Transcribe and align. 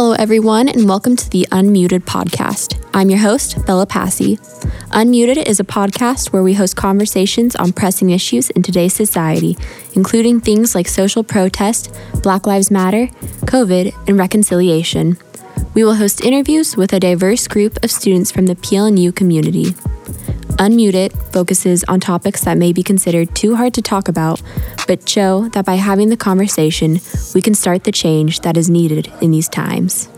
Hello, 0.00 0.12
everyone, 0.12 0.66
and 0.66 0.88
welcome 0.88 1.14
to 1.14 1.28
the 1.28 1.46
Unmuted 1.52 2.04
podcast. 2.04 2.82
I'm 2.94 3.10
your 3.10 3.18
host, 3.18 3.66
Bella 3.66 3.84
Passy. 3.84 4.38
Unmuted 4.92 5.46
is 5.46 5.60
a 5.60 5.62
podcast 5.62 6.32
where 6.32 6.42
we 6.42 6.54
host 6.54 6.74
conversations 6.74 7.54
on 7.54 7.74
pressing 7.74 8.08
issues 8.08 8.48
in 8.48 8.62
today's 8.62 8.94
society, 8.94 9.58
including 9.92 10.40
things 10.40 10.74
like 10.74 10.88
social 10.88 11.22
protest, 11.22 11.94
Black 12.22 12.46
Lives 12.46 12.70
Matter, 12.70 13.08
COVID, 13.44 13.94
and 14.08 14.18
reconciliation. 14.18 15.18
We 15.74 15.84
will 15.84 15.96
host 15.96 16.24
interviews 16.24 16.78
with 16.78 16.94
a 16.94 16.98
diverse 16.98 17.46
group 17.46 17.84
of 17.84 17.90
students 17.90 18.30
from 18.30 18.46
the 18.46 18.54
PLNU 18.54 19.14
community. 19.14 19.74
Unmuted 20.60 21.10
focuses 21.32 21.84
on 21.84 22.00
topics 22.00 22.42
that 22.42 22.58
may 22.58 22.70
be 22.70 22.82
considered 22.82 23.34
too 23.34 23.56
hard 23.56 23.72
to 23.72 23.80
talk 23.80 24.08
about, 24.08 24.42
but 24.86 25.08
show 25.08 25.48
that 25.54 25.64
by 25.64 25.76
having 25.76 26.10
the 26.10 26.18
conversation, 26.18 27.00
we 27.34 27.40
can 27.40 27.54
start 27.54 27.84
the 27.84 27.90
change 27.90 28.40
that 28.40 28.58
is 28.58 28.68
needed 28.68 29.10
in 29.22 29.30
these 29.30 29.48
times. 29.48 30.10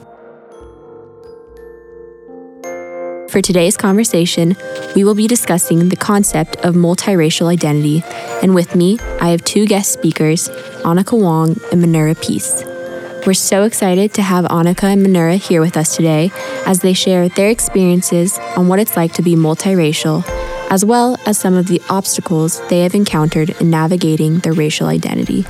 For 3.30 3.41
today's 3.41 3.77
conversation, 3.77 4.56
we 4.97 5.05
will 5.05 5.14
be 5.14 5.28
discussing 5.28 5.91
the 5.91 5.97
concept 5.97 6.56
of 6.64 6.74
multiracial 6.74 7.47
identity, 7.47 8.02
and 8.42 8.52
with 8.52 8.74
me, 8.74 8.98
I 9.20 9.28
have 9.28 9.45
two 9.45 9.64
guest 9.64 9.92
speakers, 9.92 10.48
Annika 10.83 11.16
Wong 11.16 11.50
and 11.70 11.80
Manura 11.80 12.20
Peace. 12.20 12.64
We're 13.25 13.35
so 13.35 13.62
excited 13.62 14.15
to 14.15 14.23
have 14.23 14.47
Annika 14.47 14.83
and 14.83 15.07
Manura 15.07 15.37
here 15.37 15.61
with 15.61 15.77
us 15.77 15.95
today 15.95 16.33
as 16.67 16.81
they 16.81 16.93
share 16.93 17.29
their 17.29 17.51
experiences 17.51 18.37
on 18.57 18.67
what 18.67 18.81
it's 18.81 18.97
like 18.97 19.12
to 19.12 19.23
be 19.23 19.37
multiracial, 19.37 20.25
as 20.73 20.84
well 20.84 21.17
as 21.25 21.39
some 21.39 21.55
of 21.55 21.69
the 21.69 21.81
obstacles 21.89 22.61
they 22.67 22.81
have 22.81 22.97
encountered 22.97 23.51
in 23.61 23.70
navigating 23.70 24.41
their 24.41 24.53
racial 24.53 24.89
identity. 24.89 25.45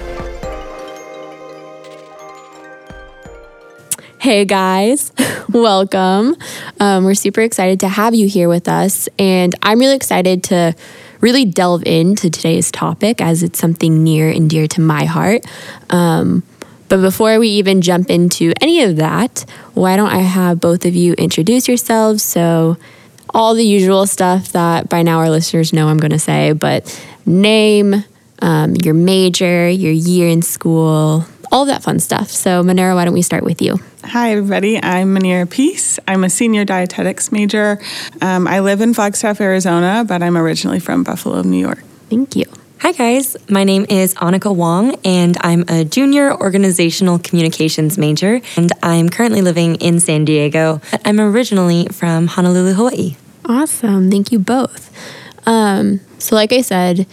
Hey 4.19 4.45
guys, 4.45 5.11
welcome. 5.49 6.37
Um, 6.79 7.05
we're 7.05 7.15
super 7.15 7.41
excited 7.41 7.81
to 7.81 7.89
have 7.89 8.15
you 8.15 8.29
here 8.29 8.51
with 8.51 8.69
us, 8.69 9.09
and 9.19 9.55
I'm 9.63 9.79
really 9.79 9.97
excited 9.97 10.45
to 10.45 10.75
really 11.23 11.47
delve 11.47 11.85
into 11.87 12.29
today's 12.29 12.71
topic 12.71 13.23
as 13.23 13.43
it's 13.43 13.59
something 13.59 14.05
near 14.05 14.29
and 14.29 14.51
dear 14.51 14.67
to 14.67 14.83
my 14.83 15.07
heart. 15.07 15.47
Um, 15.89 16.43
but 16.93 17.01
before 17.01 17.39
we 17.39 17.49
even 17.49 17.81
jump 17.81 18.11
into 18.11 18.53
any 18.61 18.83
of 18.83 18.97
that, 18.97 19.47
why 19.73 19.97
don't 19.97 20.11
I 20.11 20.19
have 20.19 20.61
both 20.61 20.85
of 20.85 20.95
you 20.95 21.15
introduce 21.15 21.67
yourselves? 21.67 22.23
So, 22.23 22.77
all 23.33 23.55
the 23.55 23.65
usual 23.65 24.07
stuff 24.07 24.53
that 24.53 24.91
by 24.91 25.03
now 25.03 25.21
our 25.21 25.31
listeners 25.31 25.73
know 25.73 25.89
I'm 25.89 25.97
going 25.97 26.11
to 26.11 26.19
say, 26.19 26.53
but 26.53 27.03
name, 27.25 28.05
um, 28.41 28.75
your 28.85 28.93
major, 28.93 29.71
your 29.71 29.91
year 29.91 30.29
in 30.29 30.43
school, 30.43 31.25
all 31.51 31.65
that 31.65 31.83
fun 31.83 31.99
stuff. 31.99 32.29
So, 32.29 32.63
Manera, 32.63 32.95
why 32.95 33.07
don't 33.07 33.15
we 33.15 33.23
start 33.23 33.43
with 33.43 33.63
you? 33.63 33.79
Hi, 34.05 34.33
everybody. 34.33 34.79
I'm 34.83 35.15
Manera 35.15 35.47
Peace. 35.47 35.99
I'm 36.07 36.25
a 36.25 36.29
senior 36.29 36.67
dietetics 36.67 37.33
major. 37.33 37.81
Um, 38.21 38.47
I 38.47 38.61
live 38.61 38.83
in 38.83 38.93
Flagstaff, 38.93 39.41
Arizona, 39.41 40.05
but 40.07 40.23
I'm 40.23 40.37
originally 40.37 40.79
from 40.79 41.05
Buffalo, 41.05 41.41
New 41.41 41.57
York. 41.57 41.83
Thank 42.11 42.37
you. 42.37 42.45
Hi, 42.83 42.91
guys. 42.91 43.37
My 43.49 43.63
name 43.63 43.87
is 43.89 44.13
Annika 44.17 44.53
Wong, 44.53 44.97
and 45.05 45.37
I'm 45.41 45.65
a 45.69 45.85
junior 45.85 46.35
organizational 46.35 47.21
communications 47.21 47.97
major, 47.97 48.41
and 48.57 48.73
I'm 48.83 49.09
currently 49.09 49.41
living 49.41 49.77
in 49.77 50.01
San 50.01 50.25
Diego. 50.25 50.81
I'm 51.05 51.21
originally 51.21 51.87
from 51.93 52.27
Honolulu, 52.27 52.73
Hawaii. 52.73 53.15
Awesome. 53.45 54.11
Thank 54.11 54.33
you 54.33 54.41
both. 54.41 54.91
Um, 55.47 56.01
so, 56.19 56.35
like 56.35 56.53
I 56.53 56.63
said, 56.63 57.07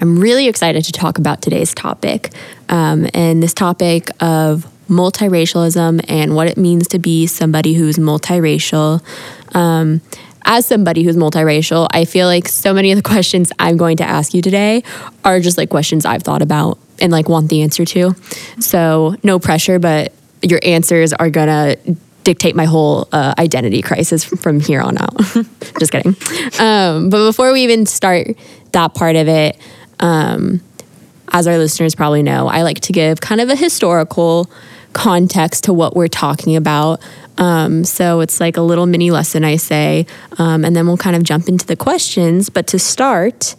I'm 0.00 0.20
really 0.20 0.46
excited 0.46 0.84
to 0.84 0.92
talk 0.92 1.18
about 1.18 1.42
today's 1.42 1.74
topic 1.74 2.30
um, 2.68 3.08
and 3.12 3.42
this 3.42 3.54
topic 3.54 4.10
of 4.20 4.68
multiracialism 4.88 6.04
and 6.08 6.36
what 6.36 6.46
it 6.46 6.56
means 6.56 6.86
to 6.88 7.00
be 7.00 7.26
somebody 7.26 7.74
who's 7.74 7.96
multiracial. 7.96 9.02
Um, 9.52 10.00
as 10.44 10.66
somebody 10.66 11.02
who's 11.02 11.16
multiracial, 11.16 11.88
I 11.90 12.04
feel 12.04 12.26
like 12.26 12.48
so 12.48 12.72
many 12.72 12.92
of 12.92 12.96
the 12.96 13.02
questions 13.08 13.52
I'm 13.58 13.76
going 13.76 13.98
to 13.98 14.04
ask 14.04 14.34
you 14.34 14.42
today 14.42 14.82
are 15.24 15.40
just 15.40 15.58
like 15.58 15.70
questions 15.70 16.04
I've 16.04 16.22
thought 16.22 16.42
about 16.42 16.78
and 17.00 17.12
like 17.12 17.28
want 17.28 17.48
the 17.48 17.62
answer 17.62 17.84
to. 17.84 18.14
So, 18.60 19.16
no 19.22 19.38
pressure, 19.38 19.78
but 19.78 20.12
your 20.42 20.60
answers 20.62 21.12
are 21.12 21.30
gonna 21.30 21.76
dictate 22.28 22.54
my 22.54 22.66
whole 22.66 23.08
uh, 23.10 23.34
identity 23.38 23.80
crisis 23.80 24.22
from 24.22 24.60
here 24.60 24.82
on 24.82 24.98
out. 24.98 25.16
just 25.78 25.90
kidding. 25.90 26.14
Um, 26.60 27.08
but 27.08 27.26
before 27.26 27.52
we 27.52 27.62
even 27.62 27.86
start 27.86 28.28
that 28.72 28.94
part 28.94 29.16
of 29.16 29.28
it, 29.28 29.56
um, 30.00 30.60
as 31.32 31.46
our 31.46 31.56
listeners 31.56 31.94
probably 31.94 32.22
know, 32.22 32.46
I 32.46 32.62
like 32.62 32.80
to 32.80 32.92
give 32.92 33.20
kind 33.20 33.40
of 33.40 33.48
a 33.48 33.56
historical 33.56 34.50
context 34.92 35.64
to 35.64 35.72
what 35.72 35.96
we're 35.96 36.08
talking 36.08 36.56
about. 36.56 37.00
Um, 37.38 37.84
so 37.84 38.20
it's 38.20 38.40
like 38.40 38.56
a 38.56 38.60
little 38.60 38.86
mini 38.86 39.10
lesson, 39.10 39.44
I 39.44 39.56
say, 39.56 40.06
um, 40.38 40.64
and 40.64 40.74
then 40.76 40.86
we'll 40.86 40.96
kind 40.96 41.16
of 41.16 41.22
jump 41.22 41.48
into 41.48 41.66
the 41.66 41.76
questions. 41.76 42.50
But 42.50 42.66
to 42.68 42.78
start, 42.78 43.54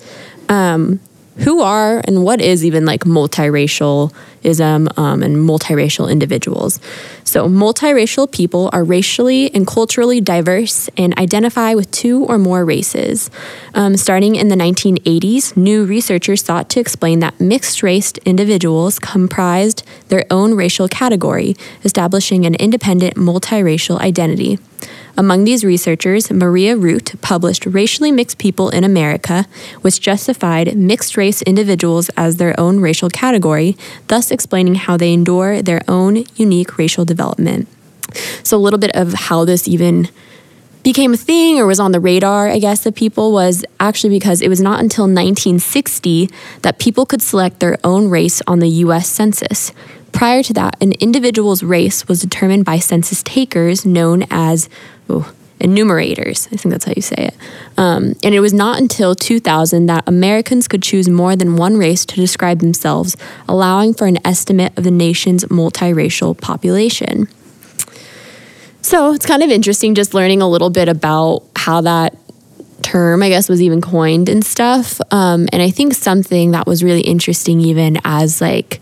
um, 0.49 0.99
who 1.39 1.61
are 1.61 2.01
and 2.05 2.23
what 2.23 2.41
is 2.41 2.65
even 2.65 2.85
like 2.85 3.01
multiracialism 3.01 4.97
um, 4.97 5.23
and 5.23 5.37
multiracial 5.37 6.11
individuals. 6.11 6.79
So, 7.23 7.47
multiracial 7.47 8.31
people 8.31 8.69
are 8.73 8.83
racially 8.83 9.53
and 9.53 9.65
culturally 9.65 10.21
diverse 10.21 10.89
and 10.97 11.17
identify 11.17 11.73
with 11.75 11.91
two 11.91 12.25
or 12.25 12.37
more 12.37 12.65
races. 12.65 13.29
Um, 13.73 13.97
starting 13.97 14.35
in 14.35 14.47
the 14.49 14.55
1980s, 14.55 15.55
new 15.55 15.85
researchers 15.85 16.43
sought 16.43 16.69
to 16.71 16.79
explain 16.79 17.19
that 17.19 17.39
mixed 17.39 17.83
race 17.83 18.13
individuals 18.25 18.99
comprised 18.99 19.83
their 20.07 20.25
own 20.31 20.55
racial 20.55 20.87
category, 20.87 21.55
establishing 21.83 22.45
an 22.45 22.55
independent 22.55 23.15
multiracial 23.15 23.99
identity. 23.99 24.59
Among 25.19 25.43
these 25.43 25.65
researchers, 25.65 26.31
Maria 26.31 26.77
Root 26.77 27.11
published 27.19 27.65
Racially 27.65 28.09
Mixed 28.09 28.37
People 28.37 28.69
in 28.69 28.85
America, 28.85 29.47
which 29.81 29.99
justified 29.99 30.77
mixed 30.77 31.17
race 31.17 31.41
individuals 31.41 32.07
as 32.15 32.37
their 32.37 32.57
own 32.57 32.79
racial 32.79 33.09
category, 33.09 33.75
thus 34.07 34.31
explaining 34.31 34.75
how 34.75 34.95
they 34.95 35.11
endure 35.11 35.61
their 35.61 35.81
own 35.89 36.23
unique 36.37 36.77
racial 36.77 37.03
development. 37.03 37.67
So, 38.43 38.55
a 38.55 38.63
little 38.63 38.79
bit 38.79 38.95
of 38.95 39.11
how 39.11 39.43
this 39.43 39.67
even 39.67 40.07
became 40.83 41.13
a 41.13 41.17
thing 41.17 41.59
or 41.59 41.65
was 41.65 41.81
on 41.81 41.91
the 41.91 41.99
radar, 41.99 42.47
I 42.47 42.59
guess, 42.59 42.85
of 42.85 42.95
people 42.95 43.33
was 43.33 43.65
actually 43.77 44.11
because 44.11 44.41
it 44.41 44.47
was 44.47 44.61
not 44.61 44.79
until 44.79 45.03
1960 45.03 46.29
that 46.61 46.79
people 46.79 47.05
could 47.05 47.21
select 47.21 47.59
their 47.59 47.77
own 47.83 48.07
race 48.07 48.41
on 48.47 48.59
the 48.59 48.69
US 48.69 49.09
Census. 49.09 49.73
Prior 50.11 50.43
to 50.43 50.53
that, 50.53 50.81
an 50.81 50.93
individual's 50.93 51.63
race 51.63 52.07
was 52.07 52.21
determined 52.21 52.65
by 52.65 52.79
census 52.79 53.23
takers 53.23 53.85
known 53.85 54.25
as 54.29 54.69
enumerators. 55.59 56.47
I 56.51 56.55
think 56.55 56.71
that's 56.71 56.85
how 56.85 56.93
you 56.95 57.01
say 57.01 57.27
it. 57.27 57.35
Um, 57.77 58.13
and 58.23 58.33
it 58.33 58.39
was 58.39 58.53
not 58.53 58.79
until 58.79 59.15
2000 59.15 59.85
that 59.87 60.03
Americans 60.07 60.67
could 60.67 60.81
choose 60.81 61.09
more 61.09 61.35
than 61.35 61.55
one 61.55 61.77
race 61.77 62.05
to 62.05 62.15
describe 62.15 62.59
themselves, 62.59 63.17
allowing 63.47 63.93
for 63.93 64.07
an 64.07 64.25
estimate 64.25 64.77
of 64.77 64.83
the 64.83 64.91
nation's 64.91 65.45
multiracial 65.45 66.39
population. 66.39 67.27
So 68.81 69.13
it's 69.13 69.25
kind 69.25 69.43
of 69.43 69.49
interesting 69.49 69.95
just 69.95 70.13
learning 70.13 70.41
a 70.41 70.49
little 70.49 70.69
bit 70.69 70.87
about 70.87 71.43
how 71.55 71.81
that 71.81 72.17
term, 72.81 73.21
I 73.21 73.29
guess, 73.29 73.49
was 73.49 73.61
even 73.61 73.81
coined 73.81 74.29
and 74.29 74.43
stuff. 74.43 75.01
Um, 75.11 75.47
and 75.51 75.61
I 75.61 75.69
think 75.69 75.93
something 75.93 76.51
that 76.51 76.65
was 76.65 76.83
really 76.83 77.01
interesting, 77.01 77.59
even 77.59 77.99
as 78.05 78.39
like 78.39 78.79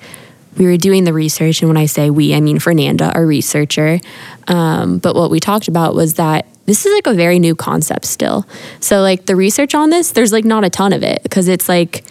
we 0.58 0.66
were 0.66 0.78
doing 0.78 1.04
the 1.04 1.14
research, 1.14 1.62
and 1.62 1.70
when 1.70 1.78
I 1.78 1.86
say 1.86 2.10
we, 2.10 2.34
I 2.34 2.42
mean 2.42 2.60
Fernanda, 2.60 3.12
our 3.14 3.26
researcher. 3.26 4.00
Um, 4.48 4.98
but 5.00 5.16
what 5.16 5.30
we 5.30 5.40
talked 5.40 5.68
about 5.68 5.96
was 5.96 6.16
that 6.16 6.48
this 6.66 6.86
is 6.86 6.94
like 6.94 7.08
a 7.08 7.14
very 7.14 7.40
new 7.40 7.56
concept 7.56 8.06
still. 8.06 8.46
So 8.80 9.02
like 9.02 9.26
the 9.26 9.36
research 9.36 9.74
on 9.74 9.90
this, 9.90 10.12
there's 10.12 10.34
like 10.34 10.46
not 10.46 10.66
a 10.66 10.70
ton 10.70 10.94
of 10.94 11.02
it 11.02 11.24
because 11.24 11.48
it's 11.48 11.70
like 11.70 12.04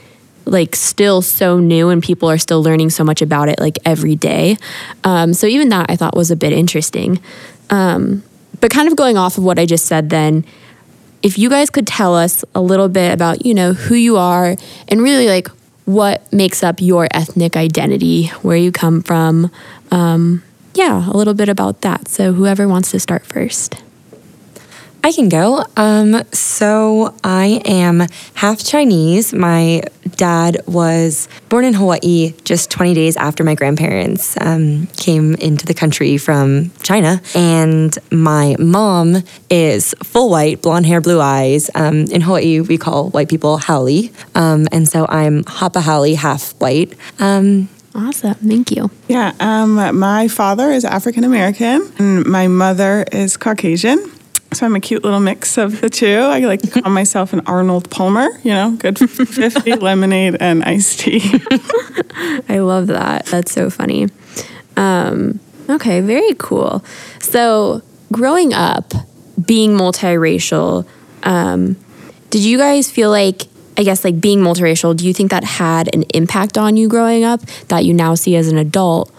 like 0.47 0.77
still 0.77 1.23
so 1.23 1.59
new 1.59 1.89
and 1.89 2.03
people 2.03 2.31
are 2.31 2.39
still 2.39 2.63
learning 2.63 2.89
so 2.91 3.05
much 3.05 3.21
about 3.21 3.49
it 3.49 3.59
like 3.59 3.79
every 3.85 4.15
day. 4.15 4.57
Um, 5.05 5.35
so 5.35 5.47
even 5.47 5.69
that 5.71 5.91
I 5.91 5.97
thought 5.97 6.17
was 6.17 6.31
a 6.31 6.37
bit 6.37 6.53
interesting. 6.53 7.21
Um, 7.69 8.23
but 8.61 8.71
kind 8.71 8.89
of 8.89 8.97
going 8.97 9.19
off 9.19 9.39
of 9.39 9.45
what 9.45 9.59
I 9.59 9.67
just 9.67 9.87
said, 9.87 10.09
then 10.09 10.45
if 11.23 11.37
you 11.37 11.51
guys 11.51 11.69
could 11.69 11.87
tell 11.87 12.15
us 12.15 12.45
a 12.55 12.61
little 12.61 12.89
bit 12.89 13.13
about 13.13 13.45
you 13.45 13.53
know 13.53 13.73
who 13.73 13.95
you 13.95 14.17
are 14.17 14.57
and 14.89 15.03
really 15.03 15.29
like 15.29 15.49
what 15.87 16.31
makes 16.33 16.63
up 16.63 16.81
your 16.81 17.09
ethnic 17.13 17.57
identity, 17.57 18.27
where 18.43 18.57
you 18.57 18.71
come 18.71 19.03
from. 19.03 19.51
Um, 19.91 20.43
yeah, 20.75 21.09
a 21.09 21.17
little 21.17 21.35
bit 21.35 21.49
about 21.49 21.81
that. 21.81 22.09
So, 22.09 22.35
whoever 22.35 22.69
wants 22.69 22.91
to 22.91 23.01
start 23.01 23.25
first. 23.25 23.77
I 25.07 25.13
can 25.13 25.29
go. 25.29 25.63
Um, 25.77 26.25
so 26.33 27.15
I 27.23 27.63
am 27.65 28.09
half 28.35 28.65
Chinese. 28.65 29.33
My 29.33 29.83
dad 30.17 30.59
was 30.67 31.29
born 31.49 31.65
in 31.65 31.75
Hawaii 31.75 32.35
just 32.43 32.73
20 32.73 32.93
days 32.95 33.17
after 33.17 33.45
my 33.45 33.55
grandparents 33.55 34.37
um, 34.41 34.89
came 34.97 35.37
into 35.37 35.65
the 35.65 35.75
country 35.75 36.19
from 36.19 36.73
China. 36.83 37.23
And 37.37 37.97
my 38.11 38.57
mom 38.59 39.23
is 39.49 39.95
full 40.03 40.29
white, 40.29 40.61
blonde 40.61 40.87
hair, 40.87 41.01
blue 41.01 41.21
eyes. 41.21 41.71
Um, 41.77 42.07
in 42.07 42.23
Hawaii, 42.23 42.59
we 42.59 42.77
call 42.77 43.11
white 43.11 43.29
people 43.29 43.59
haole. 43.59 44.11
Um, 44.35 44.67
and 44.73 44.89
so 44.89 45.07
I'm 45.09 45.45
hapa 45.45 45.83
haole, 45.83 46.17
half 46.17 46.51
white. 46.59 46.97
Um, 47.21 47.69
Awesome. 47.95 48.35
Thank 48.35 48.73
you. 48.73 48.91
Yeah, 49.09 49.33
um, 49.41 49.77
my 49.99 50.29
father 50.29 50.71
is 50.71 50.85
African 50.85 51.25
American 51.25 51.91
and 51.99 52.27
my 52.27 52.47
mother 52.47 53.07
is 53.11 53.39
Caucasian. 53.39 54.13
So 54.57 54.65
I'm 54.65 54.75
a 54.75 54.81
cute 54.81 55.05
little 55.05 55.21
mix 55.21 55.59
of 55.59 55.83
the 55.83 55.91
two. 55.91 56.17
I 56.17 56.39
like 56.39 56.63
to 56.63 56.71
call 56.83 56.91
myself 56.91 57.35
an 57.35 57.41
Arnold 57.41 57.91
Palmer, 57.91 58.27
you 58.43 58.53
know, 58.53 58.71
good 58.71 58.99
50 58.99 59.73
lemonade 59.77 60.39
and 60.41 60.65
iced 60.65 61.01
tea. 61.01 61.21
I 62.49 62.61
love 62.61 62.87
that. 62.87 63.27
That's 63.27 63.53
so 63.53 63.69
funny. 63.69 64.09
Um, 64.79 65.41
okay, 65.69 66.01
very 66.01 66.33
cool. 66.39 66.83
So, 67.21 67.83
growing 68.11 68.55
up, 68.55 68.95
being 69.45 69.73
multiracial, 69.77 70.87
um, 71.23 71.77
did 72.31 72.43
you 72.43 72.57
guys 72.57 72.91
feel 72.91 73.11
like, 73.11 73.43
I 73.77 73.83
guess, 73.83 74.05
like 74.05 74.23
being 74.23 74.41
multiracial, 74.41 74.97
do 74.97 75.07
you 75.07 75.13
think 75.13 75.33
that 75.33 75.45
had 75.45 75.95
an 75.95 76.05
impact 76.15 76.57
on 76.57 76.79
you 76.79 76.89
growing 76.89 77.25
up 77.25 77.43
that 77.69 77.85
you 77.85 77.93
now 77.93 78.15
see 78.15 78.37
as 78.37 78.49
an 78.49 78.57
adult? 78.57 79.13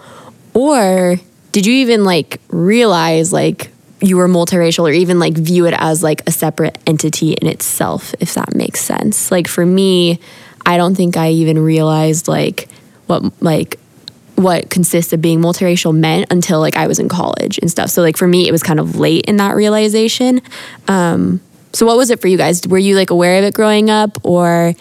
Or 0.52 1.14
did 1.52 1.64
you 1.64 1.74
even 1.74 2.02
like 2.02 2.40
realize 2.48 3.32
like 3.32 3.70
you 4.00 4.16
were 4.16 4.28
multiracial 4.28 4.88
or 4.88 4.92
even 4.92 5.18
like 5.18 5.34
view 5.34 5.66
it 5.66 5.74
as 5.76 6.02
like 6.02 6.22
a 6.26 6.30
separate 6.30 6.78
entity 6.86 7.32
in 7.32 7.46
itself, 7.48 8.14
if 8.20 8.34
that 8.34 8.54
makes 8.54 8.80
sense? 8.80 9.30
Like 9.30 9.48
for 9.48 9.64
me, 9.66 10.20
I 10.64 10.76
don't 10.76 10.94
think 10.94 11.16
I 11.16 11.30
even 11.30 11.58
realized 11.58 12.28
like 12.28 12.68
what 13.06 13.42
like 13.42 13.78
what 14.36 14.70
consists 14.70 15.12
of 15.12 15.20
being 15.20 15.40
multiracial 15.40 15.92
meant 15.94 16.30
until 16.30 16.60
like 16.60 16.76
I 16.76 16.86
was 16.86 17.00
in 17.00 17.08
college 17.08 17.58
and 17.58 17.68
stuff. 17.68 17.90
So 17.90 18.02
like 18.02 18.16
for 18.16 18.28
me, 18.28 18.46
it 18.46 18.52
was 18.52 18.62
kind 18.62 18.78
of 18.78 18.96
late 18.96 19.24
in 19.24 19.36
that 19.38 19.56
realization. 19.56 20.40
Um, 20.86 21.40
so 21.72 21.84
what 21.86 21.96
was 21.96 22.10
it 22.10 22.20
for 22.20 22.28
you 22.28 22.38
guys? 22.38 22.66
Were 22.66 22.78
you 22.78 22.94
like 22.94 23.10
aware 23.10 23.38
of 23.38 23.44
it 23.44 23.54
growing 23.54 23.90
up, 23.90 24.24
or 24.24 24.74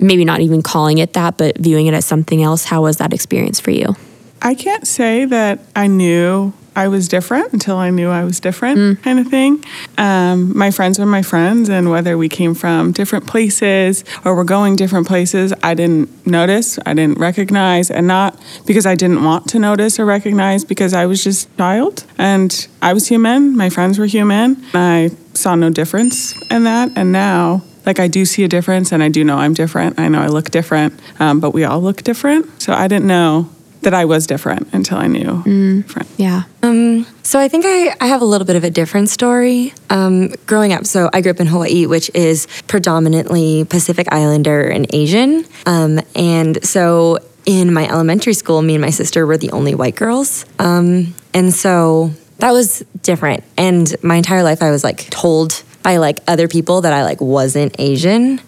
maybe 0.00 0.24
not 0.24 0.40
even 0.40 0.62
calling 0.62 0.98
it 0.98 1.12
that, 1.12 1.38
but 1.38 1.56
viewing 1.58 1.86
it 1.86 1.94
as 1.94 2.04
something 2.04 2.42
else? 2.42 2.64
How 2.64 2.82
was 2.82 2.96
that 2.96 3.12
experience 3.12 3.60
for 3.60 3.70
you? 3.70 3.94
I 4.42 4.54
can't 4.54 4.86
say 4.86 5.24
that 5.26 5.60
I 5.76 5.86
knew 5.86 6.52
I 6.76 6.88
was 6.88 7.08
different 7.08 7.52
until 7.52 7.76
I 7.76 7.90
knew 7.90 8.10
I 8.10 8.24
was 8.24 8.40
different, 8.40 9.02
kind 9.02 9.18
of 9.18 9.28
thing. 9.28 9.64
Um, 9.96 10.56
my 10.56 10.70
friends 10.70 10.98
were 10.98 11.06
my 11.06 11.22
friends, 11.22 11.68
and 11.68 11.90
whether 11.90 12.18
we 12.18 12.28
came 12.28 12.54
from 12.54 12.92
different 12.92 13.26
places 13.26 14.04
or 14.24 14.34
we're 14.34 14.44
going 14.44 14.76
different 14.76 15.06
places, 15.06 15.52
I 15.62 15.74
didn't 15.74 16.26
notice, 16.26 16.78
I 16.84 16.94
didn't 16.94 17.18
recognize, 17.18 17.90
and 17.90 18.06
not 18.06 18.38
because 18.66 18.86
I 18.86 18.94
didn't 18.94 19.22
want 19.22 19.48
to 19.50 19.58
notice 19.58 20.00
or 20.00 20.04
recognize, 20.04 20.64
because 20.64 20.94
I 20.94 21.06
was 21.06 21.22
just 21.22 21.48
a 21.54 21.56
child 21.56 22.04
and 22.18 22.66
I 22.82 22.92
was 22.92 23.08
human. 23.08 23.56
My 23.56 23.70
friends 23.70 23.98
were 23.98 24.06
human. 24.06 24.62
I 24.74 25.10
saw 25.34 25.54
no 25.54 25.70
difference 25.70 26.34
in 26.50 26.64
that, 26.64 26.90
and 26.96 27.12
now. 27.12 27.62
Like 27.86 28.00
I 28.00 28.08
do 28.08 28.24
see 28.24 28.44
a 28.44 28.48
difference, 28.48 28.92
and 28.92 29.02
I 29.02 29.10
do 29.10 29.24
know 29.24 29.36
I'm 29.36 29.52
different. 29.52 29.98
I 30.00 30.08
know 30.08 30.22
I 30.22 30.28
look 30.28 30.50
different, 30.50 30.98
um, 31.20 31.38
but 31.38 31.50
we 31.50 31.64
all 31.64 31.82
look 31.82 32.02
different. 32.02 32.62
So 32.62 32.72
I 32.72 32.88
didn't 32.88 33.06
know 33.06 33.50
that 33.84 33.94
I 33.94 34.04
was 34.04 34.26
different 34.26 34.68
until 34.72 34.98
I 34.98 35.06
knew 35.06 35.42
different. 35.82 36.08
Yeah. 36.16 36.42
Um, 36.62 37.06
so 37.22 37.38
I 37.38 37.48
think 37.48 37.64
I, 37.66 37.94
I 38.00 38.06
have 38.06 38.20
a 38.20 38.24
little 38.24 38.46
bit 38.46 38.56
of 38.56 38.64
a 38.64 38.70
different 38.70 39.08
story. 39.08 39.72
Um, 39.90 40.28
growing 40.46 40.72
up, 40.72 40.86
so 40.86 41.08
I 41.12 41.20
grew 41.20 41.30
up 41.30 41.40
in 41.40 41.46
Hawaii, 41.46 41.86
which 41.86 42.10
is 42.14 42.46
predominantly 42.66 43.64
Pacific 43.64 44.08
Islander 44.12 44.62
and 44.62 44.86
Asian. 44.92 45.44
Um, 45.66 46.00
and 46.14 46.64
so 46.64 47.18
in 47.46 47.72
my 47.72 47.88
elementary 47.88 48.34
school, 48.34 48.62
me 48.62 48.74
and 48.74 48.82
my 48.82 48.90
sister 48.90 49.26
were 49.26 49.36
the 49.36 49.50
only 49.50 49.74
white 49.74 49.96
girls. 49.96 50.44
Um, 50.58 51.14
and 51.32 51.52
so 51.52 52.10
that 52.38 52.52
was 52.52 52.84
different. 53.02 53.44
And 53.56 53.94
my 54.02 54.16
entire 54.16 54.42
life, 54.42 54.62
I 54.62 54.70
was 54.70 54.82
like 54.82 55.08
told 55.10 55.62
by 55.82 55.98
like 55.98 56.20
other 56.26 56.48
people 56.48 56.80
that 56.82 56.92
I 56.92 57.04
like 57.04 57.20
wasn't 57.20 57.76
Asian. 57.78 58.40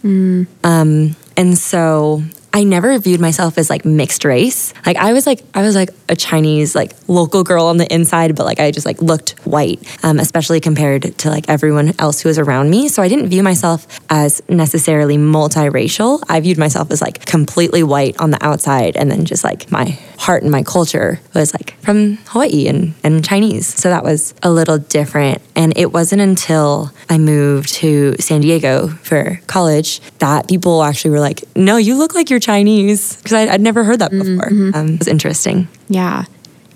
Um, 0.65 1.17
and 1.37 1.59
so 1.59 2.23
I 2.57 2.65
never 2.65 2.99
viewed 2.99 3.21
myself 3.21 3.59
as 3.59 3.69
like 3.69 3.85
mixed 3.85 4.25
race. 4.25 4.73
Like 4.87 4.97
I 4.97 5.13
was 5.13 5.27
like 5.27 5.43
I 5.53 5.61
was 5.61 5.75
like 5.75 5.91
a 6.09 6.17
Chinese 6.17 6.75
like 6.75 6.95
local 7.07 7.45
girl 7.45 7.67
on 7.67 7.77
the 7.77 7.93
inside, 7.93 8.35
but 8.35 8.47
like 8.47 8.61
I 8.61 8.71
just 8.71 8.87
like 8.87 9.03
looked 9.03 9.33
white, 9.45 9.79
um, 10.03 10.19
especially 10.19 10.59
compared 10.59 11.19
to 11.19 11.29
like 11.29 11.51
everyone 11.51 11.93
else 11.99 12.23
who 12.23 12.31
was 12.31 12.39
around 12.39 12.71
me. 12.71 12.89
So 12.89 13.03
I 13.03 13.09
didn't 13.09 13.29
view 13.29 13.43
myself 13.43 13.87
as 14.09 14.41
necessarily 14.49 15.19
multiracial. 15.19 16.23
I 16.31 16.41
viewed 16.41 16.57
myself 16.57 16.91
as 16.91 17.03
like 17.03 17.27
completely 17.27 17.83
white 17.83 18.19
on 18.19 18.31
the 18.31 18.43
outside, 18.43 18.97
and 18.97 19.11
then 19.11 19.27
just 19.27 19.45
like 19.45 19.71
my 19.71 19.99
heart 20.17 20.43
and 20.43 20.51
my 20.51 20.63
culture 20.63 21.21
was 21.35 21.53
like 21.53 21.79
from 21.83 22.17
Hawaii 22.29 22.69
and 22.69 22.95
and 23.05 23.23
Chinese. 23.23 23.67
So 23.67 23.91
that 23.91 24.03
was 24.03 24.33
a 24.43 24.51
little 24.51 24.79
different. 24.79 25.43
And 25.55 25.77
it 25.77 25.93
wasn't 25.93 26.23
until 26.23 26.91
I 27.11 27.19
moved 27.19 27.75
to 27.75 28.17
San 28.19 28.41
Diego 28.41 28.89
for 28.89 29.43
college 29.47 30.01
that 30.21 30.49
people 30.49 30.83
actually 30.83 31.11
were 31.11 31.21
like, 31.21 31.45
"No, 31.55 31.77
you 31.77 31.97
look 31.97 32.15
like 32.15 32.31
you're 32.31 32.46
Chinese," 32.47 33.17
because 33.17 33.33
I'd, 33.33 33.49
I'd 33.49 33.61
never 33.61 33.83
heard 33.83 33.99
that 33.99 34.13
before. 34.13 34.49
Um, 34.49 34.95
it 34.95 34.99
was 35.01 35.09
interesting. 35.09 35.67
Yeah. 35.89 36.25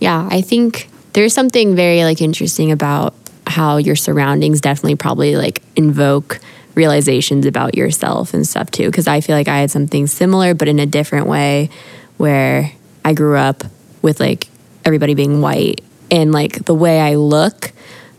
Yeah. 0.00 0.28
I 0.30 0.40
think 0.40 0.88
there's 1.12 1.32
something 1.32 1.76
very 1.76 2.02
like 2.02 2.20
interesting 2.20 2.72
about 2.72 3.14
how 3.46 3.76
your 3.76 3.96
surroundings 3.96 4.60
definitely 4.60 4.96
probably 4.96 5.36
like 5.36 5.62
invoke 5.76 6.40
realizations 6.74 7.46
about 7.46 7.76
yourself 7.76 8.34
and 8.34 8.46
stuff 8.46 8.70
too. 8.70 8.90
Cause 8.90 9.06
I 9.06 9.20
feel 9.20 9.36
like 9.36 9.48
I 9.48 9.58
had 9.58 9.70
something 9.70 10.06
similar, 10.06 10.54
but 10.54 10.68
in 10.68 10.78
a 10.78 10.86
different 10.86 11.26
way 11.26 11.70
where 12.16 12.72
I 13.04 13.12
grew 13.14 13.36
up 13.36 13.64
with 14.02 14.20
like 14.20 14.48
everybody 14.84 15.14
being 15.14 15.40
white 15.40 15.80
and 16.10 16.32
like 16.32 16.64
the 16.64 16.74
way 16.74 17.00
I 17.00 17.14
look. 17.14 17.72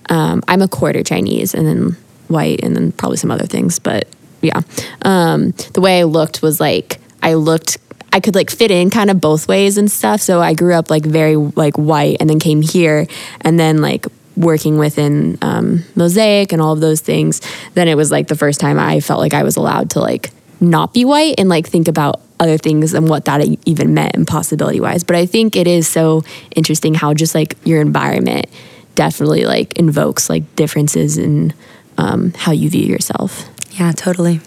Um, 0.10 0.42
I'm 0.48 0.62
a 0.62 0.68
quarter 0.68 1.04
Chinese 1.04 1.54
and 1.54 1.66
then 1.66 1.98
white 2.28 2.64
and 2.64 2.76
then 2.76 2.92
probably 2.92 3.18
some 3.18 3.32
other 3.32 3.46
things, 3.46 3.80
but 3.80 4.08
yeah. 4.42 4.62
Um, 5.04 5.52
the 5.74 5.82
way 5.82 6.00
I 6.00 6.04
looked 6.04 6.42
was 6.42 6.60
like 6.60 7.00
I 7.22 7.36
looked 7.36 7.78
I 8.14 8.20
could 8.20 8.36
like 8.36 8.50
fit 8.50 8.72
in 8.72 8.90
kind 8.90 9.10
of 9.10 9.22
both 9.22 9.48
ways 9.48 9.78
and 9.78 9.90
stuff. 9.90 10.22
So 10.22 10.42
I 10.42 10.54
grew 10.54 10.74
up 10.74 10.90
like 10.90 11.06
very 11.06 11.38
like 11.38 11.78
white 11.78 12.18
and 12.20 12.30
then 12.30 12.40
came 12.40 12.62
here 12.62 13.08
and 13.40 13.60
then 13.60 13.82
like 13.82 14.06
working 14.36 14.78
within 14.78 15.38
um, 15.42 15.84
Mosaic 15.96 16.52
and 16.52 16.62
all 16.62 16.74
of 16.74 16.82
those 16.82 17.00
things. 17.00 17.42
Then 17.74 17.88
it 17.88 17.96
was 17.96 18.12
like 18.12 18.28
the 18.28 18.36
first 18.36 18.60
time 18.60 18.80
I 18.80 19.00
felt 19.00 19.20
like 19.20 19.34
I 19.34 19.44
was 19.44 19.56
allowed 19.56 19.92
to 19.92 20.00
like 20.00 20.32
not 20.60 20.94
be 20.94 21.06
white 21.06 21.36
and 21.38 21.48
like 21.48 21.68
think 21.68 21.88
about 21.88 22.22
other 22.40 22.58
things 22.58 22.94
and 22.94 23.08
what 23.08 23.26
that 23.26 23.46
even 23.66 23.94
meant 23.94 24.16
and 24.16 24.28
possibility 24.28 24.80
wise. 24.80 25.04
But 25.04 25.16
I 25.16 25.26
think 25.26 25.56
it 25.56 25.68
is 25.68 25.88
so 25.88 26.24
interesting 26.56 26.94
how 26.94 27.14
just 27.14 27.36
like 27.36 27.56
your 27.64 27.82
environment 27.82 28.48
definitely 28.96 29.46
like 29.46 29.74
invokes 29.78 30.30
like 30.30 30.56
differences 30.56 31.18
in 31.18 31.54
um, 31.98 32.34
how 32.34 32.52
you 32.52 32.70
view 32.70 32.86
yourself. 32.86 33.48
Yeah, 33.80 33.92
totally. 33.92 34.42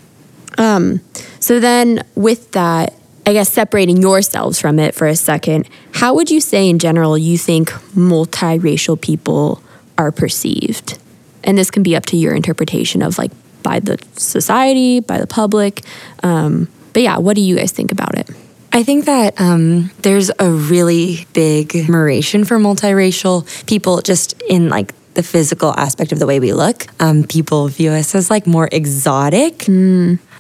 Um, 0.59 1.01
so 1.41 1.61
then 1.61 2.05
with 2.15 2.53
that, 2.53 2.95
I 3.27 3.33
guess 3.33 3.51
separating 3.53 4.03
yourselves 4.03 4.61
from 4.61 4.79
it 4.79 4.95
for 4.95 5.07
a 5.07 5.17
second, 5.17 5.69
how 5.93 6.15
would 6.15 6.31
you 6.31 6.41
say 6.41 6.69
in 6.69 6.79
general 6.79 7.17
you 7.17 7.39
think 7.39 7.71
multiracial 7.95 9.01
people 9.01 9.63
are 9.97 10.13
perceived? 10.13 10.99
And 11.43 11.57
this 11.57 11.71
can 11.71 11.83
be 11.83 11.97
up 11.97 12.07
to 12.07 12.17
your 12.17 12.35
interpretation 12.35 13.03
of 13.03 13.19
like 13.19 13.31
by 13.63 13.81
the 13.81 13.99
society, 14.13 15.01
by 15.01 15.19
the 15.19 15.27
public. 15.27 15.83
Um, 16.23 16.69
but 16.93 17.03
yeah, 17.03 17.19
what 17.19 17.35
do 17.35 17.43
you 17.43 17.57
guys 17.57 17.73
think 17.73 17.93
about 17.93 18.17
it? 18.17 18.31
I 18.73 18.83
think 18.83 19.05
that 19.05 19.41
um, 19.41 19.91
there's 20.03 20.31
a 20.39 20.51
really 20.51 21.27
big 21.33 21.77
admiration 21.77 22.45
for 22.45 22.59
multiracial 22.59 23.67
people 23.67 24.03
just 24.03 24.41
in 24.43 24.69
like 24.69 24.93
the 25.15 25.23
physical 25.23 25.73
aspect 25.75 26.11
of 26.11 26.19
the 26.19 26.27
way 26.27 26.41
we 26.41 26.53
look. 26.53 26.87
Um, 27.01 27.23
people 27.23 27.69
view 27.69 27.91
us 27.91 28.15
as 28.15 28.31
like 28.31 28.47
more 28.47 28.69
exotic, 28.73 29.69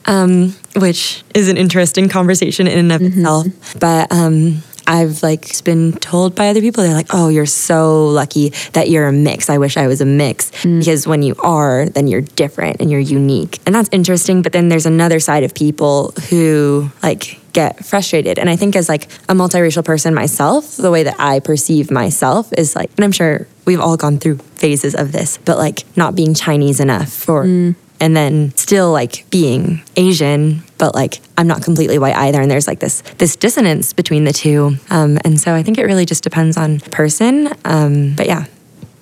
um, 0.06 0.54
which 0.76 1.22
is 1.34 1.48
an 1.48 1.56
interesting 1.56 2.08
conversation 2.08 2.66
in 2.66 2.78
and 2.78 2.92
of 2.92 3.02
itself. 3.02 3.46
But 3.78 4.12
um, 4.12 4.62
I've 4.86 5.22
like 5.22 5.62
been 5.64 5.92
told 5.92 6.34
by 6.34 6.48
other 6.48 6.60
people, 6.60 6.82
they're 6.82 6.94
like, 6.94 7.08
"Oh, 7.10 7.28
you're 7.28 7.46
so 7.46 8.06
lucky 8.08 8.50
that 8.72 8.90
you're 8.90 9.06
a 9.06 9.12
mix. 9.12 9.48
I 9.48 9.58
wish 9.58 9.76
I 9.76 9.86
was 9.86 10.00
a 10.00 10.06
mix 10.06 10.50
because 10.62 11.06
when 11.06 11.22
you 11.22 11.34
are, 11.38 11.86
then 11.86 12.06
you're 12.06 12.20
different 12.20 12.80
and 12.80 12.90
you're 12.90 13.00
unique." 13.00 13.60
And 13.66 13.74
that's 13.74 13.88
interesting. 13.92 14.42
But 14.42 14.52
then 14.52 14.68
there's 14.68 14.86
another 14.86 15.20
side 15.20 15.42
of 15.42 15.54
people 15.54 16.12
who 16.28 16.90
like 17.02 17.40
get 17.52 17.84
frustrated. 17.84 18.38
And 18.38 18.50
I 18.50 18.56
think 18.56 18.76
as 18.76 18.88
like 18.88 19.04
a 19.28 19.34
multiracial 19.34 19.84
person 19.84 20.12
myself, 20.12 20.76
the 20.76 20.90
way 20.90 21.04
that 21.04 21.16
I 21.18 21.40
perceive 21.40 21.90
myself 21.90 22.52
is 22.52 22.74
like, 22.74 22.90
and 22.96 23.04
I'm 23.04 23.12
sure 23.12 23.46
we've 23.64 23.80
all 23.80 23.96
gone 23.96 24.18
through 24.18 24.38
phases 24.56 24.94
of 24.94 25.12
this, 25.12 25.38
but 25.38 25.56
like 25.56 25.84
not 25.96 26.14
being 26.14 26.34
Chinese 26.34 26.80
enough 26.80 27.10
for 27.10 27.74
and 28.04 28.14
then 28.14 28.54
still 28.54 28.92
like 28.92 29.24
being 29.30 29.82
Asian, 29.96 30.62
but 30.76 30.94
like 30.94 31.22
I'm 31.38 31.46
not 31.46 31.62
completely 31.62 31.98
white 31.98 32.14
either. 32.14 32.38
And 32.38 32.50
there's 32.50 32.66
like 32.66 32.78
this 32.78 33.00
this 33.16 33.34
dissonance 33.34 33.94
between 33.94 34.24
the 34.24 34.32
two. 34.32 34.76
Um, 34.90 35.16
and 35.24 35.40
so 35.40 35.54
I 35.54 35.62
think 35.62 35.78
it 35.78 35.84
really 35.86 36.04
just 36.04 36.22
depends 36.22 36.58
on 36.58 36.80
person. 36.80 37.48
Um, 37.64 38.14
but 38.14 38.26
yeah, 38.26 38.44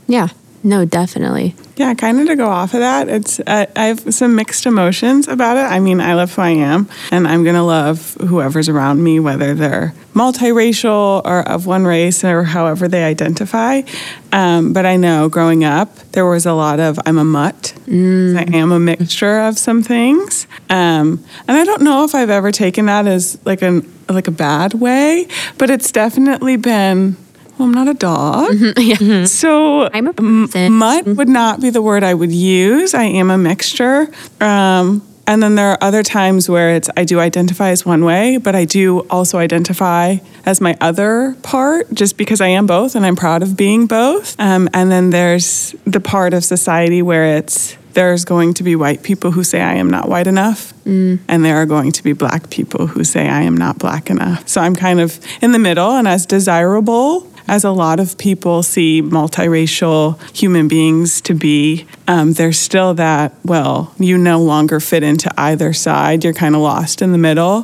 Yeah. 0.06 0.28
No, 0.64 0.84
definitely. 0.84 1.56
Yeah, 1.76 1.94
kind 1.94 2.20
of 2.20 2.28
to 2.28 2.36
go 2.36 2.48
off 2.48 2.74
of 2.74 2.80
that, 2.80 3.08
it's 3.08 3.40
uh, 3.40 3.66
I 3.74 3.86
have 3.86 4.14
some 4.14 4.36
mixed 4.36 4.64
emotions 4.64 5.26
about 5.26 5.56
it. 5.56 5.62
I 5.62 5.80
mean, 5.80 6.00
I 6.00 6.14
love 6.14 6.32
who 6.34 6.42
I 6.42 6.50
am, 6.50 6.88
and 7.10 7.26
I'm 7.26 7.42
gonna 7.42 7.64
love 7.64 8.14
whoever's 8.20 8.68
around 8.68 9.02
me, 9.02 9.18
whether 9.18 9.54
they're 9.54 9.92
multiracial 10.14 11.22
or 11.24 11.40
of 11.48 11.66
one 11.66 11.84
race 11.84 12.22
or 12.22 12.44
however 12.44 12.86
they 12.86 13.02
identify. 13.02 13.82
Um, 14.30 14.72
but 14.72 14.86
I 14.86 14.96
know 14.96 15.28
growing 15.28 15.64
up, 15.64 15.96
there 16.12 16.26
was 16.26 16.46
a 16.46 16.52
lot 16.52 16.78
of 16.78 17.00
I'm 17.06 17.18
a 17.18 17.24
mutt. 17.24 17.74
I 17.88 18.46
am 18.52 18.70
a 18.70 18.78
mixture 18.78 19.40
of 19.40 19.58
some 19.58 19.82
things, 19.82 20.46
um, 20.70 21.24
and 21.48 21.56
I 21.56 21.64
don't 21.64 21.82
know 21.82 22.04
if 22.04 22.14
I've 22.14 22.30
ever 22.30 22.52
taken 22.52 22.86
that 22.86 23.08
as 23.08 23.36
like 23.44 23.62
an 23.62 23.90
like 24.08 24.28
a 24.28 24.32
bad 24.32 24.74
way, 24.74 25.26
but 25.58 25.70
it's 25.70 25.90
definitely 25.90 26.56
been. 26.56 27.16
Well, 27.58 27.68
I'm 27.68 27.74
not 27.74 27.88
a 27.88 27.94
dog. 27.94 28.54
yeah. 28.78 29.24
So 29.24 29.88
I'm 29.92 30.06
a 30.06 30.12
person. 30.12 30.72
mutt 30.72 31.06
would 31.06 31.28
not 31.28 31.60
be 31.60 31.70
the 31.70 31.82
word 31.82 32.02
I 32.02 32.14
would 32.14 32.32
use. 32.32 32.94
I 32.94 33.04
am 33.04 33.30
a 33.30 33.38
mixture. 33.38 34.08
Um, 34.40 35.06
and 35.26 35.42
then 35.42 35.54
there 35.54 35.70
are 35.70 35.78
other 35.80 36.02
times 36.02 36.48
where 36.48 36.74
it's 36.74 36.90
I 36.96 37.04
do 37.04 37.20
identify 37.20 37.70
as 37.70 37.86
one 37.86 38.04
way, 38.04 38.38
but 38.38 38.54
I 38.54 38.64
do 38.64 39.00
also 39.08 39.38
identify 39.38 40.16
as 40.44 40.60
my 40.60 40.76
other 40.80 41.36
part, 41.42 41.92
just 41.94 42.16
because 42.16 42.40
I 42.40 42.48
am 42.48 42.66
both, 42.66 42.96
and 42.96 43.06
I'm 43.06 43.16
proud 43.16 43.42
of 43.42 43.56
being 43.56 43.86
both. 43.86 44.38
Um, 44.40 44.68
and 44.74 44.90
then 44.90 45.10
there's 45.10 45.74
the 45.86 46.00
part 46.00 46.34
of 46.34 46.44
society 46.44 47.02
where 47.02 47.36
it's 47.36 47.76
there's 47.92 48.24
going 48.24 48.54
to 48.54 48.62
be 48.62 48.74
white 48.74 49.02
people 49.02 49.30
who 49.30 49.44
say 49.44 49.60
I 49.60 49.74
am 49.74 49.90
not 49.90 50.08
white 50.08 50.26
enough, 50.26 50.72
and 50.84 51.44
there 51.44 51.56
are 51.56 51.66
going 51.66 51.92
to 51.92 52.02
be 52.02 52.12
black 52.14 52.50
people 52.50 52.88
who 52.88 53.04
say 53.04 53.28
I 53.28 53.42
am 53.42 53.56
not 53.56 53.78
black 53.78 54.10
enough. 54.10 54.48
So 54.48 54.60
I'm 54.60 54.74
kind 54.74 55.00
of 55.00 55.20
in 55.40 55.52
the 55.52 55.58
middle, 55.58 55.92
and 55.92 56.08
as 56.08 56.26
desirable 56.26 57.28
as 57.48 57.64
a 57.64 57.70
lot 57.70 58.00
of 58.00 58.16
people 58.18 58.62
see 58.62 59.02
multiracial 59.02 60.20
human 60.36 60.68
beings 60.68 61.20
to 61.22 61.34
be, 61.34 61.86
um, 62.08 62.32
there's 62.34 62.58
still 62.58 62.94
that, 62.94 63.32
well, 63.44 63.94
you 63.98 64.16
no 64.18 64.40
longer 64.40 64.80
fit 64.80 65.02
into 65.02 65.30
either 65.38 65.72
side. 65.72 66.24
You're 66.24 66.32
kind 66.34 66.54
of 66.54 66.60
lost 66.60 67.02
in 67.02 67.12
the 67.12 67.18
middle. 67.18 67.62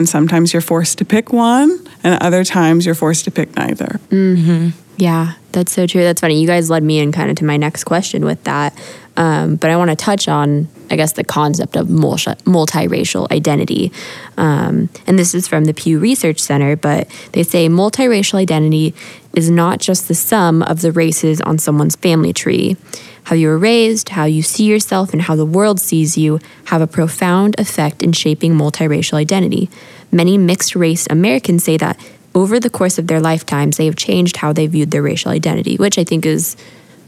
And 0.00 0.08
sometimes 0.08 0.52
you're 0.52 0.62
forced 0.62 0.98
to 0.98 1.04
pick 1.04 1.32
one, 1.32 1.86
and 2.02 2.22
other 2.22 2.44
times 2.44 2.86
you're 2.86 2.94
forced 2.94 3.24
to 3.24 3.30
pick 3.30 3.54
neither. 3.56 4.00
Yeah, 4.96 5.34
that's 5.52 5.72
so 5.72 5.86
true. 5.86 6.02
That's 6.02 6.20
funny. 6.20 6.40
You 6.40 6.46
guys 6.46 6.70
led 6.70 6.82
me 6.82 6.98
in 6.98 7.12
kind 7.12 7.30
of 7.30 7.36
to 7.36 7.44
my 7.44 7.56
next 7.56 7.84
question 7.84 8.24
with 8.24 8.42
that. 8.44 8.76
Um, 9.16 9.56
but 9.56 9.70
I 9.70 9.76
want 9.76 9.90
to 9.90 9.96
touch 9.96 10.28
on, 10.28 10.68
I 10.90 10.96
guess, 10.96 11.12
the 11.12 11.24
concept 11.24 11.76
of 11.76 11.88
multi- 11.88 12.32
multiracial 12.44 13.30
identity. 13.30 13.92
Um, 14.36 14.88
and 15.06 15.18
this 15.18 15.34
is 15.34 15.48
from 15.48 15.64
the 15.64 15.74
Pew 15.74 15.98
Research 15.98 16.38
Center, 16.40 16.76
but 16.76 17.08
they 17.32 17.42
say 17.42 17.68
multiracial 17.68 18.34
identity 18.34 18.94
is 19.34 19.50
not 19.50 19.80
just 19.80 20.08
the 20.08 20.14
sum 20.14 20.62
of 20.62 20.80
the 20.80 20.92
races 20.92 21.40
on 21.42 21.58
someone's 21.58 21.96
family 21.96 22.32
tree. 22.32 22.76
How 23.24 23.34
you 23.34 23.48
were 23.48 23.58
raised, 23.58 24.10
how 24.10 24.24
you 24.24 24.42
see 24.42 24.64
yourself, 24.64 25.12
and 25.12 25.22
how 25.22 25.34
the 25.34 25.46
world 25.46 25.80
sees 25.80 26.16
you 26.16 26.38
have 26.66 26.80
a 26.80 26.86
profound 26.86 27.58
effect 27.58 28.02
in 28.02 28.12
shaping 28.12 28.52
multiracial 28.52 29.14
identity. 29.14 29.68
Many 30.12 30.38
mixed 30.38 30.76
race 30.76 31.06
Americans 31.10 31.64
say 31.64 31.76
that 31.78 31.98
over 32.36 32.60
the 32.60 32.68
course 32.68 32.98
of 32.98 33.06
their 33.06 33.18
lifetimes, 33.18 33.78
they 33.78 33.86
have 33.86 33.96
changed 33.96 34.36
how 34.36 34.52
they 34.52 34.66
viewed 34.66 34.90
their 34.90 35.00
racial 35.00 35.32
identity, 35.32 35.76
which 35.76 35.98
I 35.98 36.04
think 36.04 36.26
is 36.26 36.54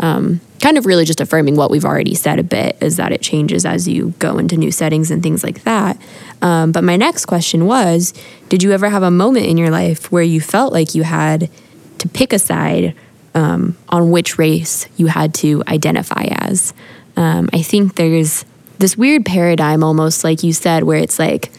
um, 0.00 0.40
kind 0.62 0.78
of 0.78 0.86
really 0.86 1.04
just 1.04 1.20
affirming 1.20 1.54
what 1.54 1.70
we've 1.70 1.84
already 1.84 2.14
said 2.14 2.38
a 2.38 2.42
bit 2.42 2.78
is 2.80 2.96
that 2.96 3.12
it 3.12 3.20
changes 3.20 3.66
as 3.66 3.86
you 3.86 4.14
go 4.18 4.38
into 4.38 4.56
new 4.56 4.72
settings 4.72 5.10
and 5.10 5.22
things 5.22 5.44
like 5.44 5.64
that. 5.64 6.00
Um, 6.40 6.72
but 6.72 6.82
my 6.82 6.96
next 6.96 7.26
question 7.26 7.66
was 7.66 8.14
Did 8.48 8.62
you 8.62 8.72
ever 8.72 8.88
have 8.88 9.02
a 9.02 9.10
moment 9.10 9.44
in 9.44 9.58
your 9.58 9.70
life 9.70 10.10
where 10.10 10.22
you 10.22 10.40
felt 10.40 10.72
like 10.72 10.94
you 10.94 11.02
had 11.02 11.50
to 11.98 12.08
pick 12.08 12.32
a 12.32 12.38
side 12.38 12.94
um, 13.34 13.76
on 13.90 14.10
which 14.10 14.38
race 14.38 14.86
you 14.96 15.08
had 15.08 15.34
to 15.34 15.62
identify 15.68 16.24
as? 16.30 16.72
Um, 17.18 17.50
I 17.52 17.60
think 17.60 17.96
there's 17.96 18.46
this 18.78 18.96
weird 18.96 19.26
paradigm, 19.26 19.84
almost 19.84 20.24
like 20.24 20.42
you 20.42 20.54
said, 20.54 20.84
where 20.84 20.98
it's 20.98 21.18
like, 21.18 21.50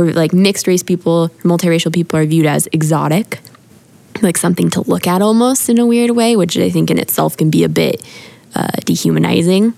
where 0.00 0.12
like 0.12 0.32
mixed 0.32 0.66
race 0.66 0.82
people, 0.82 1.28
multiracial 1.42 1.92
people 1.92 2.18
are 2.18 2.26
viewed 2.26 2.46
as 2.46 2.66
exotic 2.72 3.40
like 4.22 4.36
something 4.36 4.70
to 4.70 4.82
look 4.82 5.06
at 5.06 5.22
almost 5.22 5.68
in 5.68 5.78
a 5.78 5.86
weird 5.86 6.10
way, 6.10 6.36
which 6.36 6.56
I 6.58 6.70
think 6.70 6.90
in 6.90 6.98
itself 6.98 7.36
can 7.36 7.50
be 7.50 7.64
a 7.64 7.68
bit 7.68 8.04
uh, 8.54 8.68
dehumanizing. 8.84 9.72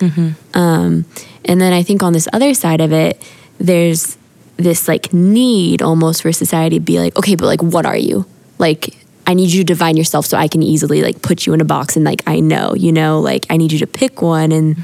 Um, 0.54 1.04
and 1.44 1.60
then 1.60 1.72
I 1.72 1.82
think 1.82 2.02
on 2.02 2.12
this 2.12 2.28
other 2.32 2.54
side 2.54 2.80
of 2.80 2.92
it, 2.92 3.22
there's 3.58 4.16
this 4.56 4.88
like 4.88 5.12
need 5.12 5.82
almost 5.82 6.22
for 6.22 6.32
society 6.32 6.78
to 6.78 6.84
be 6.84 6.98
like, 6.98 7.16
okay, 7.16 7.34
but 7.36 7.46
like, 7.46 7.62
what 7.62 7.86
are 7.86 7.96
you? 7.96 8.26
Like, 8.58 8.96
I 9.26 9.34
need 9.34 9.50
you 9.50 9.60
to 9.60 9.64
define 9.64 9.96
yourself 9.96 10.26
so 10.26 10.36
I 10.36 10.48
can 10.48 10.62
easily 10.62 11.02
like 11.02 11.22
put 11.22 11.46
you 11.46 11.52
in 11.52 11.60
a 11.60 11.64
box 11.64 11.96
and 11.96 12.04
like 12.04 12.22
I 12.26 12.40
know, 12.40 12.74
you 12.74 12.92
know, 12.92 13.20
like 13.20 13.46
I 13.50 13.56
need 13.56 13.70
you 13.72 13.78
to 13.80 13.86
pick 13.86 14.22
one, 14.22 14.50
and 14.50 14.76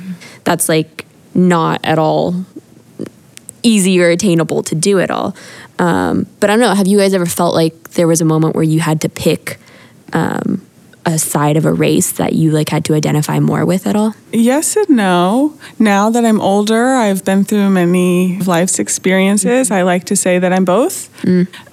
that's 0.45 0.69
like 0.69 1.07
not 1.35 1.81
at 1.85 1.99
all 1.99 2.45
easy 3.63 4.01
or 4.01 4.09
attainable 4.11 4.63
to 4.65 4.75
do 4.75 4.99
it 4.99 5.11
all. 5.11 5.35
Um, 5.79 6.27
but 6.41 6.51
I 6.51 6.55
don't 6.55 6.61
know. 6.61 6.75
Have 6.75 6.87
you 6.87 6.99
guys 6.99 7.15
ever 7.15 7.27
felt 7.27 7.55
like 7.55 7.91
there 7.91 8.07
was 8.07 8.21
a 8.21 8.25
moment 8.25 8.55
where 8.55 8.65
you 8.65 8.81
had 8.81 9.01
to 9.03 9.09
pick 9.09 9.59
um, 10.13 10.63
a 11.07 11.19
side 11.19 11.57
of 11.57 11.65
a 11.65 11.73
race 11.73 12.13
that 12.13 12.33
you 12.35 12.51
like 12.51 12.69
had 12.69 12.85
to 12.87 12.95
identify 12.95 13.39
more 13.39 13.65
with 13.65 13.87
at 13.87 13.97
all? 13.97 14.15
Yes 14.33 14.77
and 14.77 14.91
no. 14.91 15.55
Now 15.79 16.11
that 16.11 16.25
I'm 16.25 16.41
older, 16.41 16.89
I've 16.95 17.25
been 17.25 17.45
through 17.45 17.71
many 17.71 18.39
life's 18.41 18.79
experiences. 18.79 19.71
I 19.71 19.83
like 19.83 20.05
to 20.05 20.17
say 20.17 20.39
that 20.39 20.53
I'm 20.53 20.65
both. 20.65 21.09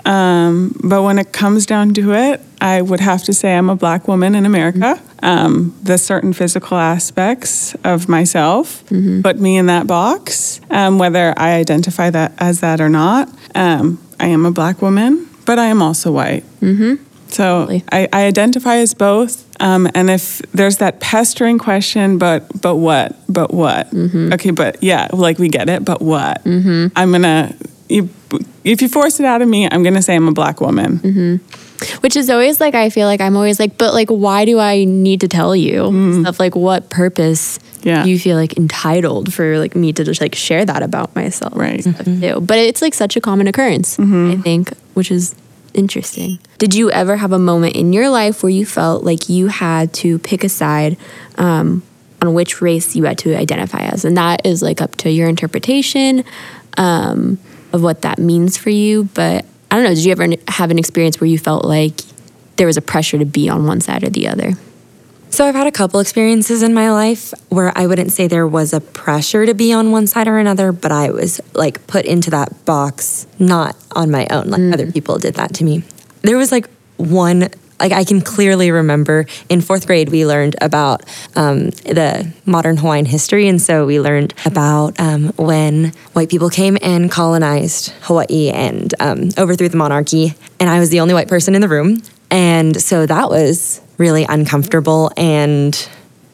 Um, 0.05 0.75
but 0.83 1.01
when 1.03 1.17
it 1.19 1.33
comes 1.33 1.65
down 1.65 1.93
to 1.95 2.13
it, 2.13 2.41
I 2.61 2.81
would 2.81 2.99
have 2.99 3.23
to 3.23 3.33
say 3.33 3.55
I'm 3.55 3.69
a 3.69 3.75
black 3.75 4.07
woman 4.07 4.35
in 4.35 4.45
America. 4.45 4.99
Um, 5.21 5.75
the 5.83 5.97
certain 5.97 6.33
physical 6.33 6.77
aspects 6.77 7.75
of 7.83 8.07
myself 8.07 8.83
put 9.23 9.39
me 9.39 9.57
in 9.57 9.65
that 9.67 9.87
box, 9.87 10.61
um, 10.69 10.97
whether 10.99 11.33
I 11.37 11.53
identify 11.55 12.09
that 12.11 12.33
as 12.37 12.59
that 12.61 12.79
or 12.81 12.89
not. 12.89 13.29
Um, 13.55 13.99
I 14.19 14.27
am 14.27 14.45
a 14.45 14.51
black 14.51 14.81
woman, 14.81 15.27
but 15.45 15.57
I 15.59 15.65
am 15.65 15.81
also 15.81 16.11
white. 16.11 16.43
So 17.27 17.67
I, 17.91 18.07
I 18.13 18.25
identify 18.27 18.77
as 18.77 18.93
both. 18.93 19.43
Um, 19.59 19.89
and 19.95 20.09
if 20.09 20.39
there's 20.53 20.77
that 20.77 20.99
pestering 20.99 21.57
question, 21.57 22.17
but 22.17 22.43
but 22.61 22.75
what? 22.75 23.15
But 23.27 23.53
what? 23.53 23.91
Okay, 24.33 24.51
but 24.51 24.81
yeah, 24.83 25.07
like 25.11 25.39
we 25.39 25.49
get 25.49 25.67
it, 25.69 25.83
but 25.83 26.01
what? 26.01 26.41
I'm 26.95 27.11
gonna 27.11 27.55
you, 27.89 28.09
if 28.63 28.81
you 28.81 28.87
force 28.89 29.19
it 29.19 29.25
out 29.25 29.41
of 29.41 29.47
me, 29.47 29.67
I'm 29.69 29.83
gonna 29.83 30.01
say 30.01 30.15
I'm 30.15 30.27
a 30.27 30.31
black 30.33 30.61
woman. 30.61 31.39
Which 32.01 32.15
is 32.15 32.29
always 32.29 32.59
like 32.59 32.73
I 32.75 32.89
feel 32.89 33.07
like 33.07 33.19
I'm 33.21 33.35
always 33.35 33.59
like, 33.59 33.77
but 33.77 33.93
like, 33.93 34.09
why 34.09 34.45
do 34.45 34.59
I 34.59 34.85
need 34.85 35.21
to 35.21 35.27
tell 35.27 35.55
you 35.55 36.21
stuff? 36.21 36.39
Like, 36.39 36.55
what 36.55 36.89
purpose 36.89 37.59
Yeah. 37.83 38.03
do 38.03 38.09
you 38.09 38.17
feel 38.17 38.37
like 38.37 38.57
entitled 38.57 39.33
for 39.33 39.59
like 39.59 39.75
me 39.75 39.91
to 39.93 40.03
just 40.03 40.21
like 40.21 40.35
share 40.35 40.63
that 40.65 40.83
about 40.83 41.15
myself? 41.15 41.53
Right. 41.55 41.81
stuff, 41.81 42.05
too? 42.05 42.39
But 42.41 42.57
it's 42.59 42.81
like 42.81 42.93
such 42.93 43.15
a 43.17 43.21
common 43.21 43.47
occurrence, 43.47 43.99
I 43.99 44.35
think, 44.37 44.71
which 44.93 45.11
is 45.11 45.35
interesting. 45.73 46.39
Did 46.59 46.73
you 46.73 46.89
ever 46.91 47.17
have 47.17 47.33
a 47.33 47.39
moment 47.39 47.75
in 47.75 47.91
your 47.91 48.09
life 48.09 48.41
where 48.41 48.49
you 48.49 48.65
felt 48.65 49.03
like 49.03 49.27
you 49.27 49.47
had 49.47 49.91
to 49.95 50.17
pick 50.19 50.43
a 50.45 50.49
side 50.49 50.95
um, 51.37 51.83
on 52.21 52.33
which 52.33 52.61
race 52.61 52.95
you 52.95 53.03
had 53.03 53.17
to 53.19 53.35
identify 53.35 53.79
as? 53.81 54.05
And 54.05 54.15
that 54.15 54.45
is 54.45 54.61
like 54.61 54.81
up 54.81 54.95
to 54.97 55.11
your 55.11 55.27
interpretation 55.27 56.23
um, 56.77 57.37
of 57.73 57.83
what 57.83 58.03
that 58.03 58.17
means 58.19 58.55
for 58.57 58.69
you. 58.69 59.09
But 59.13 59.45
I 59.71 59.75
don't 59.75 59.83
know, 59.83 59.93
did 59.93 60.05
you 60.05 60.11
ever 60.11 60.27
have 60.47 60.71
an 60.71 60.79
experience 60.79 61.19
where 61.19 61.29
you 61.29 61.37
felt 61.37 61.65
like 61.65 62.01
there 62.55 62.67
was 62.67 62.77
a 62.77 62.81
pressure 62.81 63.17
to 63.17 63.25
be 63.25 63.49
on 63.49 63.65
one 63.65 63.81
side 63.81 64.03
or 64.03 64.09
the 64.09 64.27
other? 64.27 64.53
So 65.29 65.45
I've 65.45 65.55
had 65.55 65.67
a 65.67 65.71
couple 65.71 65.99
experiences 65.99 66.63
in 66.63 66.73
my 66.73 66.91
life 66.91 67.33
where 67.49 67.77
I 67.77 67.87
wouldn't 67.87 68.13
say 68.13 68.27
there 68.27 68.47
was 68.47 68.71
a 68.71 68.79
pressure 68.79 69.45
to 69.45 69.53
be 69.53 69.73
on 69.73 69.91
one 69.91 70.07
side 70.07 70.29
or 70.29 70.37
another, 70.37 70.71
but 70.71 70.93
I 70.93 71.09
was 71.09 71.41
like 71.53 71.85
put 71.87 72.05
into 72.05 72.29
that 72.29 72.63
box 72.63 73.27
not 73.37 73.75
on 73.91 74.09
my 74.11 74.27
own. 74.29 74.49
Like 74.49 74.73
other 74.73 74.87
mm. 74.87 74.93
people 74.93 75.17
did 75.17 75.33
that 75.33 75.53
to 75.55 75.65
me. 75.65 75.83
There 76.21 76.37
was 76.37 76.53
like 76.53 76.69
one 76.95 77.49
like 77.79 77.91
I 77.91 78.03
can 78.03 78.21
clearly 78.21 78.71
remember 78.71 79.25
in 79.49 79.61
fourth 79.61 79.87
grade 79.87 80.09
we 80.09 80.25
learned 80.25 80.55
about 80.61 81.03
um, 81.35 81.69
the 81.69 82.31
modern 82.45 82.77
Hawaiian 82.77 83.05
history, 83.05 83.47
and 83.47 83.61
so 83.61 83.85
we 83.85 83.99
learned 83.99 84.33
about 84.45 84.99
um, 84.99 85.33
when 85.37 85.93
white 86.13 86.29
people 86.29 86.49
came 86.49 86.77
and 86.81 87.11
colonized 87.11 87.89
Hawaii 88.01 88.49
and 88.49 88.93
um, 88.99 89.29
overthrew 89.37 89.69
the 89.69 89.77
monarchy, 89.77 90.33
and 90.59 90.69
I 90.69 90.79
was 90.79 90.89
the 90.89 90.99
only 90.99 91.13
white 91.13 91.27
person 91.27 91.55
in 91.55 91.61
the 91.61 91.69
room, 91.69 92.01
and 92.31 92.81
so 92.81 93.05
that 93.05 93.29
was 93.29 93.81
really 93.97 94.25
uncomfortable, 94.27 95.11
and 95.17 95.89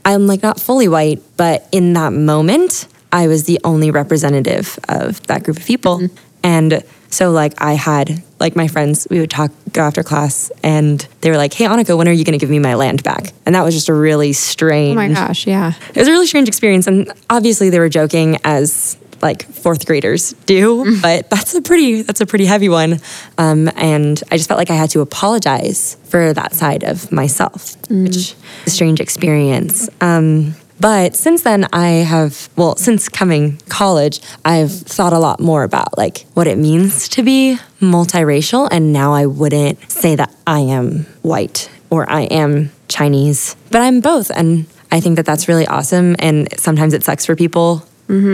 I'm 0.05 0.27
like 0.27 0.43
not 0.43 0.59
fully 0.59 0.87
white, 0.87 1.21
but 1.37 1.67
in 1.71 1.93
that 1.93 2.13
moment 2.13 2.87
I 3.11 3.27
was 3.27 3.43
the 3.43 3.59
only 3.63 3.91
representative 3.91 4.79
of 4.87 5.21
that 5.27 5.43
group 5.43 5.57
of 5.57 5.65
people, 5.65 6.07
and 6.43 6.83
so 7.11 7.31
like 7.31 7.61
I 7.61 7.73
had 7.73 8.23
like 8.39 8.55
my 8.55 8.67
friends, 8.67 9.07
we 9.11 9.19
would 9.19 9.29
talk 9.29 9.51
go 9.71 9.81
after 9.81 10.01
class, 10.01 10.51
and 10.63 11.07
they 11.21 11.29
were 11.29 11.37
like, 11.37 11.53
"Hey, 11.53 11.65
Annika, 11.65 11.95
when 11.95 12.07
are 12.07 12.11
you 12.11 12.25
going 12.25 12.37
to 12.37 12.39
give 12.39 12.49
me 12.49 12.59
my 12.59 12.73
land 12.73 13.03
back?" 13.03 13.33
And 13.45 13.53
that 13.53 13.63
was 13.63 13.75
just 13.75 13.89
a 13.89 13.93
really 13.93 14.33
strange. 14.33 14.93
Oh 14.93 14.95
my 14.95 15.09
gosh, 15.09 15.45
yeah. 15.45 15.73
It 15.89 15.97
was 15.97 16.07
a 16.07 16.11
really 16.11 16.27
strange 16.27 16.47
experience, 16.47 16.87
and 16.87 17.11
obviously 17.29 17.69
they 17.69 17.79
were 17.79 17.89
joking 17.89 18.37
as 18.43 18.97
like 19.21 19.43
fourth 19.43 19.85
graders 19.85 20.33
do, 20.47 20.99
but 21.01 21.29
that's 21.29 21.53
a 21.53 21.61
pretty 21.61 22.01
that's 22.01 22.21
a 22.21 22.25
pretty 22.25 22.45
heavy 22.45 22.69
one. 22.69 22.99
Um, 23.37 23.69
and 23.75 24.21
I 24.31 24.37
just 24.37 24.47
felt 24.47 24.57
like 24.57 24.71
I 24.71 24.75
had 24.75 24.89
to 24.91 25.01
apologize 25.01 25.97
for 26.05 26.33
that 26.33 26.53
side 26.53 26.83
of 26.83 27.11
myself, 27.11 27.75
which 27.89 28.15
is 28.15 28.35
a 28.65 28.69
strange 28.71 28.99
experience. 28.99 29.89
Um, 30.01 30.55
but 30.81 31.15
since 31.15 31.43
then, 31.43 31.67
I 31.71 31.89
have, 31.89 32.49
well, 32.55 32.75
since 32.75 33.07
coming 33.07 33.59
college, 33.69 34.19
I've 34.43 34.71
thought 34.71 35.13
a 35.13 35.19
lot 35.19 35.39
more 35.39 35.61
about 35.61 35.95
like 35.95 36.25
what 36.33 36.47
it 36.47 36.57
means 36.57 37.07
to 37.09 37.21
be 37.21 37.59
multiracial. 37.79 38.67
And 38.71 38.91
now 38.91 39.13
I 39.13 39.27
wouldn't 39.27 39.91
say 39.91 40.15
that 40.15 40.33
I 40.47 40.61
am 40.61 41.05
white 41.21 41.69
or 41.91 42.09
I 42.09 42.21
am 42.21 42.71
Chinese, 42.87 43.55
but 43.69 43.81
I'm 43.81 44.01
both. 44.01 44.31
And 44.31 44.65
I 44.91 44.99
think 44.99 45.17
that 45.17 45.25
that's 45.25 45.47
really 45.47 45.67
awesome. 45.67 46.15
And 46.17 46.49
sometimes 46.59 46.95
it 46.95 47.03
sucks 47.03 47.27
for 47.27 47.35
people. 47.35 47.85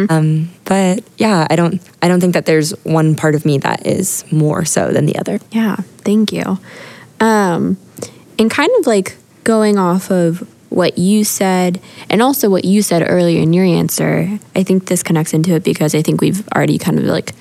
Um, 0.10 0.50
but 0.64 1.04
yeah, 1.18 1.46
I 1.50 1.58
don't, 1.58 1.82
I 2.02 2.08
don't 2.08 2.22
think 2.22 2.34
that 2.34 2.46
there's 2.46 2.72
one 2.86 3.16
part 3.16 3.36
of 3.36 3.46
me 3.46 3.58
that 3.60 3.86
is 3.86 4.24
more 4.32 4.64
so 4.64 4.92
than 4.92 5.06
the 5.06 5.18
other. 5.18 5.40
Yeah, 5.52 5.76
thank 5.76 6.32
you. 6.32 6.60
Um, 7.20 7.78
and 8.40 8.50
kind 8.50 8.72
of 8.80 8.88
like 8.88 9.18
going 9.44 9.78
off 9.78 10.10
of 10.10 10.48
what 10.70 10.98
you 10.98 11.24
said 11.24 11.80
and 12.10 12.22
also 12.22 12.50
what 12.50 12.66
you 12.66 12.82
said 12.82 13.04
earlier 13.08 13.42
in 13.42 13.54
your 13.54 13.66
answer, 13.66 14.40
I 14.56 14.64
think 14.64 14.88
this 14.88 15.04
connects 15.04 15.34
into 15.34 15.54
it 15.54 15.64
because 15.64 15.96
I 15.96 16.02
think 16.02 16.22
we've 16.22 16.48
already 16.50 16.78
kind 16.78 17.00
of 17.00 17.06
like 17.06 17.34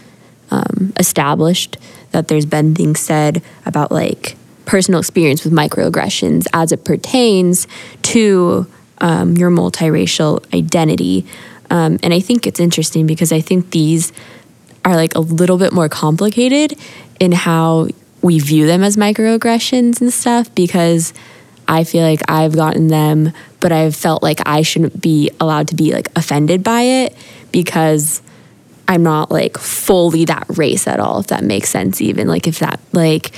um, 0.50 0.92
established 0.98 1.76
that 2.12 2.28
there's 2.28 2.46
been 2.46 2.74
things 2.74 3.00
said 3.00 3.42
about 3.64 3.90
like 3.90 4.36
personal 4.64 5.00
experience 5.00 5.44
with 5.44 5.52
microaggressions 5.52 6.46
as 6.52 6.72
it 6.72 6.84
pertains 6.84 7.66
to 8.02 8.66
um, 8.98 9.36
your 9.36 9.50
multiracial 9.50 10.44
identity. 10.54 11.26
Um, 11.70 11.98
and 12.02 12.14
I 12.14 12.20
think 12.20 12.46
it's 12.46 12.60
interesting 12.60 13.06
because 13.06 13.32
I 13.32 13.40
think 13.40 13.70
these 13.70 14.12
are 14.84 14.94
like 14.94 15.14
a 15.14 15.20
little 15.20 15.58
bit 15.58 15.72
more 15.72 15.88
complicated 15.88 16.78
in 17.18 17.32
how 17.32 17.88
we 18.22 18.38
view 18.38 18.66
them 18.66 18.82
as 18.82 18.96
microaggressions 18.96 20.00
and 20.00 20.12
stuff 20.12 20.52
because 20.54 21.12
I 21.68 21.84
feel 21.84 22.02
like 22.02 22.20
I've 22.28 22.54
gotten 22.54 22.88
them, 22.88 23.32
but 23.60 23.72
I've 23.72 23.96
felt 23.96 24.22
like 24.22 24.40
I 24.46 24.62
shouldn't 24.62 25.00
be 25.00 25.30
allowed 25.40 25.68
to 25.68 25.74
be 25.74 25.92
like 25.92 26.08
offended 26.16 26.62
by 26.62 26.82
it 26.82 27.16
because 27.52 28.22
I'm 28.88 29.02
not 29.02 29.30
like 29.30 29.58
fully 29.58 30.24
that 30.26 30.46
race 30.56 30.86
at 30.86 31.00
all, 31.00 31.20
if 31.20 31.28
that 31.28 31.42
makes 31.42 31.70
sense, 31.70 32.00
even 32.00 32.28
like 32.28 32.46
if 32.46 32.60
that 32.60 32.80
like 32.92 33.32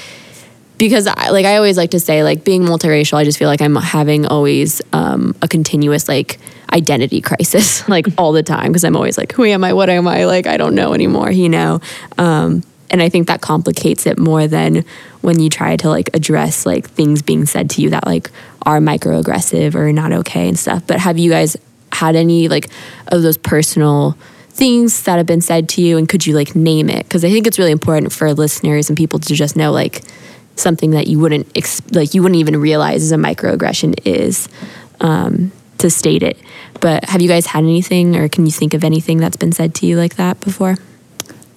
because 0.77 1.07
I 1.07 1.31
like 1.31 1.45
I 1.45 1.57
always 1.57 1.77
like 1.77 1.91
to 1.91 2.01
say 2.01 2.23
like 2.23 2.45
being 2.45 2.63
multiracial, 2.63 3.15
I 3.15 3.25
just 3.25 3.39
feel 3.39 3.49
like 3.49 3.61
I'm 3.61 3.75
having 3.75 4.27
always 4.27 4.81
um, 4.93 5.35
a 5.43 5.49
continuous 5.49 6.09
like 6.09 6.39
identity 6.73 7.21
crisis 7.21 7.89
like 7.89 8.07
all 8.17 8.33
the 8.33 8.43
time 8.43 8.69
because 8.69 8.85
I'm 8.85 8.97
always 8.97 9.19
like 9.19 9.33
who 9.33 9.45
am 9.45 9.65
I? 9.65 9.73
What 9.73 9.91
am 9.91 10.07
I? 10.07 10.27
Like 10.27 10.47
I 10.47 10.57
don't 10.57 10.75
know 10.75 10.95
anymore, 10.95 11.31
you 11.31 11.49
know. 11.49 11.81
Um, 12.17 12.63
and 12.91 13.03
I 13.03 13.09
think 13.09 13.29
that 13.29 13.41
complicates 13.41 14.07
it 14.07 14.19
more 14.19 14.47
than 14.47 14.85
when 15.21 15.41
you 15.41 15.49
try 15.51 15.77
to 15.77 15.89
like 15.89 16.11
address 16.15 16.65
like 16.65 16.89
things 16.89 17.23
being 17.23 17.47
said 17.47 17.71
to 17.71 17.83
you 17.83 17.91
that 17.91 18.07
like 18.07 18.31
are 18.63 18.81
microaggressive 18.81 19.75
or 19.75 19.93
not 19.93 20.13
okay 20.13 20.49
and 20.49 20.59
stuff. 20.59 20.87
But 20.87 20.99
have 21.01 21.19
you 21.19 21.31
guys 21.31 21.57
had 21.93 22.17
any 22.17 22.49
like 22.49 22.69
of 23.09 23.23
those 23.23 23.37
personal 23.37 24.17
things 24.51 25.03
that 25.05 25.17
have 25.17 25.27
been 25.27 25.41
said 25.41 25.69
to 25.71 25.83
you? 25.83 25.99
And 25.99 26.09
could 26.09 26.27
you 26.27 26.35
like 26.35 26.57
name 26.57 26.89
it? 26.89 27.05
Because 27.05 27.25
i 27.25 27.31
think 27.31 27.47
it's 27.47 27.59
really 27.59 27.73
important 27.73 28.13
for 28.13 28.33
listeners 28.33 28.89
and 28.89 28.97
people 28.97 29.19
to 29.21 29.35
just 29.35 29.57
know 29.57 29.73
like 29.73 30.03
something 30.57 30.91
that 30.91 31.07
you 31.07 31.19
wouldn't 31.19 31.47
ex- 31.57 31.83
like 31.93 32.15
you 32.15 32.23
wouldn't 32.23 32.39
even 32.39 32.57
realize 32.57 33.03
is 33.03 33.13
a 33.13 33.17
microaggression 33.17 33.99
is 34.05 34.49
um, 35.01 35.53
to 35.79 35.91
state 35.91 36.23
it. 36.23 36.39
But 36.81 37.05
have 37.05 37.21
you 37.21 37.29
guys 37.29 37.47
had 37.47 37.65
anything 37.65 38.17
or 38.17 38.29
can 38.29 38.47
you 38.47 38.53
think 38.53 38.75
of 38.75 38.83
anything 38.83 39.19
that's 39.19 39.37
been 39.37 39.53
said 39.53 39.75
to 39.77 39.87
you 39.87 39.97
like 39.97 40.17
that 40.17 40.41
before 40.41 40.77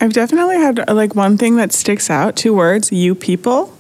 I've 0.01 0.13
definitely 0.13 0.55
had 0.58 0.89
like 0.89 1.15
one 1.15 1.38
thing 1.38 1.55
that 1.58 1.72
sticks 1.72 2.10
out 2.10 2.36
two 2.36 2.53
words 2.55 2.91
you 2.91 3.13
people. 3.15 3.72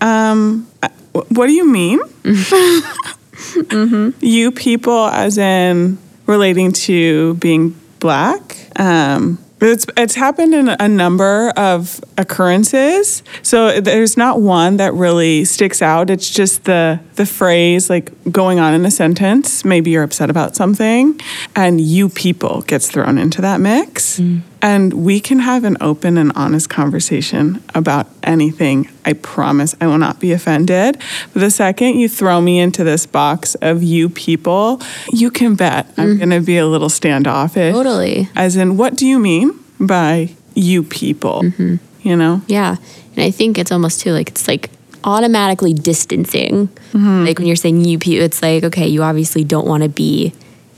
Um, 0.00 0.68
uh, 0.82 0.88
what 1.28 1.46
do 1.48 1.52
you 1.52 1.68
mean? 1.68 2.00
You 4.20 4.52
people, 4.52 5.06
as 5.08 5.36
in 5.38 5.98
relating 6.26 6.72
to 6.72 7.34
being 7.34 7.76
black. 7.98 8.56
Um, 8.78 9.38
it's, 9.60 9.86
it's 9.96 10.14
happened 10.14 10.54
in 10.54 10.68
a 10.68 10.88
number 10.88 11.50
of 11.56 12.00
occurrences. 12.18 13.22
So 13.42 13.80
there's 13.80 14.16
not 14.16 14.40
one 14.40 14.76
that 14.78 14.92
really 14.94 15.44
sticks 15.44 15.80
out. 15.82 16.10
It's 16.10 16.28
just 16.30 16.64
the, 16.64 17.00
the 17.14 17.26
phrase 17.26 17.88
like 17.90 18.10
going 18.30 18.58
on 18.58 18.74
in 18.74 18.84
a 18.84 18.90
sentence. 18.90 19.64
Maybe 19.64 19.90
you're 19.92 20.02
upset 20.02 20.30
about 20.30 20.56
something, 20.56 21.20
and 21.54 21.80
you 21.80 22.08
people 22.08 22.62
gets 22.62 22.90
thrown 22.90 23.18
into 23.18 23.40
that 23.42 23.60
mix. 23.60 24.20
And 24.62 25.04
we 25.04 25.18
can 25.18 25.40
have 25.40 25.64
an 25.64 25.76
open 25.80 26.16
and 26.16 26.30
honest 26.36 26.70
conversation 26.70 27.62
about 27.74 28.06
anything. 28.22 28.88
I 29.04 29.14
promise 29.14 29.74
I 29.80 29.88
will 29.88 29.98
not 29.98 30.20
be 30.20 30.30
offended. 30.30 30.98
But 31.32 31.40
the 31.40 31.50
second 31.50 31.98
you 31.98 32.08
throw 32.08 32.40
me 32.40 32.60
into 32.60 32.84
this 32.84 33.04
box 33.04 33.56
of 33.56 33.82
you 33.82 34.08
people, 34.08 34.80
you 35.12 35.32
can 35.32 35.56
bet 35.56 35.88
I'm 35.98 36.14
mm. 36.14 36.18
going 36.18 36.30
to 36.30 36.40
be 36.40 36.58
a 36.58 36.66
little 36.66 36.88
standoffish. 36.88 37.74
Totally. 37.74 38.28
As 38.36 38.54
in, 38.54 38.76
what 38.76 38.94
do 38.94 39.04
you 39.04 39.18
mean 39.18 39.58
by 39.80 40.30
you 40.54 40.84
people? 40.84 41.42
Mm-hmm. 41.42 41.76
You 42.02 42.16
know? 42.16 42.42
Yeah. 42.46 42.76
And 43.16 43.24
I 43.24 43.32
think 43.32 43.58
it's 43.58 43.72
almost 43.72 44.00
too 44.00 44.12
like 44.12 44.28
it's 44.28 44.46
like 44.46 44.70
automatically 45.04 45.72
distancing. 45.72 46.68
Mm-hmm. 46.92 47.24
Like 47.24 47.38
when 47.38 47.48
you're 47.48 47.56
saying 47.56 47.84
you 47.84 47.98
people, 47.98 48.24
it's 48.24 48.40
like, 48.42 48.62
okay, 48.62 48.86
you 48.86 49.02
obviously 49.02 49.42
don't 49.42 49.66
want 49.66 49.82
to 49.82 49.88
be 49.88 50.32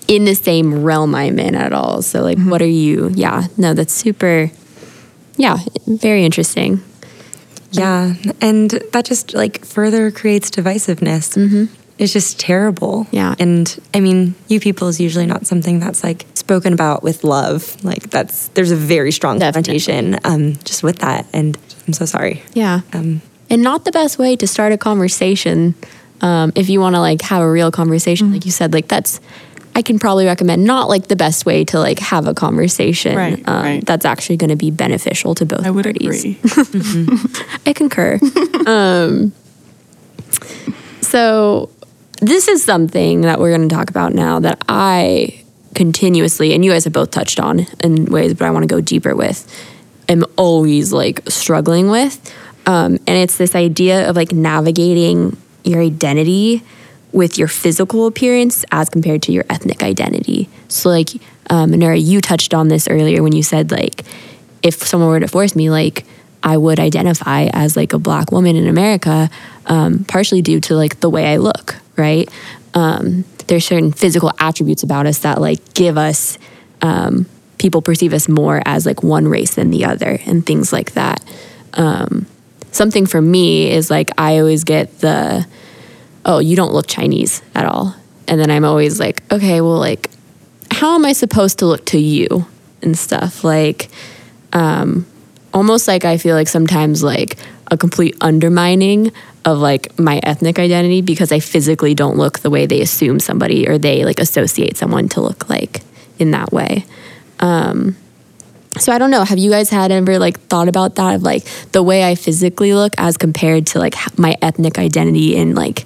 in 0.06 0.24
the 0.24 0.34
same 0.34 0.82
realm 0.82 1.14
I'm 1.14 1.38
in 1.38 1.54
at 1.54 1.72
all. 1.72 2.02
So 2.02 2.22
like 2.22 2.38
what 2.38 2.60
are 2.62 2.66
you? 2.66 3.10
Yeah. 3.14 3.46
No, 3.56 3.74
that's 3.74 3.92
super 3.92 4.50
yeah, 5.36 5.58
very 5.86 6.24
interesting. 6.24 6.82
Yeah, 7.72 8.14
and 8.40 8.70
that 8.70 9.04
just 9.04 9.34
like 9.34 9.64
further 9.64 10.10
creates 10.12 10.50
divisiveness. 10.50 11.68
It's 11.98 12.12
just 12.12 12.38
terrible. 12.40 13.06
Yeah. 13.10 13.34
and 13.38 13.80
I 13.92 14.00
mean, 14.00 14.34
you 14.48 14.60
people 14.60 14.88
is 14.88 15.00
usually 15.00 15.26
not 15.26 15.46
something 15.46 15.80
that's 15.80 16.02
like 16.04 16.26
spoken 16.34 16.72
about 16.72 17.02
with 17.02 17.24
love. 17.24 17.82
Like 17.84 18.10
that's 18.10 18.48
there's 18.48 18.70
a 18.70 18.76
very 18.76 19.10
strong 19.12 19.38
Definitely. 19.38 19.80
connotation 19.80 20.18
um, 20.24 20.54
just 20.64 20.82
with 20.82 20.98
that, 20.98 21.26
and 21.32 21.58
I'm 21.86 21.92
so 21.92 22.04
sorry. 22.04 22.42
Yeah. 22.52 22.80
Um, 22.92 23.22
and 23.50 23.62
not 23.62 23.84
the 23.84 23.92
best 23.92 24.18
way 24.18 24.36
to 24.36 24.46
start 24.46 24.72
a 24.72 24.78
conversation 24.78 25.74
um, 26.20 26.52
if 26.54 26.68
you 26.68 26.80
want 26.80 26.94
to 26.94 27.00
like 27.00 27.22
have 27.22 27.42
a 27.42 27.50
real 27.50 27.70
conversation 27.70 28.32
like 28.32 28.44
you 28.44 28.50
said 28.50 28.72
like 28.72 28.88
that's 28.88 29.20
i 29.74 29.82
can 29.82 29.98
probably 29.98 30.26
recommend 30.26 30.64
not 30.64 30.88
like 30.88 31.08
the 31.08 31.16
best 31.16 31.44
way 31.46 31.64
to 31.64 31.78
like 31.78 31.98
have 31.98 32.26
a 32.26 32.34
conversation 32.34 33.16
Right, 33.16 33.42
um, 33.48 33.62
right. 33.64 33.84
that's 33.86 34.04
actually 34.04 34.36
going 34.36 34.50
to 34.50 34.56
be 34.56 34.70
beneficial 34.70 35.34
to 35.36 35.44
both 35.46 35.66
I 35.66 35.70
would 35.70 35.84
parties 35.84 36.24
agree. 36.24 36.38
i 37.66 37.72
concur 37.72 38.18
um, 38.66 39.32
so 41.00 41.70
this 42.20 42.48
is 42.48 42.64
something 42.64 43.22
that 43.22 43.38
we're 43.38 43.54
going 43.56 43.68
to 43.68 43.74
talk 43.74 43.90
about 43.90 44.14
now 44.14 44.40
that 44.40 44.58
i 44.68 45.40
continuously 45.74 46.54
and 46.54 46.64
you 46.64 46.70
guys 46.70 46.84
have 46.84 46.92
both 46.92 47.10
touched 47.10 47.40
on 47.40 47.66
in 47.80 48.06
ways 48.06 48.34
but 48.34 48.46
i 48.46 48.50
want 48.50 48.62
to 48.62 48.68
go 48.68 48.80
deeper 48.80 49.14
with 49.14 49.46
am 50.08 50.24
always 50.36 50.92
like 50.92 51.20
struggling 51.28 51.88
with 51.90 52.32
um, 52.66 52.92
and 53.06 53.08
it's 53.18 53.36
this 53.36 53.54
idea 53.54 54.08
of 54.08 54.16
like 54.16 54.32
navigating 54.32 55.36
your 55.64 55.82
identity 55.82 56.62
with 57.14 57.38
your 57.38 57.48
physical 57.48 58.06
appearance 58.06 58.64
as 58.70 58.90
compared 58.90 59.22
to 59.22 59.32
your 59.32 59.44
ethnic 59.48 59.82
identity. 59.82 60.48
So 60.68 60.90
like 60.90 61.10
um, 61.50 61.72
you 61.72 62.20
touched 62.20 62.52
on 62.52 62.68
this 62.68 62.88
earlier 62.88 63.22
when 63.22 63.32
you 63.32 63.42
said 63.42 63.70
like 63.70 64.02
if 64.62 64.82
someone 64.82 65.10
were 65.10 65.20
to 65.20 65.28
force 65.28 65.54
me 65.54 65.68
like 65.68 66.06
i 66.42 66.56
would 66.56 66.80
identify 66.80 67.50
as 67.52 67.76
like 67.76 67.92
a 67.92 67.98
black 67.98 68.32
woman 68.32 68.56
in 68.56 68.66
america 68.66 69.28
um, 69.66 70.04
partially 70.04 70.40
due 70.40 70.58
to 70.58 70.74
like 70.74 71.00
the 71.00 71.10
way 71.10 71.26
i 71.26 71.36
look 71.36 71.76
right? 71.96 72.28
Um, 72.74 73.24
there's 73.46 73.66
certain 73.66 73.92
physical 73.92 74.32
attributes 74.38 74.82
about 74.82 75.06
us 75.06 75.18
that 75.18 75.40
like 75.40 75.74
give 75.74 75.98
us 75.98 76.38
um, 76.82 77.26
people 77.58 77.82
perceive 77.82 78.12
us 78.12 78.28
more 78.28 78.62
as 78.66 78.86
like 78.86 79.02
one 79.02 79.28
race 79.28 79.54
than 79.54 79.70
the 79.70 79.84
other 79.84 80.18
and 80.26 80.44
things 80.44 80.72
like 80.72 80.92
that. 80.92 81.24
Um, 81.74 82.26
something 82.72 83.06
for 83.06 83.22
me 83.22 83.70
is 83.70 83.88
like 83.88 84.10
i 84.18 84.38
always 84.38 84.64
get 84.64 84.98
the 84.98 85.46
oh 86.24 86.38
you 86.38 86.56
don't 86.56 86.72
look 86.72 86.86
chinese 86.86 87.42
at 87.54 87.64
all. 87.64 87.94
And 88.26 88.40
then 88.40 88.50
i'm 88.50 88.64
always 88.64 88.98
like 88.98 89.22
okay 89.32 89.60
well 89.60 89.78
like 89.78 90.10
how 90.70 90.94
am 90.94 91.04
i 91.04 91.12
supposed 91.12 91.58
to 91.60 91.66
look 91.66 91.84
to 91.86 91.98
you 91.98 92.46
and 92.82 92.98
stuff? 92.98 93.44
Like 93.44 93.88
um, 94.52 95.06
almost 95.52 95.88
like 95.88 96.04
i 96.04 96.16
feel 96.16 96.34
like 96.34 96.48
sometimes 96.48 97.02
like 97.02 97.36
a 97.70 97.76
complete 97.76 98.16
undermining 98.20 99.12
of 99.44 99.58
like 99.58 99.98
my 99.98 100.20
ethnic 100.22 100.58
identity 100.58 101.00
because 101.00 101.32
i 101.32 101.38
physically 101.38 101.94
don't 101.94 102.16
look 102.16 102.40
the 102.40 102.50
way 102.50 102.66
they 102.66 102.80
assume 102.80 103.20
somebody 103.20 103.68
or 103.68 103.78
they 103.78 104.04
like 104.04 104.20
associate 104.20 104.76
someone 104.76 105.08
to 105.08 105.20
look 105.20 105.48
like 105.48 105.82
in 106.18 106.30
that 106.32 106.52
way. 106.52 106.84
Um, 107.40 107.96
so 108.78 108.92
I 108.92 108.98
don't 108.98 109.10
know. 109.10 109.24
Have 109.24 109.38
you 109.38 109.50
guys 109.50 109.70
had 109.70 109.92
ever 109.92 110.18
like 110.18 110.40
thought 110.40 110.68
about 110.68 110.96
that 110.96 111.14
of 111.14 111.22
like 111.22 111.44
the 111.72 111.82
way 111.82 112.04
I 112.04 112.14
physically 112.14 112.74
look 112.74 112.92
as 112.98 113.16
compared 113.16 113.66
to 113.68 113.78
like 113.78 113.94
my 114.18 114.34
ethnic 114.42 114.78
identity 114.78 115.36
and 115.36 115.54
like 115.54 115.84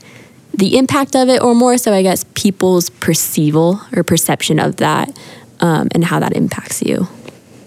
the 0.58 0.76
impact 0.76 1.16
of 1.16 1.28
it, 1.30 1.40
or 1.40 1.54
more 1.54 1.78
so, 1.78 1.92
I 1.92 2.02
guess 2.02 2.24
people's 2.34 2.90
perceival 2.90 3.80
or 3.96 4.02
perception 4.04 4.58
of 4.60 4.76
that. 4.76 5.08
um, 5.60 5.88
and 5.92 6.04
how 6.04 6.20
that 6.20 6.36
impacts 6.36 6.82
you. 6.82 7.08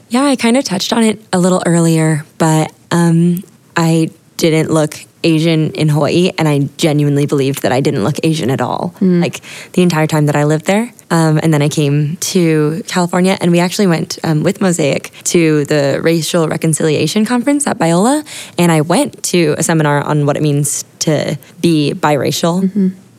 Yeah, 0.10 0.24
I 0.24 0.36
kind 0.36 0.58
of 0.58 0.64
touched 0.64 0.94
on 0.94 1.04
it 1.04 1.20
a 1.34 1.40
little 1.40 1.62
earlier, 1.66 2.26
but 2.38 2.72
um, 2.92 3.44
I 3.76 4.10
didn't 4.38 4.72
look 4.72 4.96
Asian 5.24 5.72
in 5.74 5.90
Hawaii, 5.90 6.32
and 6.38 6.48
I 6.48 6.70
genuinely 6.78 7.26
believed 7.26 7.62
that 7.62 7.72
I 7.72 7.82
didn't 7.82 8.04
look 8.04 8.16
Asian 8.24 8.50
at 8.50 8.62
all, 8.62 8.94
like 9.22 9.42
the 9.74 9.82
entire 9.82 10.08
time 10.08 10.26
that 10.28 10.36
I 10.36 10.44
lived 10.46 10.66
there. 10.66 10.92
Um, 11.10 11.40
and 11.44 11.54
then 11.54 11.62
I 11.62 11.70
came 11.70 12.16
to 12.18 12.82
California, 12.88 13.38
and 13.42 13.52
we 13.52 13.60
actually 13.60 13.88
went 13.88 14.18
um, 14.24 14.44
with 14.44 14.62
Mosaic 14.62 15.12
to 15.26 15.66
the 15.66 16.00
Racial 16.02 16.48
Reconciliation 16.48 17.26
Conference 17.26 17.68
at 17.68 17.78
Biola, 17.78 18.26
and 18.58 18.72
I 18.72 18.82
went 18.82 19.22
to 19.24 19.56
a 19.58 19.64
seminar 19.64 20.02
on 20.02 20.26
what 20.26 20.38
it 20.38 20.42
means 20.44 20.86
to 21.00 21.38
be 21.60 21.94
biracial. 21.94 22.64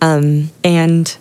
Um, 0.01 0.51
and 0.65 1.17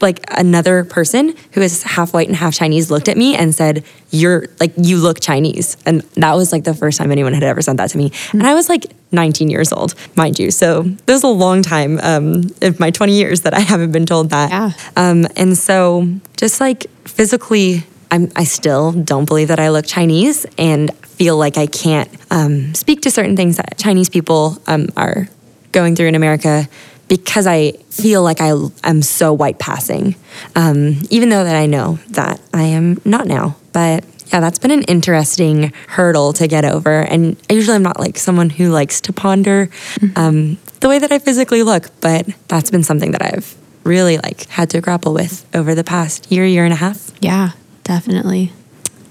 like 0.00 0.20
another 0.30 0.84
person 0.84 1.34
who 1.52 1.60
is 1.60 1.82
half 1.82 2.12
white 2.12 2.28
and 2.28 2.36
half 2.36 2.54
Chinese 2.54 2.90
looked 2.90 3.08
at 3.08 3.16
me 3.16 3.36
and 3.36 3.54
said, 3.54 3.84
You're 4.10 4.46
like, 4.58 4.72
you 4.76 4.98
look 4.98 5.20
Chinese. 5.20 5.76
And 5.86 6.02
that 6.16 6.34
was 6.34 6.52
like 6.52 6.64
the 6.64 6.74
first 6.74 6.98
time 6.98 7.10
anyone 7.12 7.32
had 7.32 7.42
ever 7.42 7.62
said 7.62 7.76
that 7.78 7.90
to 7.90 7.98
me. 7.98 8.12
And 8.32 8.42
I 8.42 8.54
was 8.54 8.68
like 8.68 8.86
19 9.12 9.50
years 9.50 9.72
old, 9.72 9.94
mind 10.16 10.38
you. 10.38 10.50
So 10.50 10.82
this 10.82 11.16
is 11.16 11.22
a 11.24 11.28
long 11.28 11.62
time 11.62 11.98
um, 12.02 12.44
of 12.62 12.78
my 12.78 12.90
20 12.90 13.12
years 13.14 13.42
that 13.42 13.54
I 13.54 13.60
haven't 13.60 13.92
been 13.92 14.06
told 14.06 14.30
that. 14.30 14.50
Yeah. 14.50 14.72
Um, 14.96 15.26
and 15.36 15.56
so 15.56 16.06
just 16.36 16.60
like 16.60 16.86
physically, 17.04 17.84
I'm, 18.10 18.30
I 18.36 18.44
still 18.44 18.92
don't 18.92 19.24
believe 19.24 19.48
that 19.48 19.60
I 19.60 19.70
look 19.70 19.86
Chinese 19.86 20.46
and 20.58 20.94
feel 21.04 21.36
like 21.36 21.56
I 21.56 21.66
can't 21.66 22.10
um, 22.30 22.74
speak 22.74 23.02
to 23.02 23.10
certain 23.10 23.36
things 23.36 23.56
that 23.56 23.78
Chinese 23.78 24.08
people 24.08 24.58
um, 24.66 24.88
are 24.96 25.28
going 25.72 25.94
through 25.94 26.08
in 26.08 26.14
America 26.14 26.68
because 27.10 27.44
I 27.44 27.72
feel 27.90 28.22
like 28.22 28.40
I 28.40 28.52
am 28.84 29.02
so 29.02 29.32
white 29.32 29.58
passing, 29.58 30.14
um, 30.54 31.02
even 31.10 31.28
though 31.28 31.42
that 31.42 31.56
I 31.56 31.66
know 31.66 31.98
that 32.10 32.40
I 32.54 32.62
am 32.62 33.00
not 33.04 33.26
now. 33.26 33.56
But 33.72 34.04
yeah, 34.32 34.38
that's 34.38 34.60
been 34.60 34.70
an 34.70 34.84
interesting 34.84 35.72
hurdle 35.88 36.32
to 36.34 36.46
get 36.46 36.64
over. 36.64 37.00
And 37.00 37.36
usually 37.50 37.74
I'm 37.74 37.82
not 37.82 37.98
like 37.98 38.16
someone 38.16 38.48
who 38.48 38.70
likes 38.70 39.00
to 39.02 39.12
ponder 39.12 39.70
um, 40.14 40.56
the 40.78 40.88
way 40.88 41.00
that 41.00 41.10
I 41.10 41.18
physically 41.18 41.64
look, 41.64 41.88
but 42.00 42.28
that's 42.46 42.70
been 42.70 42.84
something 42.84 43.10
that 43.10 43.22
I've 43.22 43.56
really 43.82 44.18
like 44.18 44.48
had 44.48 44.70
to 44.70 44.80
grapple 44.80 45.12
with 45.12 45.44
over 45.52 45.74
the 45.74 45.82
past 45.82 46.30
year, 46.30 46.46
year 46.46 46.64
and 46.64 46.72
a 46.72 46.76
half. 46.76 47.10
Yeah, 47.20 47.50
definitely. 47.82 48.52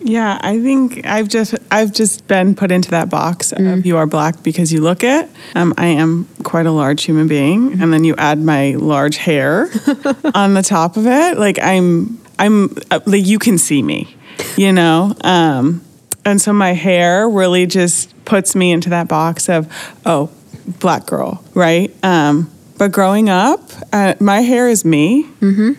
Yeah, 0.09 0.39
I 0.41 0.59
think 0.59 1.05
I've 1.05 1.27
just 1.27 1.53
I've 1.69 1.93
just 1.93 2.27
been 2.27 2.55
put 2.55 2.71
into 2.71 2.89
that 2.89 3.11
box 3.11 3.53
of 3.53 3.85
you 3.85 3.97
are 3.97 4.07
black 4.07 4.41
because 4.41 4.73
you 4.73 4.81
look 4.81 5.03
it. 5.03 5.29
Um, 5.53 5.71
I 5.77 5.85
am 5.85 6.27
quite 6.43 6.65
a 6.65 6.71
large 6.71 7.03
human 7.03 7.27
being, 7.27 7.79
and 7.79 7.93
then 7.93 8.03
you 8.03 8.15
add 8.17 8.39
my 8.39 8.71
large 8.71 9.17
hair 9.17 9.69
on 10.33 10.55
the 10.55 10.63
top 10.63 10.97
of 10.97 11.05
it. 11.05 11.37
Like 11.37 11.59
I'm 11.61 12.19
I'm 12.39 12.75
uh, 12.89 13.01
like 13.05 13.27
you 13.27 13.37
can 13.37 13.59
see 13.59 13.83
me, 13.83 14.17
you 14.57 14.71
know. 14.71 15.13
Um, 15.23 15.83
and 16.25 16.41
so 16.41 16.53
my 16.53 16.73
hair 16.73 17.29
really 17.29 17.67
just 17.67 18.25
puts 18.25 18.55
me 18.55 18.71
into 18.71 18.89
that 18.89 19.07
box 19.07 19.47
of 19.47 19.71
oh, 20.07 20.31
black 20.79 21.05
girl, 21.05 21.43
right? 21.53 21.93
Um, 22.03 22.49
but 22.79 22.91
growing 22.91 23.29
up, 23.29 23.61
uh, 23.93 24.15
my 24.19 24.41
hair 24.41 24.69
is 24.69 24.83
me, 24.83 25.29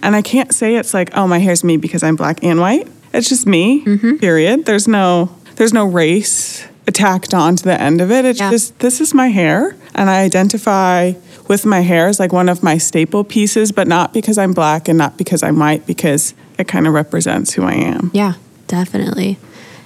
and 0.04 0.14
I 0.14 0.22
can't 0.22 0.54
say 0.54 0.76
it's 0.76 0.94
like 0.94 1.16
oh 1.16 1.26
my 1.26 1.38
hair's 1.38 1.64
me 1.64 1.78
because 1.78 2.04
I'm 2.04 2.14
black 2.14 2.44
and 2.44 2.60
white. 2.60 2.86
It's 3.12 3.28
just 3.28 3.46
me. 3.46 3.84
Mm-hmm. 3.84 4.16
Period. 4.16 4.66
There's 4.66 4.86
no 4.88 5.34
there's 5.56 5.72
no 5.72 5.84
race 5.86 6.66
tacked 6.92 7.32
onto 7.34 7.62
the 7.64 7.80
end 7.80 8.00
of 8.00 8.10
it. 8.10 8.24
It's 8.24 8.40
Yeah. 8.40 8.50
just 8.50 8.78
this 8.80 9.00
is 9.00 9.14
my 9.14 9.28
hair, 9.28 9.76
and 9.94 10.10
I 10.10 10.22
identify 10.22 11.12
with 11.48 11.64
my 11.66 11.80
hair 11.80 12.08
as 12.08 12.18
like 12.18 12.32
one 12.32 12.48
of 12.48 12.62
my 12.62 12.78
staple 12.78 13.22
pieces, 13.24 13.70
but 13.72 13.86
not 13.86 14.12
because 14.12 14.38
I'm 14.38 14.52
black 14.52 14.88
and 14.88 14.98
not 14.98 15.16
because 15.16 15.42
I'm 15.42 15.58
white, 15.58 15.86
because 15.86 16.34
it 16.58 16.66
kind 16.68 16.86
of 16.88 16.92
represents 16.94 17.52
who 17.54 17.62
I 17.64 17.74
am. 17.74 18.10
Yeah, 18.14 18.34
definitely. 18.66 19.38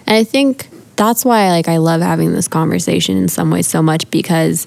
And 0.07 0.17
I 0.17 0.25
think 0.25 0.69
that's 0.97 1.25
why 1.25 1.51
like 1.51 1.69
I 1.69 1.77
love 1.79 2.01
having 2.01 2.33
this 2.33 2.49
conversation 2.49 3.17
in 3.19 3.29
some 3.29 3.51
ways 3.51 3.67
so 3.67 3.83
much 3.83 4.11
because 4.11 4.67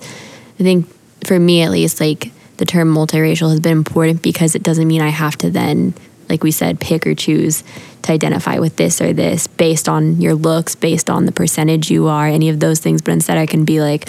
I 0.60 0.64
think 0.64 0.88
for 1.26 1.40
me 1.40 1.62
at 1.64 1.72
least 1.72 2.00
like 2.00 2.32
the 2.58 2.66
term 2.66 2.94
multiracial 2.94 3.50
has 3.50 3.60
been 3.60 3.78
important 3.78 4.22
because 4.22 4.56
it 4.56 4.62
doesn't 4.64 4.88
mean 4.88 5.02
I 5.02 5.10
have 5.10 5.38
to 5.38 5.50
then 5.50 5.94
like 6.30 6.44
we 6.44 6.52
said 6.52 6.80
pick 6.80 7.06
or 7.08 7.16
choose 7.16 7.64
to 8.04 8.12
identify 8.12 8.60
with 8.60 8.76
this 8.76 9.02
or 9.02 9.14
this 9.14 9.48
based 9.48 9.90
on 9.90 10.22
your 10.22 10.36
looks, 10.36 10.76
based 10.76 11.10
on 11.10 11.26
the 11.26 11.32
percentage 11.32 11.90
you 11.90 12.08
are, 12.08 12.28
any 12.28 12.50
of 12.50 12.60
those 12.60 12.80
things, 12.80 13.02
but 13.02 13.12
instead 13.12 13.38
I 13.38 13.46
can 13.46 13.66
be 13.66 13.82
like 13.82 14.08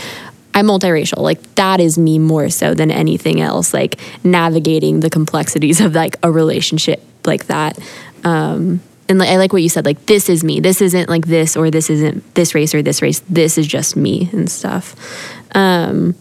I'm 0.55 0.67
multiracial. 0.67 1.19
Like 1.19 1.55
that 1.55 1.79
is 1.79 1.99
me 1.99 2.19
more 2.19 2.49
so 2.51 2.75
than 2.75 2.91
anything 2.91 3.41
else. 3.41 3.73
Like 3.73 4.01
navigating 4.25 5.01
the 5.01 5.11
complexities 5.11 5.81
of 5.81 5.95
like 5.95 6.17
a 6.23 6.33
relationship 6.33 7.03
like 7.25 7.47
that. 7.47 7.79
Um, 8.25 8.81
and 9.09 9.19
like, 9.19 9.29
I 9.29 9.37
like 9.37 9.53
what 9.53 9.63
you 9.63 9.69
said. 9.69 9.85
Like 9.85 10.07
this 10.07 10.29
is 10.29 10.43
me. 10.43 10.61
This 10.61 10.83
isn't 10.83 11.09
like 11.09 11.27
this 11.27 11.57
or 11.57 11.71
this 11.71 11.91
isn't 11.91 12.35
this 12.35 12.55
race 12.55 12.75
or 12.75 12.83
this 12.83 13.03
race. 13.03 13.21
This 13.21 13.57
is 13.57 13.67
just 13.67 13.97
me 13.97 14.29
and 14.33 14.51
stuff. 14.51 14.97
Um, 15.55 16.15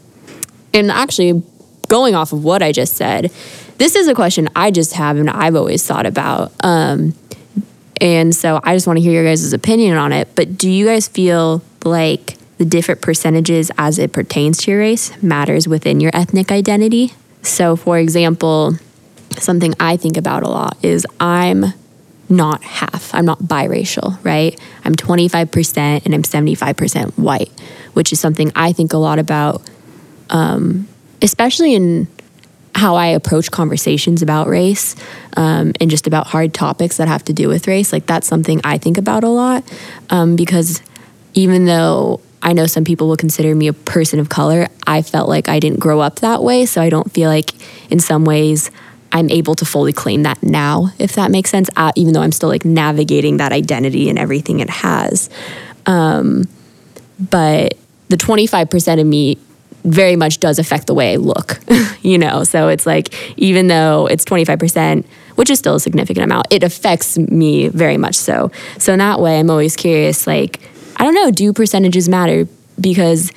and 0.73 0.91
actually, 0.91 1.41
going 1.88 2.15
off 2.15 2.31
of 2.31 2.43
what 2.43 2.62
I 2.62 2.71
just 2.71 2.95
said, 2.95 3.31
this 3.78 3.96
is 3.96 4.08
a 4.08 4.16
question 4.16 4.50
I 4.56 4.72
just 4.72 4.94
have 4.94 5.18
and 5.18 5.30
I've 5.30 5.56
always 5.56 5.86
thought 5.86 6.06
about. 6.06 6.52
Um, 6.63 7.13
and 8.00 8.36
so 8.36 8.60
I 8.63 8.76
just 8.76 8.88
want 8.88 8.98
to 8.98 9.02
hear 9.02 9.13
your 9.13 9.24
guys' 9.24 9.54
opinion 9.54 9.98
on 9.98 10.13
it. 10.13 10.30
But 10.36 10.58
do 10.58 10.70
you 10.70 10.86
guys 10.86 11.08
feel 11.08 11.62
like 11.84 12.38
the 12.58 12.66
different 12.66 13.02
percentages 13.02 13.72
as 13.78 14.00
it 14.00 14.12
pertains 14.12 14.60
to 14.60 14.72
your 14.72 14.80
race 14.80 15.22
matters 15.22 15.68
within 15.68 16.00
your 16.00 16.12
ethnic 16.13 16.52
identity? 16.52 17.13
So, 17.42 17.76
for 17.76 17.98
example, 17.98 18.76
something 19.38 19.74
I 19.80 19.98
think 19.98 20.18
about 20.18 20.44
a 20.44 20.50
lot 20.50 20.78
is 20.84 21.06
I'm 21.20 21.66
not 22.30 22.63
half, 22.63 23.13
I'm 23.13 23.26
not 23.26 23.40
biracial, 23.40 24.24
right? 24.24 24.60
I'm 24.84 24.96
25% 24.96 26.06
and 26.06 26.13
I'm 26.13 26.24
75% 26.24 27.18
white, 27.18 27.52
which 27.94 28.12
is 28.12 28.20
something 28.20 28.52
I 28.56 28.74
think 28.74 28.94
a 28.94 28.98
lot 28.98 29.18
about, 29.18 29.62
um, 30.30 30.88
especially 31.22 31.74
in 31.74 32.08
how 32.78 32.96
I 32.96 33.08
approach 33.08 33.50
conversations 33.50 34.22
about 34.22 34.48
race 34.48 34.96
um, 35.36 35.74
and 35.82 35.90
just 35.90 36.06
about 36.06 36.28
hard 36.28 36.54
topics 36.54 36.98
that 36.98 37.08
have 37.08 37.24
to 37.26 37.34
do 37.34 37.48
with 37.48 37.68
race. 37.68 37.92
Like 37.92 38.06
that's 38.06 38.28
something 38.28 38.62
I 38.63 38.78
think 38.78 39.00
about 39.00 39.24
a 39.24 39.30
lot 39.30 39.63
um, 40.12 40.36
because 40.36 40.84
even 41.34 41.66
though 41.66 42.22
I 42.44 42.54
know 42.54 42.68
some 42.68 42.84
people 42.84 43.08
will 43.08 43.18
consider 43.18 43.56
me 43.56 43.68
a 43.68 43.74
person 43.74 44.20
of 44.20 44.30
color, 44.30 44.68
I 44.86 45.02
felt 45.02 45.28
like 45.28 45.50
I 45.50 45.60
didn't 45.60 45.80
grow 45.80 46.02
up 46.02 46.20
that 46.20 46.44
way. 46.44 46.68
So 46.68 46.80
I 46.80 46.90
don't 46.90 47.12
feel 47.12 47.32
like 47.32 47.50
in 47.92 48.00
some 48.00 48.26
ways 48.26 48.70
I'm 49.12 49.32
able 49.32 49.56
to 49.56 49.66
fully 49.66 49.92
claim 49.92 50.22
that 50.24 50.44
now, 50.44 50.92
if 51.00 51.13
that 51.13 51.32
makes 51.32 51.50
sense, 51.50 51.72
uh, 51.76 51.92
even 51.96 52.13
though 52.13 52.22
I'm 52.22 52.32
still 52.32 52.50
like 52.50 52.63
navigating 52.63 53.38
that 53.38 53.54
identity 53.54 54.08
and 54.08 54.20
everything 54.20 54.60
it 54.60 54.70
has. 54.70 55.32
Um, 55.88 56.44
but 57.20 57.74
the 58.10 58.18
25% 58.18 59.02
of 59.02 59.08
me 59.08 59.40
very 59.88 60.15
much 60.15 60.39
does 60.39 60.60
affect 60.60 60.88
the 60.88 60.93
way 60.93 61.13
I 61.13 61.15
look, 61.15 61.60
you 62.02 62.17
know? 62.17 62.43
So 62.43 62.67
it's 62.67 62.86
like, 62.86 63.13
even 63.38 63.67
though 63.67 64.08
it's 64.08 64.26
25%, 64.26 65.06
which 65.36 65.50
is 65.50 65.60
still 65.60 65.76
a 65.76 65.80
significant 65.80 66.26
amount, 66.26 66.47
it 66.52 66.63
affects 66.63 67.17
me 67.17 67.69
very 67.69 67.97
much 67.97 68.15
so. 68.15 68.52
So 68.78 68.93
in 68.93 69.00
that 69.00 69.19
way, 69.19 69.39
I'm 69.39 69.50
always 69.50 69.76
curious, 69.76 70.28
like, 70.28 70.60
I 70.97 71.04
don't 71.04 71.13
know, 71.13 71.32
do 71.32 71.54
percentages 71.54 72.10
matter? 72.10 72.47
Because 72.80 73.32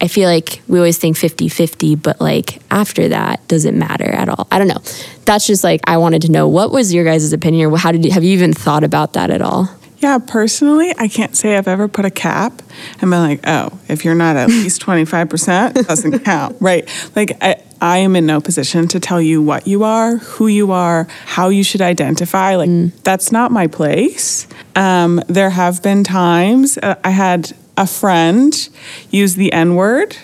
I 0.00 0.08
feel 0.08 0.28
like 0.28 0.60
we 0.68 0.78
always 0.78 0.98
think 0.98 1.16
50 1.16 1.48
50, 1.48 1.96
but 1.96 2.20
like 2.20 2.60
after 2.70 3.08
that, 3.08 3.46
does 3.48 3.64
it 3.64 3.74
matter 3.74 4.10
at 4.10 4.28
all? 4.28 4.46
I 4.50 4.58
don't 4.58 4.68
know. 4.68 4.82
That's 5.24 5.46
just 5.46 5.64
like, 5.64 5.80
I 5.86 5.96
wanted 5.96 6.22
to 6.22 6.30
know 6.30 6.48
what 6.48 6.72
was 6.72 6.92
your 6.92 7.04
guys' 7.04 7.32
opinion 7.32 7.70
or 7.70 7.78
how 7.78 7.92
did 7.92 8.04
you, 8.04 8.10
have 8.10 8.24
you 8.24 8.32
even 8.32 8.52
thought 8.52 8.84
about 8.84 9.14
that 9.14 9.30
at 9.30 9.40
all? 9.40 9.68
Yeah, 10.04 10.18
personally, 10.18 10.92
I 10.98 11.08
can't 11.08 11.34
say 11.34 11.56
I've 11.56 11.66
ever 11.66 11.88
put 11.88 12.04
a 12.04 12.10
cap 12.10 12.60
and 13.00 13.10
been 13.10 13.22
like, 13.22 13.40
oh, 13.46 13.80
if 13.88 14.04
you're 14.04 14.14
not 14.14 14.36
at 14.36 14.48
least 14.50 14.82
25%, 14.82 15.78
it 15.78 15.88
doesn't 15.88 16.18
count, 16.26 16.58
right? 16.60 16.86
Like, 17.16 17.38
I, 17.40 17.62
I 17.80 17.98
am 17.98 18.14
in 18.14 18.26
no 18.26 18.42
position 18.42 18.86
to 18.88 19.00
tell 19.00 19.18
you 19.18 19.40
what 19.40 19.66
you 19.66 19.82
are, 19.82 20.18
who 20.18 20.46
you 20.46 20.72
are, 20.72 21.06
how 21.24 21.48
you 21.48 21.64
should 21.64 21.80
identify. 21.80 22.54
Like, 22.56 22.94
that's 23.02 23.32
not 23.32 23.50
my 23.50 23.66
place. 23.66 24.46
Um, 24.76 25.22
there 25.26 25.48
have 25.48 25.82
been 25.82 26.04
times 26.04 26.76
uh, 26.76 26.96
I 27.02 27.08
had 27.08 27.52
a 27.76 27.86
friend 27.86 28.68
used 29.10 29.36
the 29.36 29.52
N 29.52 29.74
word, 29.74 30.16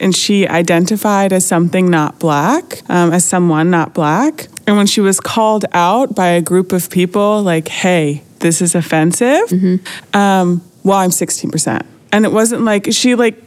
and 0.00 0.14
she 0.14 0.46
identified 0.46 1.32
as 1.32 1.44
something 1.46 1.90
not 1.90 2.18
black, 2.18 2.82
um, 2.88 3.12
as 3.12 3.24
someone 3.24 3.70
not 3.70 3.94
black. 3.94 4.46
And 4.66 4.76
when 4.76 4.86
she 4.86 5.00
was 5.00 5.18
called 5.18 5.64
out 5.72 6.14
by 6.14 6.28
a 6.28 6.40
group 6.40 6.72
of 6.72 6.88
people, 6.90 7.42
like, 7.42 7.68
hey, 7.68 8.22
this 8.40 8.60
is 8.62 8.74
offensive, 8.74 9.50
um, 10.14 10.62
well, 10.84 10.98
I'm 10.98 11.10
16%. 11.10 11.84
And 12.12 12.24
it 12.24 12.32
wasn't 12.32 12.62
like 12.62 12.92
she, 12.92 13.14
like, 13.14 13.42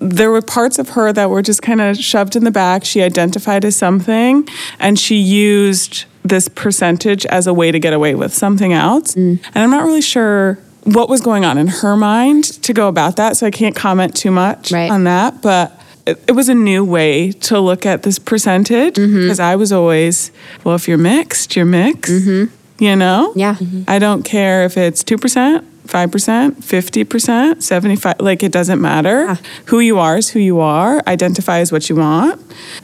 there 0.00 0.30
were 0.30 0.42
parts 0.42 0.78
of 0.78 0.90
her 0.90 1.12
that 1.12 1.30
were 1.30 1.42
just 1.42 1.62
kind 1.62 1.80
of 1.80 1.96
shoved 1.96 2.34
in 2.36 2.44
the 2.44 2.50
back. 2.50 2.84
She 2.84 3.02
identified 3.02 3.64
as 3.64 3.76
something, 3.76 4.48
and 4.80 4.98
she 4.98 5.16
used 5.16 6.04
this 6.24 6.48
percentage 6.48 7.26
as 7.26 7.46
a 7.46 7.52
way 7.54 7.70
to 7.70 7.78
get 7.78 7.92
away 7.92 8.14
with 8.14 8.32
something 8.32 8.72
else. 8.72 9.14
And 9.14 9.40
I'm 9.54 9.70
not 9.70 9.84
really 9.84 10.02
sure 10.02 10.58
what 10.84 11.08
was 11.08 11.20
going 11.20 11.44
on 11.44 11.58
in 11.58 11.68
her 11.68 11.96
mind 11.96 12.44
to 12.62 12.72
go 12.72 12.88
about 12.88 13.16
that, 13.16 13.36
so 13.36 13.46
I 13.46 13.50
can't 13.50 13.76
comment 13.76 14.16
too 14.16 14.30
much 14.30 14.72
Right. 14.72 14.90
on 14.90 15.04
that. 15.04 15.42
But 15.42 15.78
it, 16.06 16.22
it 16.28 16.32
was 16.32 16.48
a 16.48 16.54
new 16.54 16.84
way 16.84 17.32
to 17.32 17.60
look 17.60 17.86
at 17.86 18.02
this 18.02 18.18
percentage 18.18 18.94
mm-hmm. 18.94 19.20
because 19.22 19.40
I 19.40 19.56
was 19.56 19.72
always, 19.72 20.32
well, 20.64 20.74
if 20.74 20.88
you're 20.88 20.98
mixed, 20.98 21.54
you're 21.56 21.64
mixed. 21.64 22.12
Mm-hmm. 22.12 22.54
You 22.84 22.96
know? 22.96 23.32
Yeah. 23.36 23.54
Mm-hmm. 23.54 23.84
I 23.86 24.00
don't 24.00 24.24
care 24.24 24.64
if 24.64 24.76
it's 24.76 25.04
2%, 25.04 25.64
5%, 25.86 26.50
50%, 26.50 27.62
75 27.62 28.20
like 28.20 28.42
it 28.42 28.50
doesn't 28.50 28.80
matter. 28.80 29.24
Yeah. 29.26 29.36
Who 29.66 29.78
you 29.78 29.98
are 29.98 30.16
is 30.16 30.30
who 30.30 30.40
you 30.40 30.58
are. 30.58 31.00
Identify 31.06 31.58
as 31.58 31.70
what 31.70 31.88
you 31.88 31.96
want. 31.96 32.40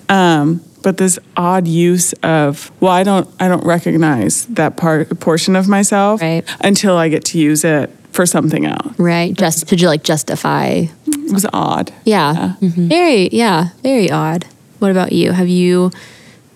Um, 0.08 0.60
but 0.82 0.96
this 0.96 1.18
odd 1.36 1.66
use 1.66 2.12
of 2.22 2.70
well 2.80 2.92
I 2.92 3.02
don't 3.02 3.28
I 3.40 3.48
don't 3.48 3.64
recognize 3.64 4.46
that 4.46 4.76
part 4.76 5.18
portion 5.20 5.56
of 5.56 5.68
myself 5.68 6.20
Right. 6.20 6.44
until 6.60 6.96
I 6.96 7.08
get 7.08 7.24
to 7.26 7.38
use 7.38 7.64
it 7.64 7.90
for 8.12 8.26
something 8.26 8.64
else. 8.66 8.98
Right. 8.98 9.34
Just 9.34 9.68
to 9.68 9.86
like 9.86 10.02
justify. 10.02 10.86
It 11.06 11.32
was 11.32 11.46
odd. 11.52 11.92
Yeah. 12.04 12.54
Mm-hmm. 12.60 12.88
Very, 12.88 13.28
yeah, 13.28 13.68
very 13.82 14.10
odd. 14.10 14.46
What 14.78 14.90
about 14.90 15.12
you? 15.12 15.32
Have 15.32 15.48
you 15.48 15.90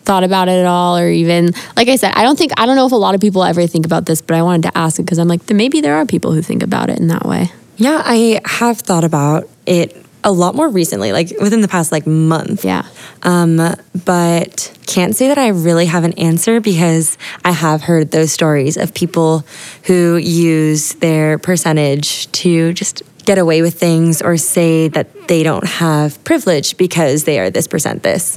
thought 0.04 0.24
about 0.24 0.48
it 0.48 0.52
at 0.58 0.66
all 0.66 0.96
or 0.98 1.08
even 1.08 1.52
like 1.76 1.88
I 1.88 1.96
said, 1.96 2.12
I 2.16 2.22
don't 2.24 2.36
think 2.38 2.52
I 2.58 2.66
don't 2.66 2.74
know 2.76 2.86
if 2.86 2.92
a 2.92 2.96
lot 2.96 3.14
of 3.14 3.20
people 3.20 3.44
ever 3.44 3.66
think 3.66 3.86
about 3.86 4.06
this, 4.06 4.20
but 4.22 4.36
I 4.36 4.42
wanted 4.42 4.62
to 4.70 4.78
ask 4.78 4.98
it 4.98 5.02
because 5.02 5.18
I'm 5.18 5.28
like 5.28 5.48
maybe 5.50 5.80
there 5.80 5.94
are 5.96 6.06
people 6.06 6.32
who 6.32 6.42
think 6.42 6.62
about 6.62 6.90
it 6.90 6.98
in 6.98 7.08
that 7.08 7.24
way. 7.26 7.52
Yeah, 7.76 8.02
I 8.04 8.40
have 8.44 8.78
thought 8.80 9.04
about 9.04 9.48
it 9.66 9.96
a 10.24 10.32
lot 10.32 10.54
more 10.54 10.68
recently, 10.68 11.12
like 11.12 11.32
within 11.40 11.60
the 11.60 11.68
past 11.68 11.92
like 11.92 12.06
month. 12.06 12.64
Yeah. 12.64 12.86
Um, 13.22 13.60
but 14.04 14.78
can't 14.86 15.14
say 15.14 15.28
that 15.28 15.38
I 15.38 15.48
really 15.48 15.86
have 15.86 16.04
an 16.04 16.12
answer 16.14 16.60
because 16.60 17.16
I 17.44 17.52
have 17.52 17.82
heard 17.82 18.10
those 18.10 18.32
stories 18.32 18.76
of 18.76 18.94
people 18.94 19.44
who 19.84 20.16
use 20.16 20.94
their 20.94 21.38
percentage 21.38 22.30
to 22.32 22.72
just 22.72 23.02
get 23.24 23.38
away 23.38 23.62
with 23.62 23.78
things 23.78 24.20
or 24.20 24.36
say 24.36 24.88
that 24.88 25.28
they 25.28 25.42
don't 25.42 25.64
have 25.64 26.22
privilege 26.24 26.76
because 26.76 27.24
they 27.24 27.38
are 27.38 27.50
this 27.50 27.68
percent 27.68 28.02
this. 28.02 28.36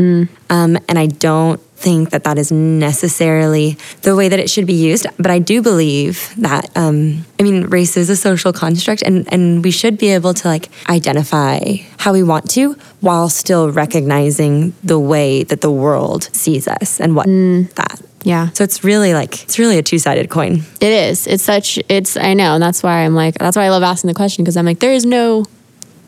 Um, 0.49 0.77
and 0.87 0.99
I 0.99 1.07
don't 1.07 1.59
think 1.85 2.09
that 2.09 2.23
that 2.23 2.39
is 2.39 2.51
necessarily 2.51 3.77
the 4.01 4.15
way 4.15 4.27
that 4.27 4.39
it 4.39 4.49
should 4.49 4.65
be 4.65 4.73
used. 4.73 5.05
But 5.17 5.29
I 5.29 5.37
do 5.37 5.61
believe 5.61 6.33
that, 6.37 6.75
um, 6.75 7.23
I 7.39 7.43
mean, 7.43 7.65
race 7.67 7.95
is 7.95 8.09
a 8.09 8.15
social 8.15 8.51
construct 8.51 9.03
and, 9.03 9.31
and 9.31 9.63
we 9.63 9.69
should 9.69 9.95
be 9.99 10.09
able 10.09 10.33
to 10.33 10.47
like 10.47 10.69
identify 10.89 11.59
how 11.99 12.11
we 12.11 12.23
want 12.23 12.49
to 12.57 12.73
while 13.01 13.29
still 13.29 13.71
recognizing 13.71 14.73
the 14.83 14.97
way 14.97 15.43
that 15.43 15.61
the 15.61 15.69
world 15.69 16.23
sees 16.33 16.67
us 16.67 16.99
and 16.99 17.15
what 17.15 17.27
that. 17.27 18.01
Yeah. 18.23 18.49
So 18.55 18.63
it's 18.63 18.83
really 18.83 19.13
like, 19.13 19.43
it's 19.43 19.59
really 19.59 19.77
a 19.77 19.83
two 19.83 19.99
sided 19.99 20.31
coin. 20.31 20.63
It 20.81 20.91
is. 20.91 21.27
It's 21.27 21.43
such 21.43 21.77
it's 21.87 22.17
I 22.17 22.33
know, 22.33 22.55
and 22.55 22.63
that's 22.63 22.81
why 22.81 23.05
I'm 23.05 23.13
like 23.13 23.35
that's 23.35 23.55
why 23.55 23.65
I 23.65 23.69
love 23.69 23.83
asking 23.83 24.07
the 24.07 24.15
question 24.15 24.43
because 24.43 24.57
I'm 24.57 24.65
like 24.65 24.79
there 24.79 24.93
is 24.93 25.05
no 25.05 25.45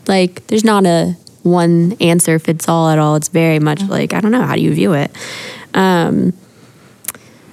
like 0.08 0.46
there's 0.48 0.64
not 0.64 0.88
a 0.88 1.16
one 1.52 1.96
answer 2.00 2.40
fits 2.40 2.68
all 2.68 2.90
at 2.90 3.00
all. 3.00 3.16
It's 3.16 3.30
very 3.30 3.60
much 3.60 3.82
like 3.84 4.14
I 4.14 4.22
don't 4.22 4.32
know, 4.32 4.44
how 4.44 4.56
do 4.56 4.62
you 4.62 4.74
view 4.74 4.94
it? 4.94 5.12
Um 5.74 6.34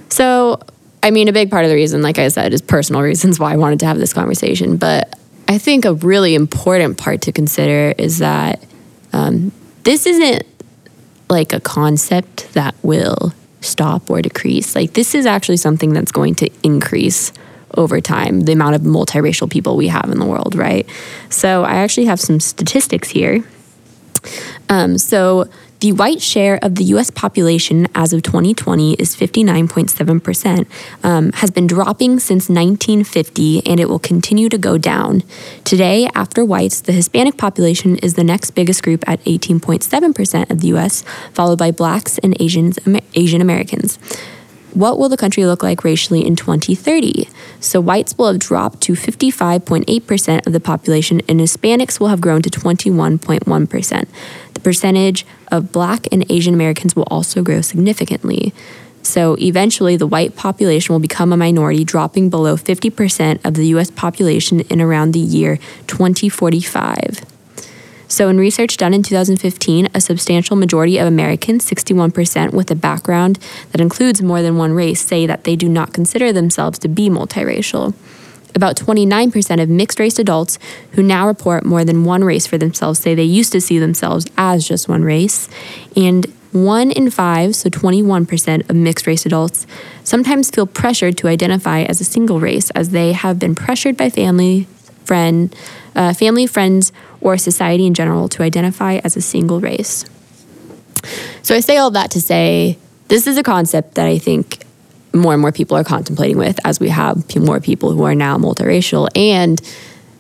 so 0.09 0.61
I 1.03 1.11
mean 1.11 1.29
a 1.29 1.33
big 1.33 1.51
part 1.51 1.65
of 1.65 1.71
the 1.71 1.77
reason 1.77 2.03
like 2.03 2.19
I 2.19 2.29
said 2.29 2.53
is 2.53 2.63
personal 2.63 3.03
reasons 3.03 3.39
why 3.39 3.53
I 3.53 3.57
wanted 3.57 3.81
to 3.81 3.87
have 3.87 3.99
this 3.99 4.13
conversation, 4.13 4.77
but 4.77 5.19
I 5.47 5.59
think 5.59 5.85
a 5.85 5.95
really 5.95 6.35
important 6.35 6.99
part 6.99 7.23
to 7.23 7.33
consider 7.33 7.95
is 7.99 8.19
that 8.19 8.65
um, 9.13 9.53
this 9.85 10.07
isn't 10.07 10.45
like 11.29 11.53
a 11.53 11.61
concept 11.61 12.53
that 12.55 12.75
will 12.83 13.33
stop 13.61 14.11
or 14.11 14.23
decrease. 14.23 14.75
Like 14.75 14.95
this 14.95 15.15
is 15.15 15.27
actually 15.27 15.57
something 15.59 15.93
that's 15.93 16.13
going 16.13 16.35
to 16.37 16.51
increase 16.63 17.33
over 17.77 18.01
time, 18.01 18.43
the 18.43 18.53
amount 18.53 18.77
of 18.77 18.83
multiracial 18.83 19.51
people 19.51 19.77
we 19.77 19.89
have 19.89 20.09
in 20.11 20.19
the 20.19 20.27
world, 20.27 20.55
right? 20.55 20.89
So 21.29 21.65
I 21.65 21.77
actually 21.77 22.07
have 22.07 22.21
some 22.21 22.41
statistics 22.41 23.09
here. 23.09 23.45
Um, 24.69 24.99
so 24.99 25.49
the 25.85 25.93
white 25.93 26.23
share 26.23 26.59
of 26.63 26.77
the 26.77 26.85
U.S. 26.85 27.11
population 27.11 27.87
as 27.95 28.15
of 28.15 28.23
2020 28.23 28.95
is 28.95 29.15
59.7%, 29.15 30.67
um, 31.05 31.31
has 31.33 31.51
been 31.51 31.67
dropping 31.67 32.21
since 32.21 32.49
1950, 32.49 33.67
and 33.67 33.79
it 33.79 33.87
will 33.87 33.99
continue 33.99 34.49
to 34.49 34.57
go 34.57 34.79
down. 34.79 35.23
Today, 35.63 36.09
after 36.15 36.43
whites, 36.43 36.81
the 36.81 36.93
Hispanic 36.93 37.37
population 37.37 37.97
is 37.99 38.15
the 38.15 38.25
next 38.25 38.53
biggest 38.53 38.83
group 38.83 39.07
at 39.07 39.23
18.7% 39.25 40.51
of 40.51 40.61
the 40.63 40.69
U.S., 40.69 41.05
followed 41.35 41.59
by 41.59 41.71
blacks 41.71 42.17
and 42.17 42.35
Asians, 42.41 42.79
Asian 43.15 43.43
Americans. 43.43 43.99
What 44.73 44.99
will 44.99 45.09
the 45.09 45.17
country 45.19 45.45
look 45.45 45.63
like 45.63 45.85
racially 45.85 46.27
in 46.27 46.35
2030? 46.35 47.29
So, 47.61 47.81
whites 47.81 48.17
will 48.17 48.27
have 48.27 48.39
dropped 48.39 48.81
to 48.83 48.93
55.8% 48.93 50.47
of 50.47 50.53
the 50.53 50.61
population, 50.61 51.21
and 51.29 51.41
Hispanics 51.41 51.99
will 51.99 52.09
have 52.09 52.21
grown 52.21 52.43
to 52.43 52.51
21.1%. 52.51 54.07
The 54.55 54.61
percentage 54.61 55.27
of 55.49 55.73
black 55.73 56.07
and 56.13 56.25
Asian 56.31 56.55
Americans 56.55 56.95
will 56.95 57.09
also 57.11 57.43
grow 57.43 57.61
significantly. 57.61 58.53
So, 59.03 59.37
eventually, 59.39 59.97
the 59.97 60.07
white 60.07 60.35
population 60.35 60.95
will 60.95 61.01
become 61.01 61.33
a 61.33 61.37
minority, 61.37 61.85
dropping 61.85 62.31
below 62.31 62.57
50% 62.57 63.45
of 63.45 63.55
the 63.55 63.67
US 63.69 63.91
population 63.91 64.61
in 64.61 64.81
around 64.81 65.13
the 65.13 65.21
year 65.21 65.59
2045. 65.87 67.34
So, 68.15 68.29
in 68.29 68.39
research 68.39 68.77
done 68.77 68.95
in 68.95 69.03
2015, 69.03 69.89
a 69.93 70.01
substantial 70.01 70.55
majority 70.55 70.99
of 70.99 71.09
Americans, 71.09 71.69
61%, 71.69 72.53
with 72.53 72.71
a 72.71 72.77
background 72.77 73.41
that 73.73 73.81
includes 73.81 74.23
more 74.23 74.41
than 74.41 74.57
one 74.57 74.71
race, 74.71 75.01
say 75.01 75.27
that 75.27 75.43
they 75.43 75.57
do 75.57 75.69
not 75.69 75.93
consider 75.93 76.33
themselves 76.33 76.79
to 76.79 76.89
be 76.89 77.11
multiracial. 77.11 77.93
About 78.55 78.77
29% 78.77 79.61
of 79.61 79.69
mixed 79.69 79.99
race 79.99 80.21
adults 80.21 80.61
who 80.93 81.03
now 81.03 81.27
report 81.27 81.65
more 81.65 81.85
than 81.85 82.05
one 82.05 82.23
race 82.23 82.47
for 82.47 82.57
themselves 82.57 83.01
say 83.01 83.17
they 83.17 83.25
used 83.25 83.51
to 83.51 83.61
see 83.61 83.81
themselves 83.81 84.29
as 84.39 84.69
just 84.69 84.89
one 84.89 85.03
race. 85.03 85.49
And 85.97 86.25
one 86.53 86.93
in 86.93 87.11
five, 87.11 87.57
so 87.57 87.69
21% 87.69 88.71
of 88.71 88.77
mixed 88.77 89.09
race 89.09 89.27
adults, 89.27 89.67
sometimes 90.05 90.53
feel 90.53 90.69
pressured 90.69 91.19
to 91.19 91.27
identify 91.27 91.83
as 91.83 92.01
a 92.01 92.05
single 92.05 92.39
race 92.39 92.71
as 92.77 92.91
they 92.91 93.11
have 93.11 93.41
been 93.41 93.57
pressured 93.57 93.97
by 93.97 94.09
family, 94.09 94.69
friend, 95.05 95.55
uh, 95.95 96.13
family, 96.13 96.47
friends, 96.47 96.93
or 97.21 97.37
society 97.39 97.87
in 97.87 97.95
general 97.95 98.29
to 98.29 98.43
identify 98.43 98.97
as 99.05 99.17
a 99.17 99.21
single 99.21 99.61
race. 99.61 100.05
So 101.43 101.55
I 101.55 101.61
say 101.61 101.77
all 101.77 101.91
that 101.93 102.11
to 102.13 102.21
say 102.21 102.79
this 103.09 103.27
is 103.27 103.37
a 103.37 103.43
concept 103.43 103.95
that 103.95 104.07
I 104.07 104.19
think 104.19 104.65
more 105.13 105.33
and 105.33 105.41
more 105.41 105.53
people 105.53 105.77
are 105.77 105.85
contemplating 105.85 106.39
with 106.39 106.59
as 106.65 106.81
we 106.81 106.89
have 106.89 107.37
more 107.37 107.61
people 107.61 107.93
who 107.93 108.03
are 108.05 108.15
now 108.15 108.37
multiracial 108.37 109.09
and 109.15 109.61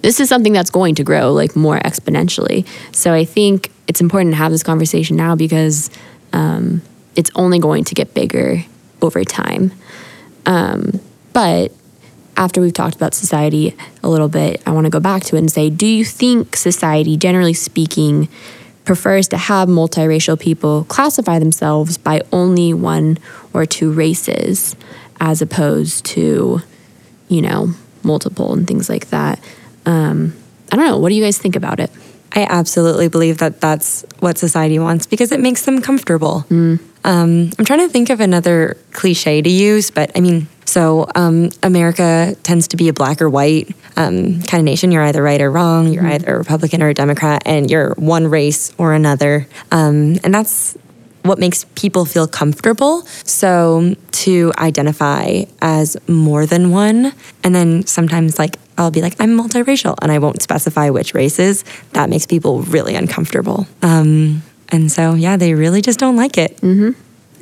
this 0.02 0.20
is 0.20 0.28
something 0.28 0.52
that's 0.52 0.70
going 0.70 0.94
to 0.96 1.02
grow 1.02 1.32
like 1.32 1.56
more 1.56 1.78
exponentially. 1.78 2.66
So 2.92 3.14
I 3.14 3.24
think 3.24 3.72
it's 3.88 4.02
important 4.02 4.32
to 4.32 4.36
have 4.36 4.52
this 4.52 4.62
conversation 4.62 5.16
now 5.16 5.34
because 5.34 5.90
um, 6.34 6.82
it's 7.16 7.30
only 7.34 7.58
going 7.58 7.84
to 7.84 7.94
get 7.94 8.12
bigger 8.12 8.62
over 9.00 9.24
time. 9.24 9.72
Um, 10.44 11.00
but 11.32 11.72
after 12.36 12.60
we've 12.60 12.72
talked 12.72 12.96
about 12.96 13.14
society 13.14 13.76
a 14.02 14.08
little 14.08 14.28
bit, 14.28 14.62
I 14.66 14.72
want 14.72 14.86
to 14.86 14.90
go 14.90 15.00
back 15.00 15.22
to 15.24 15.36
it 15.36 15.40
and 15.40 15.50
say, 15.50 15.70
do 15.70 15.86
you 15.86 16.04
think 16.04 16.56
society, 16.56 17.16
generally 17.16 17.54
speaking, 17.54 18.28
prefers 18.84 19.28
to 19.28 19.36
have 19.36 19.68
multiracial 19.68 20.38
people 20.38 20.84
classify 20.84 21.38
themselves 21.38 21.96
by 21.96 22.22
only 22.32 22.74
one 22.74 23.18
or 23.52 23.64
two 23.66 23.92
races 23.92 24.76
as 25.20 25.40
opposed 25.40 26.04
to, 26.04 26.60
you 27.28 27.42
know, 27.42 27.72
multiple 28.02 28.52
and 28.52 28.66
things 28.66 28.88
like 28.88 29.08
that? 29.08 29.38
Um, 29.86 30.34
I 30.72 30.76
don't 30.76 30.86
know. 30.86 30.98
What 30.98 31.10
do 31.10 31.14
you 31.14 31.22
guys 31.22 31.38
think 31.38 31.56
about 31.56 31.80
it? 31.80 31.90
I 32.32 32.46
absolutely 32.50 33.08
believe 33.08 33.38
that 33.38 33.60
that's 33.60 34.04
what 34.18 34.38
society 34.38 34.78
wants 34.78 35.06
because 35.06 35.30
it 35.30 35.38
makes 35.40 35.64
them 35.64 35.80
comfortable. 35.80 36.44
Um, 37.04 37.50
I'm 37.58 37.64
trying 37.64 37.80
to 37.80 37.88
think 37.88 38.10
of 38.10 38.20
another 38.20 38.76
cliche 38.92 39.42
to 39.42 39.50
use, 39.50 39.90
but 39.90 40.10
I 40.16 40.20
mean, 40.20 40.48
so 40.64 41.06
um, 41.14 41.50
America 41.62 42.34
tends 42.42 42.68
to 42.68 42.76
be 42.76 42.88
a 42.88 42.92
black 42.92 43.20
or 43.20 43.28
white 43.28 43.68
um, 43.96 44.42
kind 44.42 44.60
of 44.60 44.64
nation. 44.64 44.90
You're 44.90 45.04
either 45.04 45.22
right 45.22 45.40
or 45.40 45.50
wrong. 45.50 45.92
You're 45.92 46.06
either 46.06 46.34
a 46.34 46.38
Republican 46.38 46.82
or 46.82 46.88
a 46.88 46.94
Democrat, 46.94 47.42
and 47.46 47.70
you're 47.70 47.94
one 47.94 48.26
race 48.26 48.72
or 48.78 48.94
another. 48.94 49.46
Um, 49.70 50.16
and 50.24 50.34
that's 50.34 50.76
what 51.22 51.38
makes 51.38 51.64
people 51.74 52.04
feel 52.04 52.26
comfortable. 52.26 53.02
So 53.24 53.94
to 54.12 54.52
identify 54.58 55.44
as 55.60 55.96
more 56.08 56.46
than 56.46 56.70
one, 56.70 57.12
and 57.42 57.54
then 57.54 57.86
sometimes 57.86 58.38
like 58.38 58.56
I'll 58.76 58.90
be 58.90 59.02
like, 59.02 59.14
I'm 59.20 59.38
multiracial, 59.38 59.94
and 60.02 60.10
I 60.10 60.18
won't 60.18 60.42
specify 60.42 60.90
which 60.90 61.14
races. 61.14 61.64
That 61.92 62.10
makes 62.10 62.26
people 62.26 62.62
really 62.62 62.94
uncomfortable. 62.94 63.66
Um, 63.82 64.42
and 64.70 64.90
so, 64.90 65.14
yeah, 65.14 65.36
they 65.36 65.54
really 65.54 65.82
just 65.82 65.98
don't 65.98 66.16
like 66.16 66.38
it. 66.38 66.56
Mm-hmm. 66.58 66.90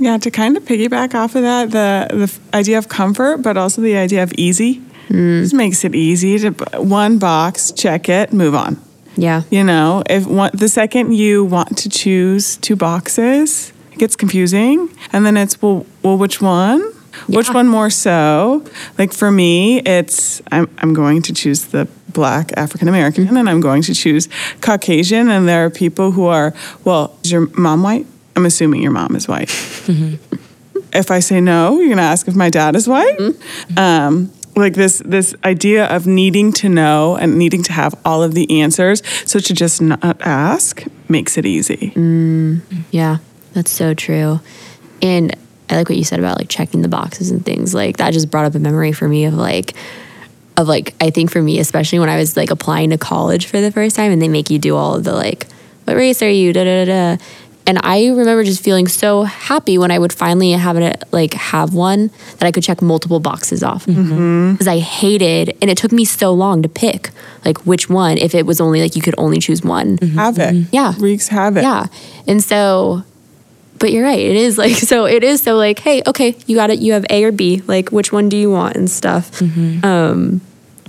Yeah, 0.03 0.19
to 0.19 0.31
kind 0.31 0.57
of 0.57 0.65
piggyback 0.65 1.15
off 1.15 1.35
of 1.35 1.43
that, 1.43 1.71
the 1.71 2.27
the 2.27 2.57
idea 2.57 2.79
of 2.79 2.89
comfort, 2.89 3.39
but 3.39 3.57
also 3.57 3.83
the 3.83 3.97
idea 3.97 4.23
of 4.23 4.33
easy. 4.37 4.83
Mm. 5.09 5.43
This 5.43 5.53
makes 5.53 5.85
it 5.85 5.95
easy 5.95 6.39
to 6.39 6.51
one 6.81 7.19
box, 7.19 7.73
check 7.73 8.09
it, 8.09 8.33
move 8.33 8.55
on. 8.55 8.81
Yeah. 9.17 9.43
You 9.51 9.63
know, 9.63 10.03
if 10.09 10.27
one, 10.27 10.51
the 10.55 10.69
second 10.69 11.13
you 11.13 11.45
want 11.45 11.77
to 11.79 11.89
choose 11.89 12.57
two 12.57 12.77
boxes, 12.77 13.73
it 13.93 13.99
gets 13.99 14.17
confusing, 14.17 14.89
and 15.13 15.27
then 15.27 15.37
it's 15.37 15.61
well, 15.61 15.87
well, 16.03 16.17
which 16.17 16.41
one? 16.41 16.83
Which 17.29 17.51
one 17.51 17.68
more 17.68 17.90
so? 17.90 18.64
Like 18.98 19.12
for 19.12 19.31
me, 19.31 19.81
it's 19.81 20.42
I'm 20.51 20.68
I'm 20.79 20.94
going 20.94 21.22
to 21.22 21.33
choose 21.33 21.66
the 21.66 21.88
black 22.09 22.53
African 22.57 22.88
American, 22.88 23.37
and 23.37 23.48
I'm 23.48 23.61
going 23.61 23.83
to 23.83 23.94
choose 23.94 24.29
Caucasian. 24.61 25.31
And 25.31 25.48
there 25.48 25.64
are 25.64 25.70
people 25.70 26.12
who 26.12 26.27
are 26.27 26.55
well, 26.85 27.16
is 27.25 27.33
your 27.33 27.48
mom 27.59 27.83
white? 27.83 28.07
I'm 28.37 28.46
assuming 28.46 28.83
your 28.83 28.92
mom 28.92 29.14
is 29.16 29.29
white. 29.29 29.48
Mm-hmm. 29.48 30.37
if 30.92 31.11
I 31.11 31.20
say 31.20 31.40
no, 31.40 31.79
you're 31.79 31.88
gonna 31.88 32.03
ask 32.03 32.29
if 32.29 32.35
my 32.35 32.51
dad 32.51 32.77
is 32.77 32.88
white. 32.88 33.18
Mm-hmm. 33.18 33.79
Um, 33.79 34.33
like 34.57 34.75
this 34.75 35.03
this 35.05 35.35
idea 35.44 35.87
of 35.87 36.07
needing 36.07 36.53
to 36.53 36.68
know 36.68 37.16
and 37.16 37.38
needing 37.38 37.62
to 37.64 37.72
have 37.72 37.94
all 38.05 38.22
of 38.22 38.35
the 38.35 38.61
answers. 38.61 39.03
So 39.29 39.38
to 39.38 39.55
just 39.55 39.81
not 39.81 40.20
ask 40.22 40.85
makes 41.09 41.38
it 41.38 41.46
easy. 41.46 41.92
Mm. 41.94 42.62
Yeah, 42.90 43.18
that's 43.53 43.70
so 43.70 43.94
true. 43.94 44.40
And 45.01 45.35
I 45.73 45.77
like 45.77 45.89
what 45.89 45.99
you 45.99 46.05
said 46.05 46.19
about 46.19 46.39
like 46.39 46.49
checking 46.49 46.83
the 46.83 46.89
boxes 46.89 47.31
and 47.31 47.45
things. 47.45 47.75
Like 47.75 47.97
that 47.97 48.13
just 48.13 48.31
brought 48.31 48.45
up 48.45 48.55
a 48.55 48.59
memory 48.59 48.93
for 48.93 49.09
me 49.09 49.25
of 49.25 49.35
like 49.35 49.75
of 50.57 50.69
like 50.69 50.95
I 51.01 51.11
think 51.11 51.31
for 51.31 51.41
me, 51.41 51.59
especially 51.59 51.99
when 51.99 52.09
I 52.09 52.17
was 52.17 52.37
like 52.37 52.51
applying 52.51 52.91
to 52.91 52.99
college 52.99 53.47
for 53.47 53.61
the 53.61 53.73
first 53.73 53.97
time 53.97 54.13
and 54.13 54.21
they 54.21 54.29
make 54.29 54.51
you 54.51 54.59
do 54.59 54.77
all 54.77 54.95
of 54.95 55.05
the 55.05 55.15
like, 55.15 55.47
what 55.85 55.97
race 55.97 56.23
are 56.23 56.31
you? 56.31 56.53
Da 56.53 56.65
da 56.65 56.85
da 56.85 57.17
da. 57.17 57.25
And 57.65 57.79
I 57.83 58.09
remember 58.09 58.43
just 58.43 58.63
feeling 58.63 58.89
so 58.89 59.23
happy 59.23 59.79
when 59.79 59.93
I 59.93 59.99
would 59.99 60.13
finally 60.13 60.51
have 60.51 60.77
it 60.77 61.05
like 61.13 61.35
have 61.35 61.75
one 61.75 62.11
that 62.39 62.43
I 62.43 62.51
could 62.51 62.65
check 62.65 62.83
multiple 62.83 63.21
boxes 63.21 63.63
off. 63.63 63.87
Mm-hmm. 63.87 64.13
Mm-hmm. 64.13 64.53
Because 64.53 64.69
I 64.69 64.79
hated 64.79 65.57
and 65.63 65.71
it 65.71 65.79
took 65.79 65.93
me 65.93 66.05
so 66.05 66.33
long 66.33 66.63
to 66.63 66.69
pick 66.69 67.11
like 67.45 67.65
which 67.65 67.89
one 67.89 68.19
if 68.19 68.35
it 68.35 68.47
was 68.47 68.61
only 68.61 68.81
like 68.81 68.97
you 68.97 69.03
could 69.03 69.15
only 69.17 69.39
choose 69.39 69.63
one. 69.63 69.97
Mm-hmm. 69.97 70.19
Have 70.19 70.39
it. 70.39 70.67
Yeah. 70.73 70.95
Reeks 70.99 71.29
have 71.29 71.57
it. 71.57 71.63
Yeah. 71.63 71.87
And 72.27 72.43
so, 72.43 73.05
but 73.83 73.90
you're 73.90 74.05
right. 74.05 74.21
It 74.21 74.37
is 74.37 74.57
like, 74.57 74.77
so 74.92 75.07
it 75.07 75.25
is 75.25 75.42
so 75.42 75.57
like, 75.57 75.81
hey, 75.81 76.03
okay, 76.07 76.37
you 76.47 76.55
got 76.55 76.71
it. 76.71 76.79
You 76.79 76.92
have 76.92 77.05
A 77.11 77.25
or 77.25 77.33
B. 77.33 77.62
Like, 77.66 77.90
which 77.90 78.12
one 78.12 78.29
do 78.29 78.37
you 78.37 78.49
want 78.51 78.77
and 78.77 78.88
stuff. 78.88 79.42
Um, 79.85 80.40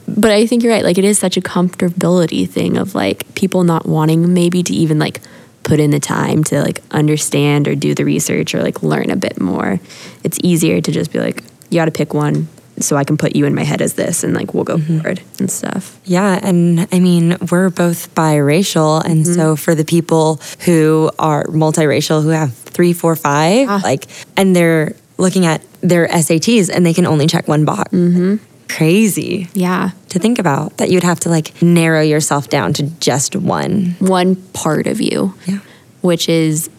but 0.08 0.32
I 0.32 0.46
think 0.46 0.62
you're 0.62 0.72
right. 0.72 0.84
Like, 0.84 1.00
it 1.00 1.04
is 1.04 1.18
such 1.18 1.36
a 1.36 1.42
comfortability 1.42 2.48
thing 2.48 2.78
of 2.78 2.94
like 2.94 3.34
people 3.34 3.64
not 3.64 3.88
wanting 3.88 4.34
maybe 4.34 4.62
to 4.62 4.74
even 4.74 5.00
like 5.00 5.22
put 5.64 5.80
in 5.80 5.90
the 5.90 6.00
time 6.00 6.44
to 6.44 6.62
like 6.62 6.84
understand 6.92 7.68
or 7.68 7.74
do 7.74 7.96
the 7.96 8.06
research 8.06 8.54
or 8.54 8.62
like 8.62 8.84
learn 8.84 9.10
a 9.10 9.16
bit 9.16 9.42
more. 9.42 9.80
It's 10.24 10.38
easier 10.44 10.80
to 10.80 10.92
just 10.92 11.12
be 11.12 11.20
like, 11.20 11.44
you 11.72 11.80
got 11.80 11.86
to 11.86 11.92
pick 11.92 12.14
one 12.14 12.48
so 12.80 12.96
I 12.96 13.04
can 13.04 13.18
put 13.18 13.36
you 13.36 13.46
in 13.46 13.54
my 13.54 13.64
head 13.64 13.82
as 13.82 13.94
this 13.94 14.24
and 14.24 14.34
like 14.34 14.54
we'll 14.54 14.64
go 14.64 14.78
mm-hmm. 14.78 15.00
forward 15.00 15.22
and 15.40 15.50
stuff. 15.50 16.00
Yeah, 16.06 16.40
and 16.42 16.88
I 16.92 17.00
mean, 17.00 17.38
we're 17.52 17.70
both 17.70 18.14
biracial, 18.16 19.04
and 19.04 19.24
mm-hmm. 19.24 19.34
so 19.34 19.56
for 19.56 19.76
the 19.76 19.86
people 19.86 20.42
who 20.66 21.12
are 21.20 21.46
multiracial, 21.46 22.24
who 22.24 22.30
have 22.30 22.54
three, 22.54 22.94
four, 22.94 23.16
five, 23.16 23.70
ah. 23.70 23.82
like, 23.84 24.08
and 24.36 24.56
they're 24.56 24.96
looking 25.18 25.46
at 25.46 25.62
their 25.82 26.08
SATs 26.08 26.70
and 26.74 26.86
they 26.86 26.94
can 26.94 27.06
only 27.06 27.28
check 27.28 27.48
one 27.48 27.66
box. 27.66 27.92
Mm-hmm. 27.92 28.38
Crazy 28.70 29.48
Yeah. 29.54 29.92
to 30.10 30.20
think 30.20 30.40
about 30.40 30.78
that 30.78 30.90
you'd 30.90 31.04
have 31.04 31.20
to 31.22 31.30
like 31.30 31.62
narrow 31.62 32.02
yourself 32.02 32.50
down 32.50 32.74
to 32.74 32.84
just 33.00 33.36
one. 33.36 33.96
one 34.00 34.36
part 34.54 34.88
of 34.88 35.02
you. 35.02 35.36
Yeah. 35.46 35.60
Which 36.02 36.28
is, 36.28 36.70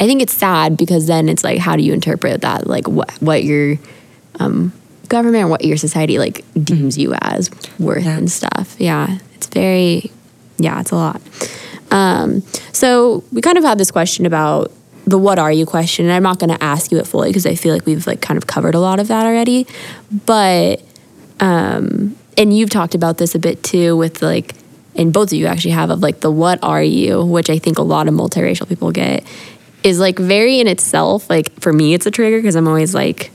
I 0.00 0.06
think 0.06 0.20
it's 0.22 0.34
sad 0.34 0.76
because 0.76 1.06
then 1.06 1.28
it's 1.28 1.44
like, 1.44 1.58
how 1.58 1.76
do 1.76 1.82
you 1.82 1.92
interpret 1.92 2.40
that? 2.40 2.66
Like 2.66 2.88
what 2.88 3.12
what 3.20 3.44
your 3.44 3.76
um, 4.40 4.72
government 5.16 5.44
or 5.44 5.48
what 5.48 5.64
your 5.64 5.76
society 5.86 6.18
like 6.18 6.44
deems 6.70 6.94
you 7.02 7.14
as 7.32 7.50
worth 7.78 8.04
Yeah. 8.04 8.18
and 8.18 8.30
stuff. 8.30 8.76
Yeah, 8.78 9.18
it's 9.36 9.46
very, 9.46 10.10
yeah, 10.58 10.80
it's 10.80 10.90
a 10.90 10.96
lot. 10.96 11.20
Um, 11.90 12.42
so 12.72 13.22
we 13.32 13.40
kind 13.40 13.58
of 13.58 13.64
had 13.64 13.78
this 13.78 13.90
question 13.90 14.26
about 14.26 14.72
the 15.06 15.18
what 15.18 15.38
are 15.38 15.52
you 15.52 15.66
question, 15.66 16.06
and 16.06 16.12
I'm 16.14 16.22
not 16.30 16.38
going 16.38 16.50
to 16.56 16.62
ask 16.62 16.90
you 16.90 16.98
it 16.98 17.06
fully 17.06 17.28
because 17.30 17.46
I 17.46 17.54
feel 17.54 17.72
like 17.74 17.86
we've 17.86 18.06
like 18.06 18.20
kind 18.20 18.38
of 18.38 18.46
covered 18.46 18.74
a 18.74 18.80
lot 18.80 18.98
of 19.00 19.08
that 19.08 19.26
already. 19.26 19.66
But 20.26 20.82
um, 21.40 22.16
and 22.38 22.56
you've 22.56 22.70
talked 22.70 22.94
about 22.94 23.18
this 23.18 23.34
a 23.34 23.38
bit 23.38 23.62
too 23.62 23.96
with 23.96 24.22
like 24.22 24.54
and 24.96 25.12
both 25.12 25.28
of 25.32 25.38
you 25.38 25.46
actually 25.46 25.72
have 25.72 25.90
of 25.90 26.00
like 26.02 26.20
the 26.20 26.30
what 26.30 26.58
are 26.62 26.82
you 26.82 27.24
which 27.24 27.50
i 27.50 27.58
think 27.58 27.78
a 27.78 27.82
lot 27.82 28.06
of 28.08 28.14
multiracial 28.14 28.66
people 28.68 28.90
get 28.92 29.24
is 29.82 29.98
like 29.98 30.18
very 30.18 30.60
in 30.60 30.68
itself 30.68 31.28
like 31.28 31.50
for 31.60 31.72
me 31.72 31.94
it's 31.94 32.06
a 32.06 32.10
trigger 32.10 32.38
because 32.38 32.54
i'm 32.54 32.68
always 32.68 32.94
like 32.94 33.30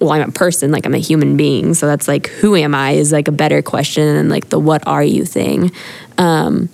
well 0.00 0.12
i'm 0.12 0.28
a 0.28 0.32
person 0.32 0.70
like 0.70 0.86
i'm 0.86 0.94
a 0.94 0.98
human 0.98 1.36
being 1.36 1.74
so 1.74 1.86
that's 1.86 2.08
like 2.08 2.28
who 2.28 2.54
am 2.56 2.74
i 2.74 2.92
is 2.92 3.12
like 3.12 3.28
a 3.28 3.32
better 3.32 3.62
question 3.62 4.04
than 4.06 4.28
like 4.28 4.48
the 4.48 4.58
what 4.58 4.86
are 4.86 5.04
you 5.04 5.24
thing. 5.24 5.70
Um, 6.18 6.68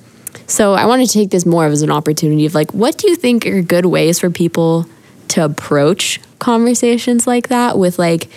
so 0.47 0.75
i 0.75 0.87
want 0.87 1.07
to 1.07 1.13
take 1.13 1.31
this 1.31 1.47
more 1.47 1.67
of 1.67 1.73
as 1.73 1.83
an 1.83 1.91
opportunity 1.91 2.47
of 2.47 2.55
like 2.55 2.73
what 2.73 2.99
do 2.99 3.09
you 3.09 3.17
think 3.17 3.47
are 3.47 3.63
good 3.63 3.87
ways 3.87 4.19
for 4.19 4.31
people 4.31 4.87
to 5.29 5.45
approach 5.45 6.21
conversations 6.39 7.27
like 7.27 7.49
that 7.49 7.79
with 7.79 7.99
like 7.99 8.29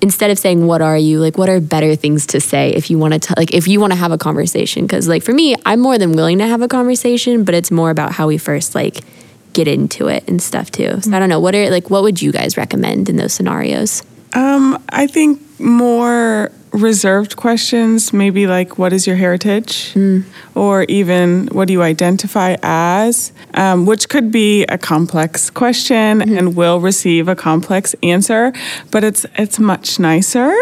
instead 0.00 0.30
of 0.30 0.38
saying 0.38 0.66
what 0.66 0.82
are 0.82 0.98
you? 0.98 1.18
like 1.18 1.38
what 1.38 1.48
are 1.48 1.60
better 1.60 1.96
things 1.96 2.26
to 2.26 2.40
say 2.40 2.70
if 2.70 2.90
you 2.90 2.98
want 2.98 3.22
to 3.22 3.34
like 3.36 3.54
if 3.54 3.66
you 3.66 3.80
want 3.80 3.92
to 3.92 3.98
have 3.98 4.12
a 4.12 4.18
conversation? 4.18 4.84
Because 4.84 5.08
like 5.08 5.22
for 5.22 5.32
me 5.32 5.56
i'm 5.64 5.80
more 5.80 5.96
than 5.96 6.12
willing 6.12 6.38
to 6.38 6.46
have 6.46 6.60
a 6.60 6.68
conversation 6.68 7.44
but 7.44 7.54
it's 7.54 7.70
more 7.70 7.90
about 7.90 8.12
how 8.12 8.26
we 8.26 8.36
first 8.36 8.74
like 8.74 9.00
get 9.54 9.68
into 9.68 10.08
it 10.08 10.28
and 10.28 10.42
stuff 10.42 10.70
too. 10.70 11.00
So 11.00 11.12
i 11.12 11.18
don't 11.18 11.30
know 11.30 11.40
what 11.40 11.54
are 11.54 11.70
like 11.70 11.88
what 11.88 12.02
would 12.02 12.20
you 12.20 12.32
guys 12.32 12.56
recommend 12.56 13.08
in 13.08 13.16
those 13.16 13.32
scenarios 13.32 14.02
Um, 14.34 14.82
I 14.90 15.06
think 15.06 15.40
more 15.60 16.50
reserved 16.72 17.36
questions, 17.36 18.12
maybe 18.12 18.48
like 18.48 18.78
what 18.78 18.92
is 18.92 19.06
your 19.06 19.14
heritage, 19.16 19.94
or 20.56 20.82
even 20.88 21.46
what 21.52 21.68
do 21.68 21.72
you 21.72 21.82
identify 21.82 22.56
as, 22.64 23.32
um, 23.54 23.86
which 23.86 24.08
could 24.08 24.32
be 24.32 24.64
a 24.64 24.76
complex 24.76 25.50
question 25.50 26.20
and 26.36 26.56
will 26.56 26.80
receive 26.80 27.28
a 27.28 27.36
complex 27.36 27.94
answer, 28.02 28.52
but 28.90 29.04
it's 29.04 29.24
it's 29.38 29.58
much 29.60 30.00
nicer 30.00 30.52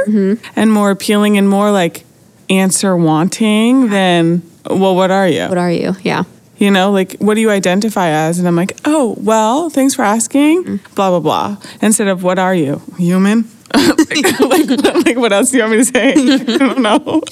and 0.54 0.70
more 0.70 0.90
appealing 0.90 1.38
and 1.38 1.48
more 1.48 1.70
like 1.70 2.04
answer 2.50 2.94
wanting 2.94 3.88
than 3.88 4.42
well, 4.68 4.94
what 4.94 5.10
are 5.10 5.26
you? 5.28 5.48
what 5.48 5.58
are 5.58 5.72
you 5.72 5.94
yeah 6.02 6.24
You 6.58 6.70
know, 6.70 6.92
like, 6.92 7.16
what 7.18 7.34
do 7.34 7.40
you 7.40 7.50
identify 7.50 8.08
as? 8.10 8.38
And 8.38 8.46
I'm 8.46 8.54
like, 8.54 8.78
oh, 8.84 9.16
well, 9.18 9.68
thanks 9.70 9.94
for 9.94 10.04
asking, 10.04 10.78
blah, 10.94 11.10
blah, 11.10 11.18
blah. 11.20 11.56
Instead 11.80 12.06
of, 12.06 12.22
what 12.22 12.38
are 12.38 12.54
you? 12.54 12.80
Human? 12.98 13.44
Like, 13.74 14.40
like, 14.40 15.06
like, 15.06 15.16
what 15.16 15.32
else 15.32 15.50
do 15.50 15.58
you 15.58 15.62
want 15.62 15.72
me 15.72 15.78
to 15.78 15.84
say? 15.84 16.12
I 16.12 16.58
don't 16.58 16.82
know. 16.82 17.22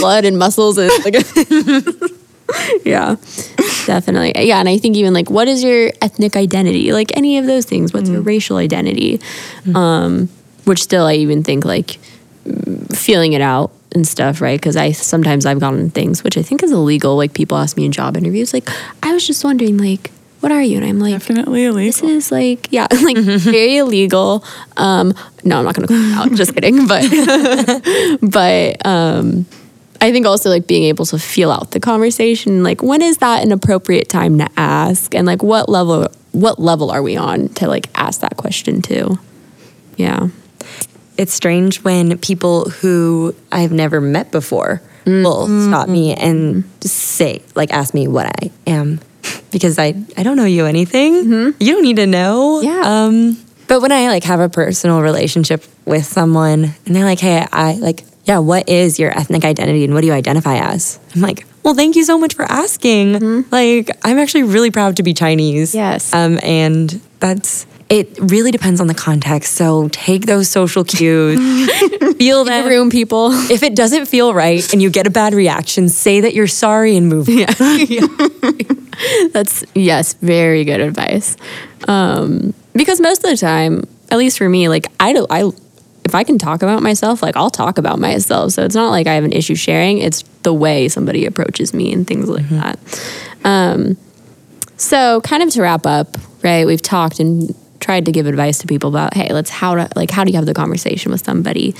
blood 0.00 0.24
and 0.24 0.38
muscles 0.38 0.78
and 0.78 0.90
like 1.04 1.14
yeah 2.84 3.14
definitely. 3.86 4.32
Yeah 4.46 4.58
and 4.58 4.68
i 4.68 4.76
think 4.78 4.96
even 4.96 5.14
like 5.14 5.30
what 5.30 5.46
is 5.48 5.62
your 5.62 5.92
ethnic 6.02 6.36
identity? 6.36 6.92
Like 6.92 7.16
any 7.16 7.38
of 7.38 7.46
those 7.46 7.64
things. 7.64 7.92
What's 7.92 8.10
your 8.10 8.22
racial 8.22 8.56
identity? 8.56 9.20
Um 9.74 10.28
which 10.64 10.82
still 10.82 11.06
i 11.06 11.14
even 11.14 11.42
think 11.42 11.64
like 11.64 11.98
mm, 12.44 12.96
feeling 12.96 13.32
it 13.32 13.40
out 13.40 13.72
and 13.92 14.06
stuff 14.06 14.40
right? 14.40 14.58
Because 14.60 14.76
i 14.76 14.92
sometimes 14.92 15.46
i've 15.46 15.60
gotten 15.60 15.90
things 15.90 16.22
which 16.24 16.36
i 16.36 16.42
think 16.42 16.62
is 16.62 16.72
illegal. 16.72 17.16
Like 17.16 17.34
people 17.34 17.56
ask 17.56 17.76
me 17.76 17.84
in 17.84 17.92
job 17.92 18.16
interviews 18.16 18.52
like 18.52 18.68
i 19.02 19.12
was 19.12 19.26
just 19.26 19.44
wondering 19.44 19.76
like 19.78 20.10
what 20.40 20.50
are 20.52 20.62
you 20.62 20.76
and 20.76 20.84
i'm 20.86 20.98
like 20.98 21.12
Definitely 21.12 21.64
illegal. 21.64 21.86
this 21.86 22.02
is 22.02 22.32
like 22.32 22.68
yeah 22.72 22.86
like 23.02 23.16
very 23.18 23.76
illegal 23.78 24.44
um 24.76 25.12
no 25.44 25.58
i'm 25.58 25.64
not 25.64 25.74
gonna 25.74 25.86
call 25.88 25.96
it 25.96 26.12
out 26.16 26.32
just 26.36 26.54
kidding 26.54 26.86
but 26.92 27.04
but 28.22 28.86
um 28.86 29.46
i 30.00 30.10
think 30.12 30.26
also 30.26 30.48
like 30.50 30.66
being 30.66 30.84
able 30.84 31.04
to 31.06 31.18
feel 31.18 31.50
out 31.50 31.70
the 31.72 31.80
conversation 31.80 32.62
like 32.62 32.82
when 32.82 33.02
is 33.02 33.18
that 33.18 33.42
an 33.44 33.52
appropriate 33.52 34.08
time 34.08 34.38
to 34.38 34.48
ask 34.56 35.14
and 35.14 35.26
like 35.26 35.42
what 35.42 35.68
level 35.68 36.08
what 36.32 36.58
level 36.58 36.90
are 36.90 37.02
we 37.02 37.16
on 37.16 37.48
to 37.50 37.66
like 37.68 37.88
ask 37.94 38.20
that 38.20 38.36
question 38.36 38.80
to? 38.82 39.18
yeah 39.96 40.28
It's 41.18 41.34
strange 41.34 41.82
when 41.84 42.16
people 42.18 42.70
who 42.70 43.34
I've 43.52 43.72
never 43.72 44.00
met 44.00 44.30
before 44.30 44.80
will 45.04 45.48
stop 45.68 45.88
me 45.88 46.14
and 46.14 46.62
say, 46.80 47.42
like, 47.56 47.72
ask 47.72 47.92
me 47.94 48.06
what 48.06 48.26
I 48.26 48.50
am. 48.66 49.00
Because 49.50 49.78
I, 49.78 49.94
I 50.16 50.22
don't 50.22 50.36
know 50.36 50.44
you 50.44 50.66
anything. 50.66 51.14
You 51.58 51.72
don't 51.72 51.82
need 51.82 51.96
to 51.96 52.06
know. 52.06 52.60
Yeah. 52.60 52.82
Um, 52.84 53.36
but 53.66 53.82
when 53.82 53.92
I 53.92 54.08
like 54.08 54.24
have 54.24 54.40
a 54.40 54.48
personal 54.48 55.00
relationship 55.00 55.64
with 55.84 56.04
someone 56.04 56.74
and 56.86 56.96
they're 56.96 57.04
like, 57.04 57.20
hey, 57.20 57.46
I 57.52 57.74
like, 57.74 58.04
yeah, 58.24 58.38
what 58.38 58.68
is 58.68 58.98
your 58.98 59.16
ethnic 59.16 59.44
identity 59.44 59.84
and 59.84 59.94
what 59.94 60.02
do 60.02 60.08
you 60.08 60.12
identify 60.12 60.56
as? 60.56 61.00
I'm 61.14 61.20
like, 61.20 61.46
well, 61.62 61.74
thank 61.74 61.94
you 61.96 62.04
so 62.04 62.18
much 62.18 62.34
for 62.34 62.44
asking. 62.44 63.44
Like, 63.50 63.90
I'm 64.02 64.18
actually 64.18 64.44
really 64.44 64.70
proud 64.70 64.96
to 64.96 65.02
be 65.02 65.14
Chinese. 65.14 65.74
Yes. 65.74 66.12
Um, 66.12 66.38
and 66.42 67.00
that's 67.20 67.66
it 67.90 68.16
really 68.20 68.52
depends 68.52 68.80
on 68.80 68.86
the 68.86 68.94
context. 68.94 69.54
So 69.54 69.88
take 69.88 70.24
those 70.24 70.48
social 70.48 70.84
cues, 70.84 71.38
feel 72.16 72.44
the 72.44 72.50
that 72.50 72.66
room 72.66 72.88
people 72.88 73.32
if 73.50 73.64
it 73.64 73.74
doesn't 73.74 74.06
feel 74.06 74.32
right 74.32 74.72
and 74.72 74.80
you 74.80 74.90
get 74.90 75.08
a 75.08 75.10
bad 75.10 75.34
reaction, 75.34 75.88
say 75.88 76.20
that 76.20 76.32
you're 76.32 76.46
sorry 76.46 76.96
and 76.96 77.08
move. 77.08 77.28
Yeah. 77.90 78.06
That's 79.32 79.64
yes, 79.74 80.12
very 80.14 80.64
good 80.64 80.80
advice. 80.80 81.36
Um, 81.88 82.52
because 82.74 83.00
most 83.00 83.24
of 83.24 83.30
the 83.30 83.36
time, 83.36 83.84
at 84.10 84.18
least 84.18 84.36
for 84.36 84.48
me, 84.48 84.68
like 84.68 84.86
I 85.00 85.12
don't, 85.14 85.26
I 85.30 85.50
if 86.04 86.14
I 86.14 86.22
can 86.22 86.38
talk 86.38 86.62
about 86.62 86.82
myself, 86.82 87.22
like 87.22 87.36
I'll 87.36 87.50
talk 87.50 87.78
about 87.78 87.98
myself. 87.98 88.52
So 88.52 88.64
it's 88.64 88.74
not 88.74 88.90
like 88.90 89.06
I 89.06 89.14
have 89.14 89.24
an 89.24 89.32
issue 89.32 89.54
sharing. 89.54 89.98
It's 89.98 90.22
the 90.42 90.52
way 90.52 90.88
somebody 90.88 91.24
approaches 91.24 91.72
me 91.72 91.92
and 91.92 92.06
things 92.06 92.28
like 92.28 92.48
that. 92.50 92.78
Um, 93.44 93.96
so 94.76 95.20
kind 95.22 95.42
of 95.42 95.50
to 95.50 95.62
wrap 95.62 95.86
up, 95.86 96.16
right? 96.42 96.66
We've 96.66 96.82
talked 96.82 97.20
and 97.20 97.54
tried 97.80 98.06
to 98.06 98.12
give 98.12 98.26
advice 98.26 98.58
to 98.58 98.66
people 98.66 98.90
about, 98.90 99.14
hey, 99.14 99.32
let's 99.32 99.50
how 99.50 99.74
to 99.74 99.88
like 99.96 100.10
how 100.10 100.24
do 100.24 100.30
you 100.30 100.36
have 100.36 100.46
the 100.46 100.54
conversation 100.54 101.10
with 101.10 101.24
somebody? 101.24 101.74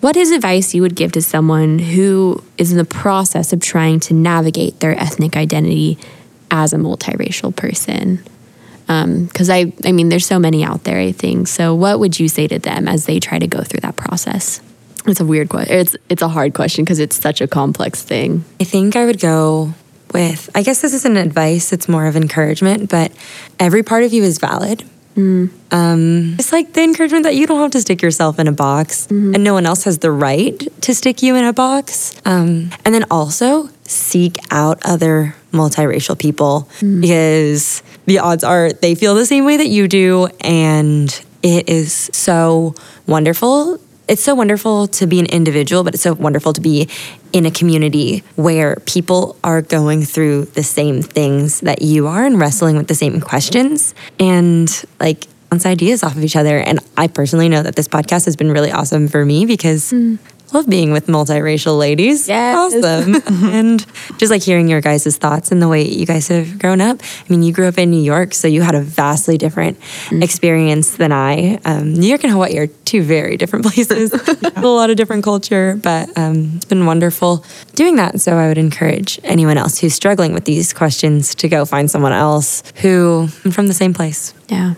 What 0.00 0.16
is 0.16 0.30
advice 0.30 0.74
you 0.74 0.82
would 0.82 0.94
give 0.94 1.12
to 1.12 1.22
someone 1.22 1.78
who 1.78 2.42
is 2.56 2.70
in 2.70 2.78
the 2.78 2.84
process 2.84 3.52
of 3.52 3.60
trying 3.60 4.00
to 4.00 4.14
navigate 4.14 4.80
their 4.80 4.96
ethnic 4.98 5.36
identity 5.36 5.98
as 6.50 6.72
a 6.72 6.76
multiracial 6.76 7.54
person? 7.54 8.24
Um, 8.88 9.26
because 9.26 9.50
I, 9.50 9.72
I 9.84 9.92
mean, 9.92 10.08
there's 10.08 10.24
so 10.24 10.38
many 10.38 10.64
out 10.64 10.84
there. 10.84 10.98
I 10.98 11.12
think. 11.12 11.48
So, 11.48 11.74
what 11.74 11.98
would 12.00 12.18
you 12.18 12.28
say 12.28 12.46
to 12.48 12.58
them 12.58 12.88
as 12.88 13.06
they 13.06 13.20
try 13.20 13.38
to 13.38 13.46
go 13.46 13.62
through 13.62 13.80
that 13.80 13.96
process? 13.96 14.60
It's 15.06 15.20
a 15.20 15.26
weird 15.26 15.48
question. 15.48 15.76
It's 15.76 15.96
it's 16.08 16.22
a 16.22 16.28
hard 16.28 16.54
question 16.54 16.84
because 16.84 16.98
it's 16.98 17.16
such 17.16 17.40
a 17.40 17.46
complex 17.46 18.02
thing. 18.02 18.44
I 18.60 18.64
think 18.64 18.96
I 18.96 19.04
would 19.04 19.20
go 19.20 19.74
with, 20.12 20.50
I 20.54 20.62
guess 20.62 20.80
this 20.80 20.94
isn't 20.94 21.16
advice, 21.16 21.72
it's 21.72 21.88
more 21.88 22.06
of 22.06 22.16
encouragement, 22.16 22.90
but 22.90 23.12
every 23.58 23.82
part 23.82 24.04
of 24.04 24.12
you 24.12 24.22
is 24.22 24.38
valid. 24.38 24.84
Um, 25.16 26.36
it's 26.38 26.52
like 26.52 26.72
the 26.74 26.82
encouragement 26.82 27.24
that 27.24 27.34
you 27.34 27.46
don't 27.46 27.60
have 27.60 27.72
to 27.72 27.80
stick 27.80 28.02
yourself 28.02 28.38
in 28.38 28.46
a 28.46 28.52
box 28.52 29.06
and 29.10 29.42
no 29.42 29.52
one 29.54 29.66
else 29.66 29.84
has 29.84 29.98
the 29.98 30.10
right 30.10 30.56
to 30.82 30.94
stick 30.94 31.22
you 31.22 31.34
in 31.34 31.44
a 31.44 31.52
box. 31.52 32.14
Um, 32.24 32.70
and 32.84 32.94
then 32.94 33.04
also 33.10 33.68
seek 33.84 34.36
out 34.50 34.78
other 34.84 35.34
multiracial 35.52 36.18
people 36.18 36.68
because 37.00 37.82
the 38.06 38.18
odds 38.18 38.44
are 38.44 38.72
they 38.72 38.94
feel 38.94 39.14
the 39.14 39.26
same 39.26 39.44
way 39.44 39.56
that 39.56 39.68
you 39.68 39.88
do. 39.88 40.28
And 40.40 41.08
it 41.42 41.68
is 41.68 42.10
so 42.12 42.74
wonderful 43.06 43.80
it's 44.08 44.22
so 44.22 44.34
wonderful 44.34 44.88
to 44.88 45.06
be 45.06 45.20
an 45.20 45.26
individual, 45.26 45.84
but 45.84 45.94
it's 45.94 46.02
so 46.02 46.14
wonderful 46.14 46.52
to 46.54 46.60
be 46.60 46.88
in 47.32 47.46
a 47.46 47.50
community 47.50 48.24
where 48.36 48.76
people 48.86 49.36
are 49.44 49.62
going 49.62 50.02
through 50.02 50.46
the 50.46 50.62
same 50.62 51.02
things 51.02 51.60
that 51.60 51.82
you 51.82 52.06
are 52.06 52.24
and 52.24 52.40
wrestling 52.40 52.76
with 52.76 52.88
the 52.88 52.94
same 52.94 53.20
questions 53.20 53.94
and 54.18 54.84
like 54.98 55.26
bounce 55.50 55.66
ideas 55.66 56.02
off 56.02 56.16
of 56.16 56.24
each 56.24 56.36
other. 56.36 56.58
And 56.58 56.80
I 56.96 57.06
personally 57.08 57.48
know 57.48 57.62
that 57.62 57.76
this 57.76 57.88
podcast 57.88 58.24
has 58.24 58.36
been 58.36 58.50
really 58.50 58.72
awesome 58.72 59.08
for 59.08 59.24
me 59.24 59.46
because 59.46 59.92
I 59.92 60.18
love 60.52 60.68
being 60.68 60.92
with 60.92 61.06
multiracial 61.06 61.78
ladies. 61.78 62.28
Yes. 62.28 62.74
Awesome. 62.74 63.22
and 63.52 63.84
just 64.18 64.30
like 64.30 64.42
hearing 64.42 64.68
your 64.68 64.80
guys' 64.80 65.16
thoughts 65.16 65.52
and 65.52 65.60
the 65.60 65.68
way 65.68 65.82
you 65.82 66.06
guys 66.06 66.28
have 66.28 66.58
grown 66.58 66.80
up. 66.80 67.00
I 67.02 67.24
mean, 67.28 67.42
you 67.42 67.52
grew 67.52 67.66
up 67.68 67.78
in 67.78 67.90
New 67.90 68.02
York, 68.02 68.34
so 68.34 68.48
you 68.48 68.62
had 68.62 68.74
a 68.74 68.80
vastly 68.80 69.38
different 69.38 69.78
experience 70.10 70.96
than 70.96 71.12
I. 71.12 71.58
Um, 71.64 71.94
New 71.94 72.06
York 72.06 72.24
and 72.24 72.32
Hawaii 72.32 72.58
are 72.58 72.66
two 72.66 73.02
very 73.02 73.36
different 73.36 73.64
places, 73.72 74.12
a 74.56 74.60
lot 74.60 74.90
of 74.90 74.96
different 74.96 75.24
culture, 75.24 75.78
but 75.82 76.16
um, 76.16 76.52
it's 76.56 76.64
been 76.64 76.86
wonderful 76.86 77.44
doing 77.74 77.96
that. 77.96 78.20
So 78.20 78.36
I 78.36 78.48
would 78.48 78.58
encourage 78.58 79.20
anyone 79.24 79.58
else 79.58 79.78
who's 79.78 79.94
struggling 79.94 80.32
with 80.32 80.44
these 80.44 80.72
questions 80.72 81.34
to 81.36 81.48
go 81.48 81.64
find 81.64 81.90
someone 81.90 82.12
else 82.12 82.62
who 82.76 83.28
from 83.28 83.66
the 83.66 83.74
same 83.74 83.92
place. 83.94 84.34
Yeah, 84.48 84.74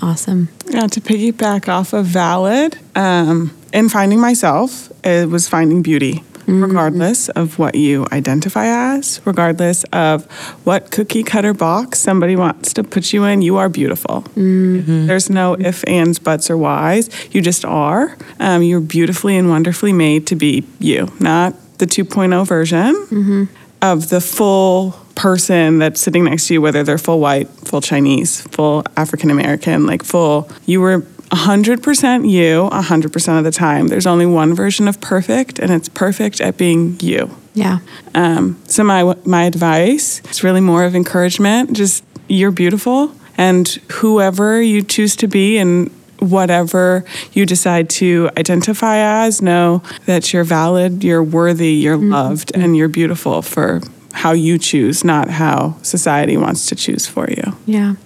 awesome. 0.00 0.48
Yeah, 0.66 0.86
to 0.88 1.00
piggyback 1.00 1.68
off 1.68 1.92
of 1.92 2.06
valid, 2.06 2.78
um, 2.94 3.52
in 3.74 3.88
finding 3.88 4.20
myself, 4.20 4.90
it 5.04 5.28
was 5.28 5.48
finding 5.48 5.82
beauty, 5.82 6.14
mm-hmm. 6.14 6.62
regardless 6.62 7.28
of 7.30 7.58
what 7.58 7.74
you 7.74 8.06
identify 8.12 8.66
as, 8.66 9.20
regardless 9.24 9.82
of 9.92 10.24
what 10.64 10.92
cookie 10.92 11.24
cutter 11.24 11.52
box 11.52 11.98
somebody 11.98 12.36
wants 12.36 12.72
to 12.74 12.84
put 12.84 13.12
you 13.12 13.24
in. 13.24 13.42
You 13.42 13.56
are 13.56 13.68
beautiful. 13.68 14.22
Mm-hmm. 14.36 15.08
There's 15.08 15.28
no 15.28 15.58
ifs, 15.58 15.82
ands, 15.84 16.20
buts, 16.20 16.50
or 16.50 16.56
whys. 16.56 17.10
You 17.34 17.42
just 17.42 17.64
are. 17.64 18.16
Um, 18.38 18.62
you're 18.62 18.80
beautifully 18.80 19.36
and 19.36 19.50
wonderfully 19.50 19.92
made 19.92 20.28
to 20.28 20.36
be 20.36 20.64
you, 20.78 21.12
not 21.18 21.54
the 21.78 21.86
2.0 21.86 22.46
version 22.46 22.94
mm-hmm. 22.94 23.44
of 23.82 24.08
the 24.08 24.20
full 24.20 24.92
person 25.16 25.78
that's 25.78 26.00
sitting 26.00 26.24
next 26.24 26.46
to 26.46 26.54
you, 26.54 26.62
whether 26.62 26.84
they're 26.84 26.98
full 26.98 27.18
white, 27.18 27.48
full 27.48 27.80
Chinese, 27.80 28.40
full 28.40 28.84
African 28.96 29.30
American, 29.30 29.86
like 29.86 30.04
full, 30.04 30.48
you 30.64 30.80
were 30.80 31.04
100% 31.34 32.30
you 32.30 32.68
100% 32.70 33.38
of 33.38 33.44
the 33.44 33.50
time. 33.50 33.88
There's 33.88 34.06
only 34.06 34.26
one 34.26 34.54
version 34.54 34.88
of 34.88 35.00
perfect, 35.00 35.58
and 35.58 35.70
it's 35.70 35.88
perfect 35.88 36.40
at 36.40 36.56
being 36.56 36.98
you. 37.00 37.36
Yeah. 37.54 37.78
Um, 38.14 38.60
so 38.66 38.82
my 38.82 39.14
my 39.24 39.44
advice 39.44 40.20
is 40.30 40.42
really 40.42 40.60
more 40.60 40.84
of 40.84 40.94
encouragement. 40.94 41.72
Just 41.72 42.04
you're 42.28 42.50
beautiful, 42.50 43.12
and 43.36 43.68
whoever 43.92 44.60
you 44.60 44.82
choose 44.82 45.14
to 45.16 45.28
be, 45.28 45.58
and 45.58 45.90
whatever 46.18 47.04
you 47.32 47.46
decide 47.46 47.90
to 47.90 48.30
identify 48.36 49.24
as, 49.24 49.42
know 49.42 49.82
that 50.06 50.32
you're 50.32 50.44
valid, 50.44 51.04
you're 51.04 51.22
worthy, 51.22 51.72
you're 51.72 51.96
loved, 51.96 52.52
and 52.54 52.76
you're 52.76 52.88
beautiful 52.88 53.42
for 53.42 53.80
how 54.12 54.32
you 54.32 54.58
choose, 54.58 55.04
not 55.04 55.28
how 55.28 55.76
society 55.82 56.36
wants 56.36 56.66
to 56.66 56.74
choose 56.74 57.06
for 57.06 57.28
you. 57.28 57.56
Yeah. 57.66 57.96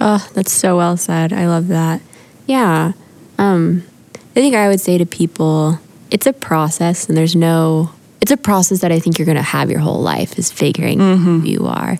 Oh, 0.00 0.26
that's 0.34 0.52
so 0.52 0.78
well 0.78 0.96
said. 0.96 1.32
I 1.32 1.46
love 1.46 1.68
that. 1.68 2.00
Yeah. 2.50 2.94
Um, 3.38 3.84
I 4.16 4.40
think 4.40 4.56
I 4.56 4.66
would 4.66 4.80
say 4.80 4.98
to 4.98 5.06
people, 5.06 5.78
it's 6.10 6.26
a 6.26 6.32
process, 6.32 7.08
and 7.08 7.16
there's 7.16 7.36
no. 7.36 7.92
It's 8.20 8.32
a 8.32 8.36
process 8.36 8.80
that 8.80 8.90
I 8.90 8.98
think 8.98 9.18
you're 9.18 9.26
going 9.26 9.36
to 9.36 9.42
have 9.42 9.70
your 9.70 9.78
whole 9.78 10.02
life 10.02 10.36
is 10.36 10.50
figuring 10.50 10.98
who 10.98 11.42
you 11.42 11.66
are. 11.68 11.96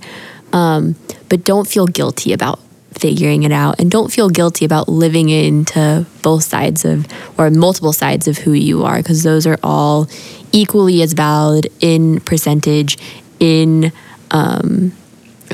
Um, 0.52 0.96
but 1.28 1.44
don't 1.44 1.68
feel 1.68 1.86
guilty 1.86 2.32
about 2.32 2.58
figuring 2.98 3.44
it 3.44 3.52
out, 3.52 3.78
and 3.78 3.92
don't 3.92 4.12
feel 4.12 4.28
guilty 4.28 4.64
about 4.64 4.88
living 4.88 5.28
into 5.28 6.04
both 6.20 6.42
sides 6.42 6.84
of 6.84 7.06
or 7.38 7.48
multiple 7.50 7.92
sides 7.92 8.26
of 8.26 8.38
who 8.38 8.52
you 8.52 8.82
are, 8.82 8.96
because 8.96 9.22
those 9.22 9.46
are 9.46 9.58
all 9.62 10.08
equally 10.50 11.00
as 11.00 11.12
valid 11.12 11.68
in 11.80 12.18
percentage, 12.22 12.98
in 13.38 13.92
um, 14.32 14.90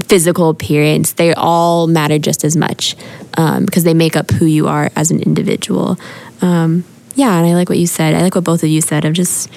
physical 0.04 0.50
appearance, 0.50 1.12
they 1.12 1.32
all 1.34 1.86
matter 1.86 2.18
just 2.18 2.44
as 2.44 2.56
much 2.56 2.96
because 3.36 3.84
they 3.84 3.94
make 3.94 4.16
up 4.16 4.30
who 4.30 4.46
you 4.46 4.66
are 4.66 4.90
as 4.96 5.10
an 5.10 5.22
individual. 5.22 5.98
Um, 6.42 6.84
yeah, 7.14 7.36
and 7.36 7.46
I 7.46 7.54
like 7.54 7.68
what 7.68 7.78
you 7.78 7.86
said. 7.86 8.14
I 8.14 8.22
like 8.22 8.34
what 8.34 8.44
both 8.44 8.62
of 8.62 8.68
you 8.68 8.80
said 8.80 9.04
of 9.04 9.12
just 9.12 9.50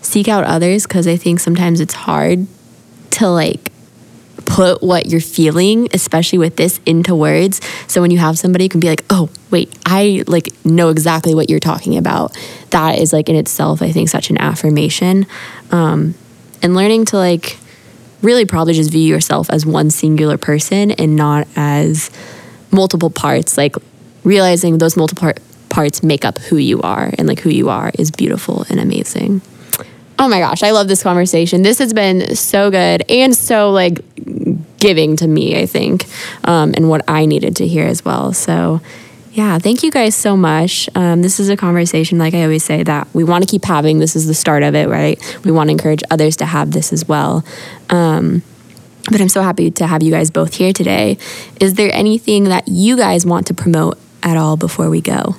seek 0.00 0.28
out 0.28 0.44
others 0.44 0.86
because 0.86 1.06
I 1.06 1.16
think 1.16 1.40
sometimes 1.40 1.80
it's 1.80 1.94
hard 1.94 2.46
to 3.12 3.28
like 3.28 3.72
put 4.44 4.82
what 4.82 5.06
you're 5.06 5.20
feeling, 5.20 5.88
especially 5.92 6.38
with 6.38 6.56
this, 6.56 6.80
into 6.86 7.14
words. 7.14 7.60
So 7.88 8.00
when 8.00 8.10
you 8.10 8.18
have 8.18 8.38
somebody 8.38 8.64
who 8.64 8.68
can 8.70 8.80
be 8.80 8.88
like, 8.88 9.04
oh, 9.10 9.28
wait, 9.50 9.76
I 9.84 10.24
like 10.26 10.48
know 10.64 10.88
exactly 10.88 11.34
what 11.34 11.50
you're 11.50 11.60
talking 11.60 11.96
about. 11.96 12.36
That 12.70 12.98
is 12.98 13.12
like 13.12 13.28
in 13.28 13.36
itself, 13.36 13.82
I 13.82 13.92
think, 13.92 14.08
such 14.08 14.30
an 14.30 14.38
affirmation. 14.38 15.26
Um, 15.70 16.14
and 16.62 16.74
learning 16.74 17.06
to 17.06 17.16
like 17.16 17.58
really 18.22 18.46
probably 18.46 18.74
just 18.74 18.90
view 18.90 19.02
yourself 19.02 19.50
as 19.50 19.66
one 19.66 19.90
singular 19.90 20.38
person 20.38 20.92
and 20.92 21.16
not 21.16 21.46
as 21.56 22.10
multiple 22.70 23.10
parts 23.10 23.56
like 23.56 23.76
realizing 24.24 24.78
those 24.78 24.96
multiple 24.96 25.20
par- 25.20 25.42
parts 25.68 26.02
make 26.02 26.24
up 26.24 26.38
who 26.38 26.56
you 26.56 26.80
are 26.82 27.12
and 27.18 27.28
like 27.28 27.40
who 27.40 27.50
you 27.50 27.68
are 27.68 27.90
is 27.98 28.10
beautiful 28.10 28.64
and 28.68 28.80
amazing 28.80 29.40
oh 30.18 30.28
my 30.28 30.38
gosh 30.38 30.62
i 30.62 30.70
love 30.70 30.88
this 30.88 31.02
conversation 31.02 31.62
this 31.62 31.78
has 31.78 31.92
been 31.92 32.34
so 32.34 32.70
good 32.70 33.02
and 33.10 33.34
so 33.36 33.70
like 33.70 33.98
giving 34.78 35.16
to 35.16 35.26
me 35.26 35.60
i 35.60 35.66
think 35.66 36.04
um, 36.44 36.72
and 36.76 36.88
what 36.88 37.02
i 37.08 37.24
needed 37.26 37.56
to 37.56 37.66
hear 37.66 37.86
as 37.86 38.04
well 38.04 38.32
so 38.32 38.80
yeah, 39.36 39.58
thank 39.58 39.82
you 39.82 39.90
guys 39.90 40.14
so 40.14 40.34
much. 40.34 40.88
Um, 40.94 41.20
this 41.20 41.38
is 41.38 41.50
a 41.50 41.58
conversation, 41.58 42.16
like 42.16 42.32
I 42.32 42.44
always 42.44 42.64
say, 42.64 42.82
that 42.84 43.06
we 43.12 43.22
want 43.22 43.44
to 43.44 43.50
keep 43.50 43.66
having. 43.66 43.98
This 43.98 44.16
is 44.16 44.26
the 44.26 44.32
start 44.32 44.62
of 44.62 44.74
it, 44.74 44.88
right? 44.88 45.20
We 45.44 45.50
want 45.50 45.68
to 45.68 45.72
encourage 45.72 46.02
others 46.10 46.36
to 46.36 46.46
have 46.46 46.70
this 46.70 46.90
as 46.90 47.06
well. 47.06 47.44
Um, 47.90 48.42
but 49.10 49.20
I'm 49.20 49.28
so 49.28 49.42
happy 49.42 49.70
to 49.72 49.86
have 49.86 50.02
you 50.02 50.10
guys 50.10 50.30
both 50.30 50.54
here 50.54 50.72
today. 50.72 51.18
Is 51.60 51.74
there 51.74 51.90
anything 51.92 52.44
that 52.44 52.68
you 52.68 52.96
guys 52.96 53.24
want 53.24 53.46
to 53.48 53.54
promote 53.54 53.98
at 54.22 54.36
all 54.36 54.56
before 54.56 54.90
we 54.90 55.00
go? 55.00 55.36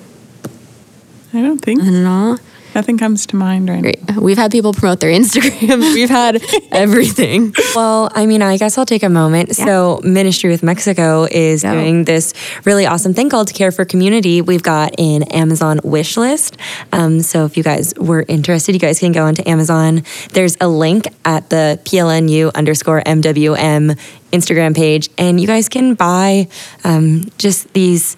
I 1.33 1.41
don't 1.41 1.59
think 1.59 1.79
Nothing 1.79 1.95
at 1.95 2.05
all? 2.05 2.37
Nothing 2.77 2.97
comes 2.99 3.25
to 3.25 3.35
mind 3.35 3.67
right 3.67 3.81
Great. 3.81 3.99
We've 4.21 4.37
had 4.37 4.51
people 4.51 4.71
promote 4.71 4.99
their 4.99 5.09
Instagrams. 5.19 5.95
We've 5.95 6.09
had 6.09 6.43
everything. 6.71 7.53
Well, 7.75 8.11
I 8.13 8.27
mean, 8.27 8.43
I 8.43 8.57
guess 8.57 8.77
I'll 8.77 8.85
take 8.85 9.01
a 9.01 9.09
moment. 9.09 9.55
So, 9.55 9.99
Ministry 10.03 10.51
with 10.51 10.61
Mexico 10.61 11.27
is 11.29 11.63
Go. 11.63 11.71
doing 11.71 12.03
this 12.03 12.33
really 12.65 12.85
awesome 12.85 13.15
thing 13.15 13.29
called 13.29 13.51
Care 13.51 13.71
for 13.71 13.83
Community. 13.83 14.41
We've 14.41 14.61
got 14.61 14.99
an 14.99 15.23
Amazon 15.23 15.79
wish 15.83 16.17
list. 16.17 16.57
Um, 16.93 17.21
so, 17.21 17.45
if 17.45 17.57
you 17.57 17.63
guys 17.63 17.95
were 17.97 18.23
interested, 18.27 18.73
you 18.75 18.79
guys 18.79 18.99
can 18.99 19.11
go 19.11 19.25
onto 19.25 19.41
Amazon. 19.49 20.03
There's 20.33 20.55
a 20.61 20.67
link 20.67 21.07
at 21.25 21.49
the 21.49 21.79
PLNU 21.83 22.53
underscore 22.53 23.01
MWM 23.01 23.97
Instagram 24.31 24.75
page, 24.75 25.09
and 25.17 25.41
you 25.41 25.47
guys 25.47 25.67
can 25.67 25.95
buy 25.95 26.47
um, 26.83 27.25
just 27.39 27.73
these. 27.73 28.17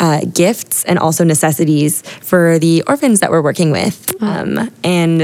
Uh, 0.00 0.22
gifts 0.32 0.82
and 0.84 0.98
also 0.98 1.24
necessities 1.24 2.00
for 2.22 2.58
the 2.58 2.82
orphans 2.86 3.20
that 3.20 3.30
we're 3.30 3.42
working 3.42 3.70
with. 3.70 4.10
Um, 4.22 4.70
and 4.82 5.20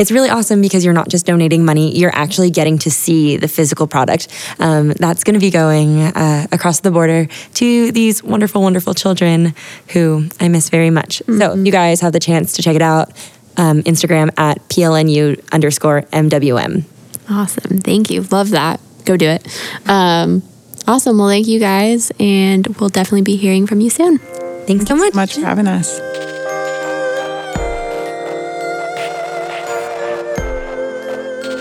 it's 0.00 0.10
really 0.10 0.30
awesome 0.30 0.62
because 0.62 0.82
you're 0.82 0.94
not 0.94 1.10
just 1.10 1.26
donating 1.26 1.62
money, 1.62 1.94
you're 1.94 2.14
actually 2.14 2.50
getting 2.50 2.78
to 2.78 2.90
see 2.90 3.36
the 3.36 3.48
physical 3.48 3.86
product. 3.86 4.28
Um, 4.58 4.92
that's 4.92 5.24
going 5.24 5.34
to 5.34 5.40
be 5.40 5.50
going 5.50 6.00
uh, 6.00 6.46
across 6.50 6.80
the 6.80 6.90
border 6.90 7.26
to 7.54 7.92
these 7.92 8.22
wonderful, 8.22 8.62
wonderful 8.62 8.94
children 8.94 9.54
who 9.88 10.26
I 10.40 10.48
miss 10.48 10.70
very 10.70 10.88
much. 10.88 11.22
So 11.26 11.54
you 11.54 11.70
guys 11.70 12.00
have 12.00 12.14
the 12.14 12.18
chance 12.18 12.54
to 12.54 12.62
check 12.62 12.76
it 12.76 12.82
out. 12.82 13.10
Um, 13.58 13.82
Instagram 13.82 14.30
at 14.38 14.66
PLNU 14.70 15.52
underscore 15.52 16.02
MWM. 16.12 16.84
Awesome. 17.28 17.78
Thank 17.78 18.08
you. 18.08 18.22
Love 18.22 18.50
that. 18.50 18.80
Go 19.04 19.18
do 19.18 19.28
it. 19.28 19.46
Um, 19.86 20.42
awesome. 20.90 21.18
Well, 21.18 21.28
thank 21.28 21.46
you 21.46 21.60
guys. 21.60 22.10
And 22.18 22.66
we'll 22.78 22.90
definitely 22.90 23.22
be 23.22 23.36
hearing 23.36 23.66
from 23.66 23.80
you 23.80 23.90
soon. 23.90 24.18
Thanks 24.66 24.86
so 24.86 24.96
much. 24.96 25.14
much 25.14 25.34
for 25.34 25.40
having 25.40 25.68
us. 25.68 26.00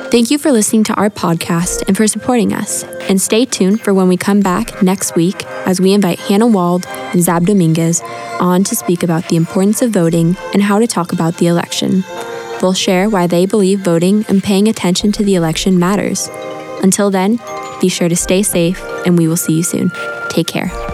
Thank 0.10 0.32
you 0.32 0.40
for 0.40 0.52
listening 0.52 0.84
to 0.86 0.94
our 0.96 1.12
podcast 1.12 1.88
and 1.88 1.96
for 1.96 2.08
supporting 2.08 2.52
us. 2.52 2.84
And 3.08 3.22
stay 3.22 3.46
tuned 3.46 3.82
for 3.82 3.94
when 3.94 4.08
we 4.08 4.18
come 4.18 4.40
back 4.40 4.82
next 4.82 5.16
week 5.16 5.46
as 5.68 5.80
we 5.80 5.94
invite 5.94 6.18
Hannah 6.18 6.48
Wald 6.48 6.88
and 6.88 7.22
Zab 7.22 7.46
Dominguez 7.46 8.02
on 8.40 8.64
to 8.64 8.76
speak 8.76 9.04
about 9.04 9.30
the 9.30 9.36
importance 9.36 9.84
of 9.84 9.92
voting 9.92 10.36
and 10.54 10.64
how 10.64 10.80
to 10.80 10.88
talk 10.88 11.14
about 11.14 11.38
the 11.38 11.46
election. 11.46 12.04
They'll 12.60 12.74
share 12.74 13.08
why 13.08 13.28
they 13.28 13.46
believe 13.46 13.82
voting 13.82 14.26
and 14.28 14.44
paying 14.44 14.68
attention 14.68 15.12
to 15.12 15.24
the 15.24 15.36
election 15.36 15.78
matters. 15.78 16.28
Until 16.82 17.12
then, 17.12 17.38
be 17.80 17.90
sure 17.90 18.10
to 18.10 18.16
stay 18.16 18.44
safe, 18.44 18.82
and 19.06 19.18
we 19.18 19.28
will 19.28 19.38
see 19.38 19.54
you 19.54 19.64
soon. 19.64 19.92
Take 20.30 20.48
care. 20.48 20.89